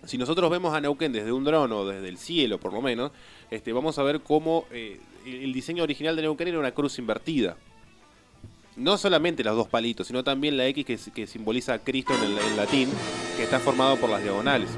[0.06, 3.12] Si nosotros vemos a Neuquén desde un dron o desde el cielo, por lo menos,
[3.52, 7.58] este, vamos a ver cómo eh, el diseño original de Neuquén era una cruz invertida.
[8.78, 12.24] No solamente los dos palitos, sino también la X que, que simboliza a Cristo en,
[12.32, 12.90] el- en latín,
[13.36, 14.70] que está formado por las diagonales.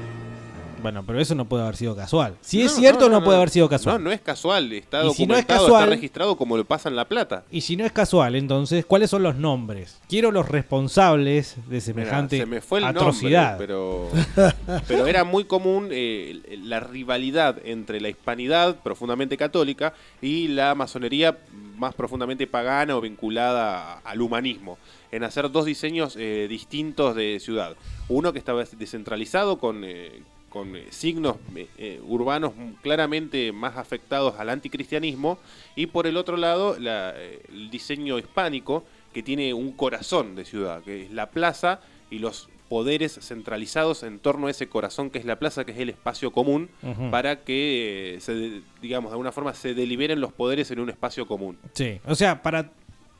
[0.82, 2.36] Bueno, pero eso no puede haber sido casual.
[2.40, 3.98] Si No, es cierto, no, no, puede haber sido casual.
[3.98, 6.64] No, no es casual, está Y si no es documentado, casual- está registrado como lo
[6.64, 7.44] pasa en La Plata.
[7.50, 10.00] Y si no es casual, entonces, ¿cuáles son los nombres?
[10.08, 13.58] Quiero los responsables de Mira, semejante se me fue el atrocidad.
[13.58, 14.08] nombre, pero,
[14.88, 21.38] pero era muy común eh, la rivalidad entre la hispanidad profundamente católica y la masonería
[21.76, 24.78] más profundamente pagana o vinculada al humanismo,
[25.10, 27.74] en hacer dos diseños eh, distintos de ciudad.
[28.08, 30.22] Uno que estaba descentralizado con, eh,
[30.52, 32.52] con eh, signos eh, eh, urbanos
[32.82, 35.38] claramente más afectados al anticristianismo
[35.76, 38.84] y por el otro lado la, el diseño hispánico
[39.14, 41.80] que tiene un corazón de ciudad, que es la plaza
[42.10, 45.78] y los poderes centralizados en torno a ese corazón que es la plaza, que es
[45.78, 46.70] el espacio común,
[47.10, 51.26] para que, eh, se, digamos, de alguna forma se deliberen los poderes en un espacio
[51.26, 51.58] común.
[51.74, 52.72] Sí, o sea, para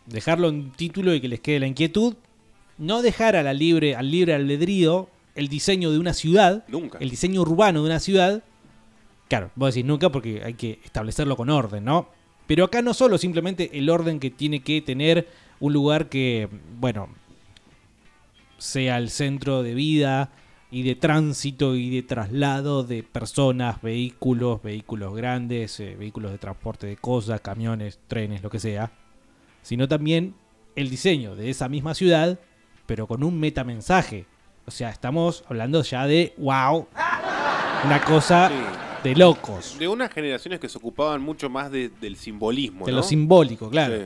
[0.07, 2.15] dejarlo en título y que les quede la inquietud,
[2.79, 6.99] no dejar a la libre, al libre albedrío el diseño de una ciudad, Nunca.
[6.99, 8.43] el diseño urbano de una ciudad.
[9.29, 12.09] Claro, vos decís nunca porque hay que establecerlo con orden, ¿no?
[12.47, 15.29] Pero acá no solo simplemente el orden que tiene que tener
[15.61, 16.49] un lugar que,
[16.79, 17.09] bueno,
[18.59, 20.31] sea el centro de vida
[20.71, 26.87] y de tránsito y de traslado de personas, vehículos, vehículos grandes, eh, vehículos de transporte
[26.87, 28.91] de cosas, camiones, trenes, lo que sea,
[29.63, 30.35] sino también
[30.77, 32.39] el diseño de esa misma ciudad,
[32.87, 34.27] pero con un metamensaje.
[34.67, 36.87] O sea, estamos hablando ya de wow,
[37.85, 38.51] una cosa
[39.03, 42.87] de locos, De unas generaciones que se ocupaban mucho más de- del simbolismo.
[42.87, 42.99] de ¿no?
[42.99, 43.97] lo simbólico, claro.
[43.97, 44.03] Sí.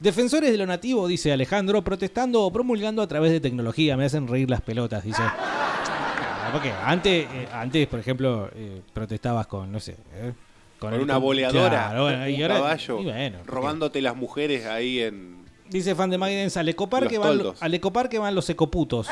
[0.00, 3.96] Defensores de lo nativo, dice Alejandro, protestando o promulgando a través de tecnología.
[3.96, 5.22] Me hacen reír las pelotas, dice.
[5.22, 9.96] Ah, Porque antes, eh, antes por ejemplo, eh, protestabas con, no sé.
[10.14, 10.32] eh,
[10.78, 14.66] Con el- una boleadora, Claro, bueno, y un ahora- caballo, y bueno, robándote las mujeres
[14.66, 15.44] ahí en...
[15.70, 19.08] Dice fan de Maidens, al Ecoparque, van, al Ecoparque van los ecoputos.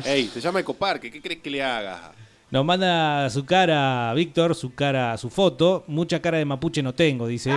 [0.04, 2.12] Ey, se llama Ecoparque, ¿qué crees que le haga?
[2.50, 5.84] Nos manda su cara, Víctor, su cara, su foto.
[5.88, 7.52] Mucha cara de mapuche no tengo, dice.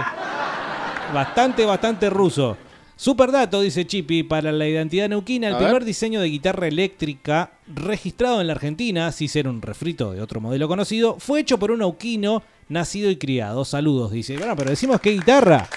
[1.13, 2.57] Bastante, bastante ruso.
[2.95, 5.85] Super dato, dice Chipi, para la identidad neuquina, el A primer ver.
[5.85, 10.67] diseño de guitarra eléctrica registrado en la Argentina, si ser un refrito de otro modelo
[10.67, 13.63] conocido, fue hecho por un neuquino nacido y criado.
[13.63, 14.37] Saludos, dice.
[14.37, 15.67] Bueno, pero decimos qué guitarra.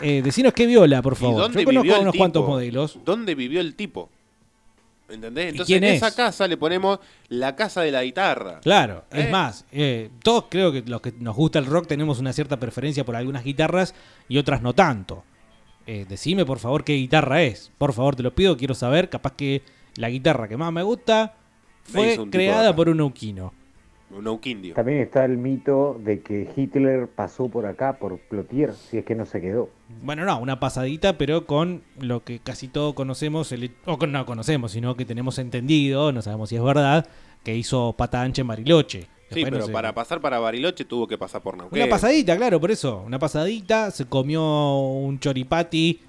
[0.00, 1.42] Eh, decinos qué viola, por ¿Y favor.
[1.42, 2.22] dónde Yo conozco vivió el unos tipo?
[2.22, 2.98] cuantos modelos.
[3.04, 4.08] ¿Dónde vivió el tipo?
[5.10, 5.50] ¿Entendés?
[5.50, 5.96] Entonces en es?
[5.96, 8.60] esa casa le ponemos la casa de la guitarra.
[8.60, 9.30] Claro, es ¿Eh?
[9.30, 13.04] más, eh, todos creo que los que nos gusta el rock tenemos una cierta preferencia
[13.04, 13.94] por algunas guitarras
[14.28, 15.24] y otras no tanto.
[15.86, 17.72] Eh, decime por favor qué guitarra es.
[17.78, 19.08] Por favor, te lo pido, quiero saber.
[19.08, 19.62] Capaz que
[19.96, 21.34] la guitarra que más me gusta
[21.82, 23.52] fue creada por un neuquino.
[24.16, 24.74] Un nauquindio.
[24.74, 29.14] También está el mito de que Hitler pasó por acá, por Plotier, si es que
[29.14, 29.70] no se quedó.
[30.02, 34.26] Bueno, no, una pasadita, pero con lo que casi todos conocemos, el- o con- no
[34.26, 37.06] conocemos, sino que tenemos entendido, no sabemos si es verdad,
[37.44, 39.06] que hizo pata ancha en Bariloche.
[39.30, 39.72] Sí, no pero sé.
[39.72, 41.80] para pasar para Bariloche tuvo que pasar por Neuquén.
[41.82, 43.04] Una pasadita, claro, por eso.
[43.06, 44.42] Una pasadita, se comió
[44.80, 46.00] un choripati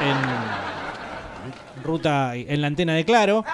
[0.00, 0.16] en
[1.84, 3.44] ruta, en la antena de Claro.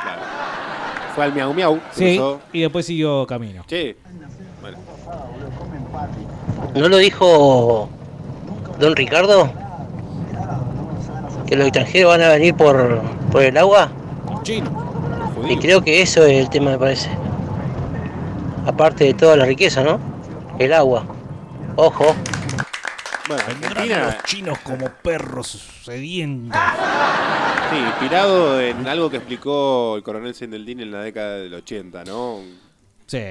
[1.15, 1.81] Fue al miau miau.
[1.93, 2.41] Sí, cruzó.
[2.53, 3.65] y después siguió camino.
[3.67, 3.97] Che.
[4.61, 4.79] Bueno.
[6.75, 7.89] ¿No lo dijo
[8.79, 9.51] don Ricardo?
[11.47, 13.01] ¿Que los extranjeros van a venir por,
[13.31, 13.91] por el agua?
[15.49, 17.11] Y creo que eso es el tema, me parece.
[18.67, 20.01] Aparte de toda la riqueza, ¿no?
[20.59, 21.05] El agua.
[21.77, 22.15] Ojo.
[23.27, 26.61] Bueno, Vendrán Argentina, los chinos como perros sedientos.
[27.75, 32.41] Sí, inspirado en algo que explicó el coronel Sendeldín en la década del 80, ¿no?
[33.07, 33.23] Sí.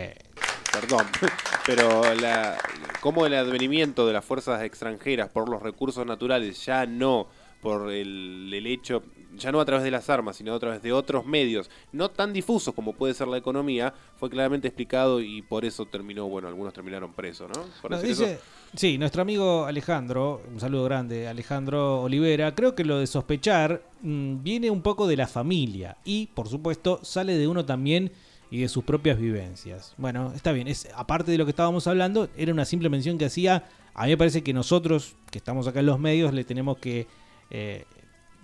[0.71, 1.05] Perdón,
[1.65, 2.57] pero la,
[2.99, 7.27] como el advenimiento de las fuerzas extranjeras por los recursos naturales, ya no
[7.61, 9.03] por el, el hecho,
[9.35, 12.33] ya no a través de las armas, sino a través de otros medios, no tan
[12.33, 16.73] difusos como puede ser la economía, fue claramente explicado y por eso terminó, bueno, algunos
[16.73, 17.63] terminaron presos, ¿no?
[17.81, 18.41] Por decir dice, eso.
[18.75, 24.43] Sí, nuestro amigo Alejandro, un saludo grande, Alejandro Olivera, creo que lo de sospechar mm,
[24.43, 28.11] viene un poco de la familia y, por supuesto, sale de uno también
[28.51, 29.93] y de sus propias vivencias.
[29.97, 33.25] Bueno, está bien, es aparte de lo que estábamos hablando, era una simple mención que
[33.25, 36.77] hacía, a mí me parece que nosotros, que estamos acá en los medios, le tenemos
[36.77, 37.07] que
[37.49, 37.85] eh,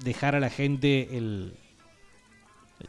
[0.03, 1.53] dejar a la gente el,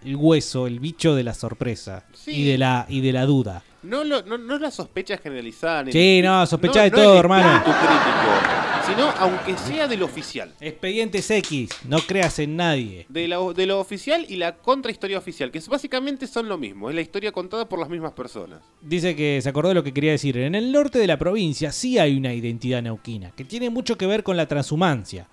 [0.05, 2.33] el hueso, el bicho de la sorpresa Sí.
[2.33, 3.63] y de la y de la duda.
[3.83, 5.85] No, lo- no, no la sospecha generalizada.
[5.85, 7.63] ni Sí, el- no, sospecha de no el todo, hermano.
[7.65, 10.53] crítico, sino aunque sea del oficial.
[10.61, 13.07] Expedientes X, no creas en nadie.
[13.09, 16.89] De, la- de lo oficial y la contrahistoria oficial, que básicamente son lo mismo.
[16.91, 18.61] Es la historia contada por las mismas personas.
[18.83, 20.37] Dice que se acordó de lo que quería decir.
[20.39, 24.07] En el norte de la provincia sí hay una identidad neuquina, que tiene mucho que
[24.07, 25.27] ver con la transhumancia.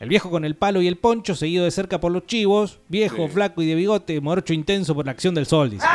[0.00, 3.26] El viejo con el palo y el poncho, seguido de cerca por los chivos, viejo,
[3.26, 3.32] Sí.
[3.34, 5.86] flaco y de bigote, morocho intenso por la acción del sol, dice.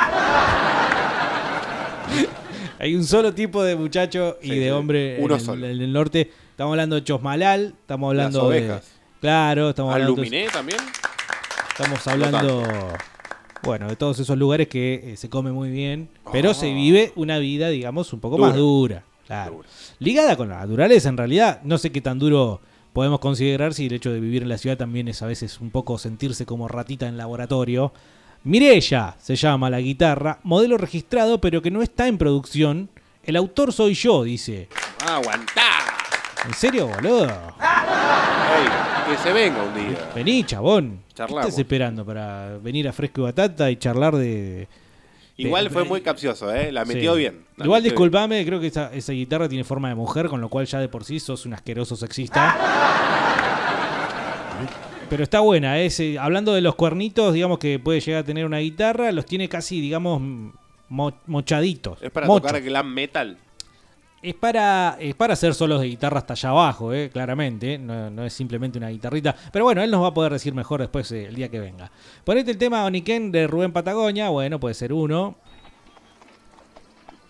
[2.79, 5.65] hay un solo tipo de muchacho y Sí, de hombre Uno en, el, solo.
[5.67, 6.31] en el norte.
[6.51, 8.45] Estamos hablando de Chosmalal, estamos hablando de...
[8.59, 8.91] ovejas.
[9.21, 10.13] Claro, estamos hablando...
[10.13, 10.79] Aluminé también.
[11.71, 12.63] Estamos hablando,
[13.63, 16.75] bueno, de todos esos lugares que eh, se come muy bien, pero se Ah.
[16.75, 18.49] vive una vida, digamos, un poco Dura.
[18.49, 19.03] más dura.
[19.27, 19.61] Claro.
[19.99, 21.59] Ligada con la naturaleza, en realidad.
[21.63, 22.61] No sé qué tan duro
[22.95, 25.69] podemos considerar si el hecho de vivir en la ciudad también es a veces un
[25.69, 27.91] poco sentirse como ratita en laboratorio.
[28.45, 32.89] Mirella se llama la guitarra, modelo registrado, pero que no está en producción.
[33.25, 34.69] El autor soy yo, dice.
[35.05, 35.71] Aguantá.
[36.45, 37.25] ¿En serio, boludo?
[37.25, 40.11] Ey, que se venga un día.
[40.15, 41.01] Vení, chabón.
[41.09, 41.47] ¿Qué Charlamos.
[41.47, 44.69] estás esperando para venir a Fresco y Batata y charlar de,
[45.37, 46.71] Igual fue muy capcioso, ¿eh?
[46.71, 47.19] La metió Sí.
[47.19, 47.43] bien.
[47.57, 50.47] La Igual metió disculpame, creo que esa, esa guitarra tiene forma de mujer, con lo
[50.49, 52.55] cual ya de por sí sos un asqueroso sexista.
[55.09, 58.45] Pero está buena, es, eh, hablando de los cuernitos, digamos que puede llegar a tener
[58.45, 60.19] una guitarra, los tiene casi, digamos,
[60.89, 62.01] mo- mochaditos.
[62.01, 62.47] Es para Mocho.
[62.47, 63.37] tocar glam metal.
[64.27, 67.77] Es para, es para hacer solos de guitarra hasta allá abajo, eh, claramente.
[67.77, 69.35] No, no es simplemente una guitarrita.
[69.51, 71.91] Pero bueno, él nos va a poder decir mejor después eh, el día que venga.
[72.23, 74.29] Ponete el tema Oniken de Rubén Patagonia.
[74.29, 75.35] Bueno, puede ser uno.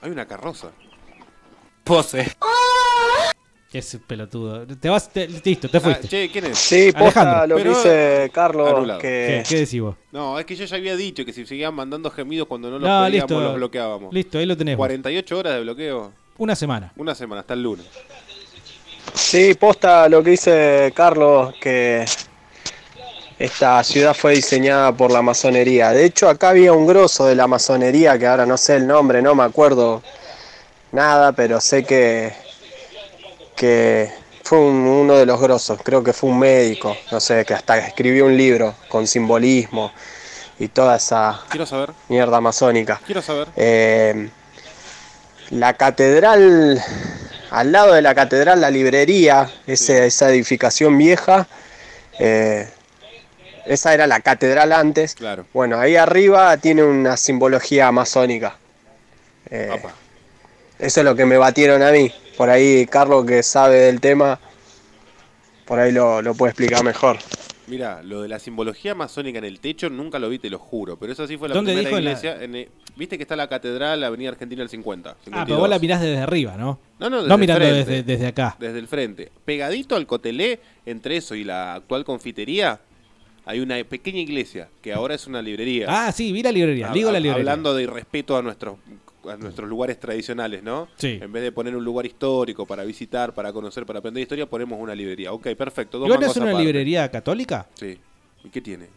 [0.01, 0.71] Hay una carroza.
[1.83, 2.31] Pose.
[3.69, 4.65] Que es pelotudo.
[4.65, 6.07] Te vas, te- listo, te fuiste.
[6.07, 6.57] Ah, che, ¿quién es?
[6.57, 9.95] Sí, posta lo que dice Carlos, que ¿Qué, qué decís vos?
[10.13, 12.87] No, es que yo ya había dicho que si seguían mandando gemidos cuando no los
[12.87, 13.41] No, pedíamos, listo.
[13.41, 14.13] los bloqueábamos.
[14.13, 14.77] Listo, ahí lo tenés.
[14.77, 14.83] vos.
[14.87, 16.13] 48 horas de bloqueo.
[16.37, 16.91] Una semana.
[16.97, 17.85] Una semana, hasta el lunes.
[19.13, 22.05] Sí, posta lo que dice Carlos, que
[23.39, 25.91] esta ciudad fue diseñada por la masonería.
[25.91, 29.21] De hecho, acá había un grosso de la masonería, que ahora no sé el nombre,
[29.21, 30.01] no me acuerdo
[30.91, 32.33] nada, pero sé que,
[33.55, 34.11] que
[34.43, 37.77] fue un- uno de los grosos, creo que fue un médico, no sé, que hasta
[37.79, 39.91] escribió un libro con simbolismo
[40.59, 41.91] y toda esa Quiero saber.
[42.09, 43.01] mierda masónica.
[43.05, 43.47] Quiero saber.
[43.55, 44.29] Eh,
[45.51, 46.81] la catedral,
[47.51, 51.47] al lado de la catedral, la librería, ese- esa edificación vieja,
[52.19, 52.67] eh,
[53.65, 55.15] esa era la catedral antes.
[55.15, 55.45] Claro.
[55.53, 58.57] Bueno, ahí arriba tiene una simbología masónica.
[59.49, 59.69] Eh,
[60.79, 62.13] eso es lo que me batieron a mí.
[62.37, 64.39] Por ahí Carlos, que sabe del tema,
[65.65, 67.17] por ahí lo, lo puede explicar mejor.
[67.67, 70.97] Mira, lo de la simbología masónica en el techo nunca lo vi, te lo juro.
[70.97, 72.43] Pero eso sí fue la ¿Dónde primera dijo en la- iglesia.
[72.43, 75.09] en el- Viste que está la catedral, la Avenida Argentina del 50.
[75.11, 75.45] Ah, 52.
[75.47, 76.79] pero vos la mirás desde arriba, ¿no?
[76.99, 77.91] No, no, desde el mirando frente.
[77.91, 78.55] desde, desde acá.
[78.59, 79.31] Desde el frente.
[79.43, 82.79] Pegadito al cotelé, entre eso y la actual confitería,
[83.45, 85.87] hay una pequeña iglesia que ahora es una librería.
[85.89, 86.89] Ah, sí, vi la librería.
[86.93, 87.51] Digo la librería.
[87.51, 88.77] Hablando de irrespeto a nuestros
[89.29, 90.87] a nuestros lugares tradicionales, ¿no?
[90.97, 91.19] Sí.
[91.21, 94.79] En vez de poner un lugar histórico para visitar, para conocer, para aprender historia, ponemos
[94.79, 95.31] una librería.
[95.31, 95.99] Ok, perfecto.
[95.99, 96.63] Dos ¿Igual es una aparte.
[96.63, 97.67] librería católica?
[97.75, 97.97] Sí.
[98.43, 98.87] ¿Y qué tiene?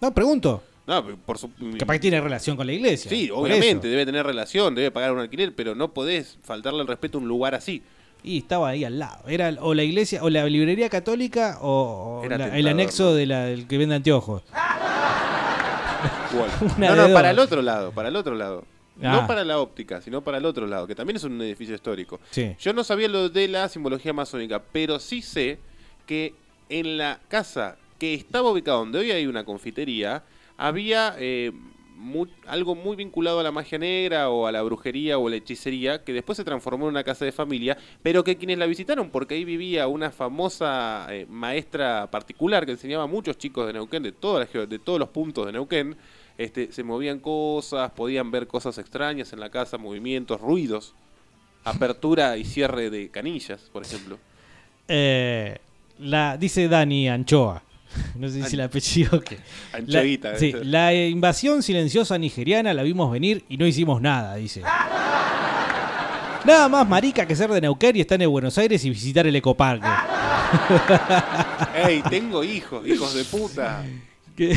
[0.00, 0.62] No, pregunto.
[0.86, 1.50] No, por su...
[1.78, 3.08] Capaz que tiene relación con la iglesia.
[3.08, 7.18] Sí, obviamente, debe tener relación, debe pagar un alquiler, pero no podés faltarle el respeto
[7.18, 7.82] a un lugar así.
[8.24, 9.24] Y estaba ahí al lado.
[9.28, 13.78] Era o la iglesia, o la librería católica, o, el anexo de la, del que
[13.78, 14.42] vende anteojos.
[16.32, 18.64] Una no, no, para el otro lado, para el otro lado.
[19.00, 19.20] Ah.
[19.20, 22.20] No para la óptica, sino para el otro lado, que también es un edificio histórico.
[22.30, 22.54] Sí.
[22.58, 25.58] Yo no sabía lo de la simbología masónica, pero sí sé
[26.06, 26.34] que
[26.68, 30.24] en la casa que estaba ubicada donde hoy hay una confitería,
[30.56, 31.52] había eh,
[32.46, 36.02] algo muy vinculado a la magia negra o a la brujería o a la hechicería,
[36.02, 39.34] que después se transformó en una casa de familia, pero que quienes la visitaron, porque
[39.34, 44.12] ahí vivía una famosa eh, maestra particular que enseñaba a muchos chicos de Neuquén, de,
[44.12, 45.96] todas las de todos los puntos de Neuquén,
[46.38, 50.94] este, se movían cosas, podían ver cosas extrañas en la casa, movimientos, ruidos,
[51.64, 54.18] apertura y cierre de canillas, por ejemplo.
[54.88, 55.58] Eh,
[55.98, 57.62] la, dice Dani Anchoa.
[58.16, 59.36] No sé si An- la apellido que.
[59.74, 64.62] Anchoita, La, sí, la invasión silenciosa nigeriana la vimos venir y no hicimos nada, dice.
[66.44, 69.36] Nada más marica que ser de Neuquén y estar en Buenos Aires y visitar el
[69.36, 69.86] ecoparque.
[71.86, 73.84] ¡Ey, tengo hijos, hijos de puta!
[74.34, 74.56] Que-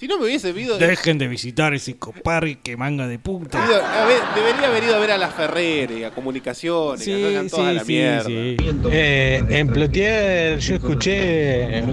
[0.00, 0.78] Si no me hubiese ido...
[0.78, 3.62] Dejen de visitar ese ecoparque, manga de puta.
[3.66, 7.50] ido- a ver, debería haber ido a ver a las Ferreres, a Comunicaciones, que salgan
[7.50, 8.30] todas a la mierda.
[8.30, 11.84] Eh, en Plotier yo escuché que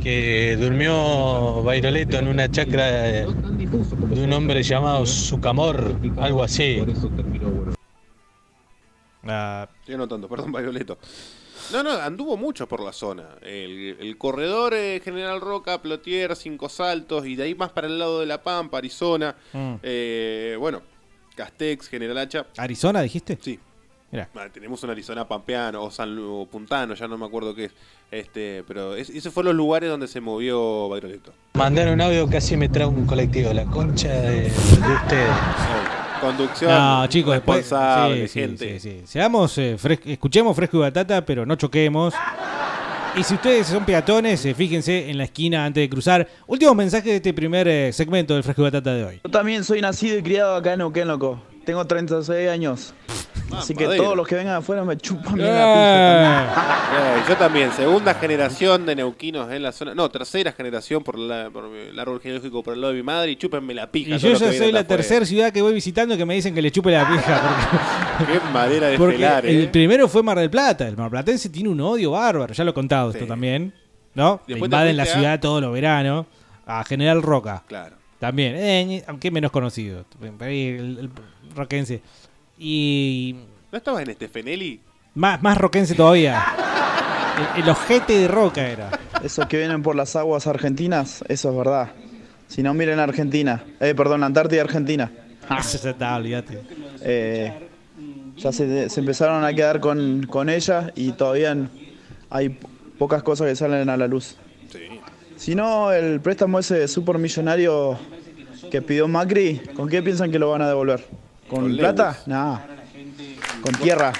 [0.00, 6.80] que durmió Bairoleto en una chacra de, un hombre llamado Sucamor, algo así.
[9.24, 10.98] Ah, Estoy anotando, perdón, Violeto.
[11.72, 13.24] No, no, anduvo mucho por la zona.
[13.42, 17.98] El, el corredor eh, General Roca, Plotier, Cinco Saltos, y de ahí más para el
[17.98, 19.36] lado de La Pampa, Arizona.
[19.52, 19.74] Mm.
[19.82, 20.82] Eh, bueno,
[21.36, 22.46] Castex, General Hacha.
[22.56, 23.38] ¿Arizona dijiste?
[23.40, 23.58] Sí.
[24.10, 27.66] Ah, tenemos un Arizona Pampeano o San Lu- o Puntano, ya no me acuerdo qué
[27.66, 27.72] es.
[28.10, 31.34] Este, pero es- esos fueron los lugares donde se movió Violeto.
[31.52, 35.28] Mandar un audio casi me trae un colectivo, la concha de, de ustedes.
[36.20, 37.66] Conducción No, chicos, después.
[37.66, 38.80] sí, sí, gente.
[38.80, 39.02] sí, sí.
[39.06, 42.14] Seamos, eh, fres- escuchemos fresco y batata, pero no choquemos.
[43.16, 46.28] Y si ustedes son peatones, eh, fíjense en la esquina antes de cruzar.
[46.46, 49.20] Último mensaje de este primer eh, segmento del fresco y batata de hoy.
[49.24, 51.40] Yo también soy nacido y criado acá en Neuquén, loco.
[51.64, 52.94] Tengo 36 años.
[53.56, 55.52] Así que todos los que vengan afuera me chupan bien Eh.
[55.52, 59.94] la pija Eh, yo también, segunda generación de neuquinos en la zona.
[59.94, 63.30] No, tercera generación por, la, por el árbol genealógico por el lado de mi madre
[63.32, 64.16] y chúpenme la pija.
[64.16, 66.70] Y yo ya soy la tercera ciudad que voy visitando que me dicen que le
[66.70, 67.40] chupe la pija.
[68.26, 69.60] Qué madera de Porque, pelar, eh.
[69.62, 70.86] el primero fue Mar del Plata.
[70.88, 72.52] El marplatense tiene un odio bárbaro.
[72.54, 73.72] Ya lo he contado esto también.
[74.14, 74.40] ¿No?
[74.48, 76.26] Después invaden la fuiste a- ciudad todos los veranos.
[76.66, 77.62] A General Roca.
[77.68, 77.96] Claro.
[78.18, 78.54] También.
[78.56, 80.04] eh, aunque menos conocido.
[80.20, 81.10] El, el
[81.54, 82.02] roquense.
[82.58, 83.36] Y
[83.70, 84.80] ¿No estabas en este Fenelli?
[85.14, 86.44] más, más roquense todavía.
[87.56, 88.90] El, el ojete de Roca era.
[89.22, 91.92] Esos que vienen por las aguas argentinas, eso es verdad.
[92.48, 93.62] Si no, miren Argentina.
[93.78, 95.08] Eh, perdón, Antártida, Argentina.
[95.56, 96.60] Eso ya está, olvídate.
[97.00, 97.52] Eh,
[98.36, 101.56] ya se, se empezaron a quedar con, con ella y todavía
[102.30, 102.58] hay
[102.98, 104.36] pocas cosas que salen a la luz.
[105.36, 107.96] Si no, el préstamo ese super millonario
[108.70, 111.04] que pidió Macri, ¿con qué piensan que lo van a devolver?
[111.48, 112.18] ¿Con, Con plata?
[112.26, 112.58] Nah.
[113.62, 114.12] Con tierra.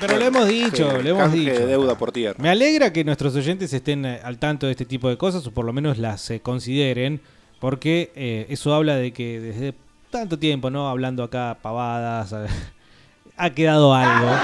[0.00, 1.52] Pero lo hemos dicho, Sí, lo hemos dicho.
[1.52, 2.36] de deuda por tierra.
[2.38, 5.50] Me alegra que nuestros oyentes estén eh, al tanto de este tipo de cosas o
[5.50, 7.20] por lo menos las eh, consideren,
[7.58, 9.74] porque eh, eso habla de que desde
[10.10, 10.88] tanto tiempo, ¿no?
[10.88, 12.34] Hablando acá pavadas,
[13.36, 14.30] ha quedado algo.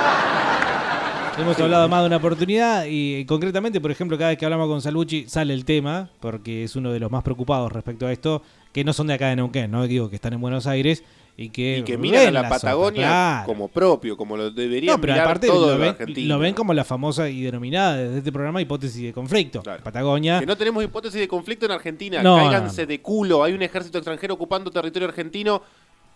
[1.39, 4.81] Hemos hablado más de una oportunidad y, concretamente, por ejemplo, cada vez que hablamos con
[4.81, 8.43] Salvucci sale el tema, porque es uno de los más preocupados respecto a esto,
[8.73, 9.85] que no son de acá de Neuquén, ¿no?
[9.89, 11.03] Digo, que están en Buenos Aires
[11.37, 13.47] y que, Y que miran a la Patagonia claro.
[13.47, 16.35] como propio, como lo deberían No, pero mirar aparte todo lo ven, Argentina.
[16.35, 19.63] lo ven como la famosa y denominada desde este programa hipótesis de conflicto.
[19.63, 20.39] Patagonia.
[20.39, 22.23] Que no tenemos hipótesis de conflicto en Argentina.
[22.23, 23.43] No, Cáiganse no, de culo.
[23.43, 25.61] Hay un ejército extranjero ocupando territorio argentino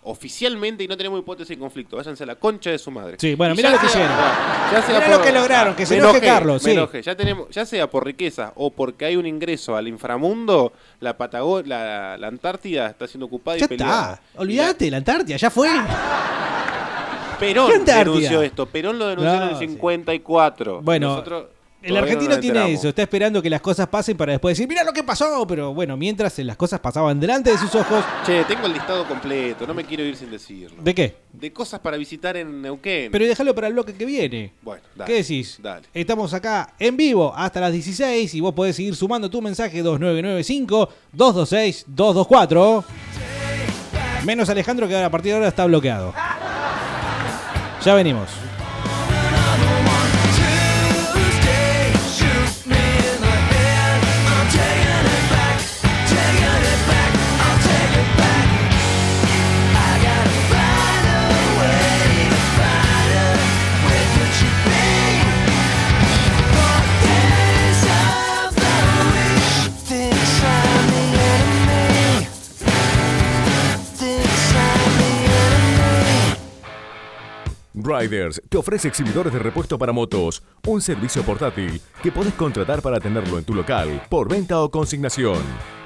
[0.02, 1.96] oficialmente y no tenemos hipótesis de conflicto.
[1.96, 3.16] Váyanse a la concha de su madre.
[3.18, 4.10] Sí, bueno, ya lo que hicieron.
[4.10, 7.02] ya sea Mirá lo que lograron, que se enoje Carlos, me sí.
[7.02, 11.68] Ya, tenemos, ya sea por riqueza o porque hay un ingreso al inframundo, la Patagonia,
[11.68, 14.14] la, la Antártida está siendo ocupada Ya y peleada.
[14.14, 14.40] está.
[14.40, 15.68] Olvídate, la Antártida, ya fue.
[17.38, 18.66] Perón denunció esto.
[18.66, 19.66] Perón lo denunció en el sí.
[19.68, 20.80] 54.
[20.82, 21.44] Bueno, Nosotros
[21.80, 22.80] El todavía argentino no tiene enteramos.
[22.80, 25.72] eso, está esperando que las cosas pasen para después decir, mira lo que pasó, pero
[25.72, 28.05] bueno, mientras eh, las cosas pasaban delante de sus ojos.
[28.26, 30.82] Che, tengo el listado completo, no me quiero ir sin decirlo.
[30.82, 31.14] ¿De qué?
[31.32, 33.12] De cosas para visitar en Neuquén.
[33.12, 34.52] Pero déjalo para el bloque que viene.
[34.62, 35.06] Bueno, dale.
[35.06, 35.56] ¿Qué decís?
[35.62, 35.86] Dale.
[35.94, 42.84] Estamos acá en vivo hasta las 16 y vos podés seguir sumando tu mensaje 2995-226-224.
[44.24, 46.12] Menos Alejandro que ahora a partir de ahora está bloqueado.
[47.84, 48.28] Ya venimos.
[77.82, 83.00] Riders te ofrece exhibidores de repuesto para motos, un servicio portátil que podés contratar para
[83.00, 85.38] tenerlo en tu local, por venta o consignación.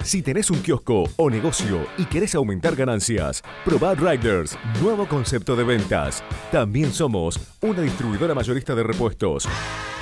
[0.02, 5.64] Si tenés un kiosco o negocio y querés aumentar ganancias, probá Riders, nuevo concepto de
[5.64, 6.24] ventas.
[6.50, 9.48] También somos una distribuidora mayorista de repuestos.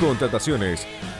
[0.00, 0.86] Contrataciones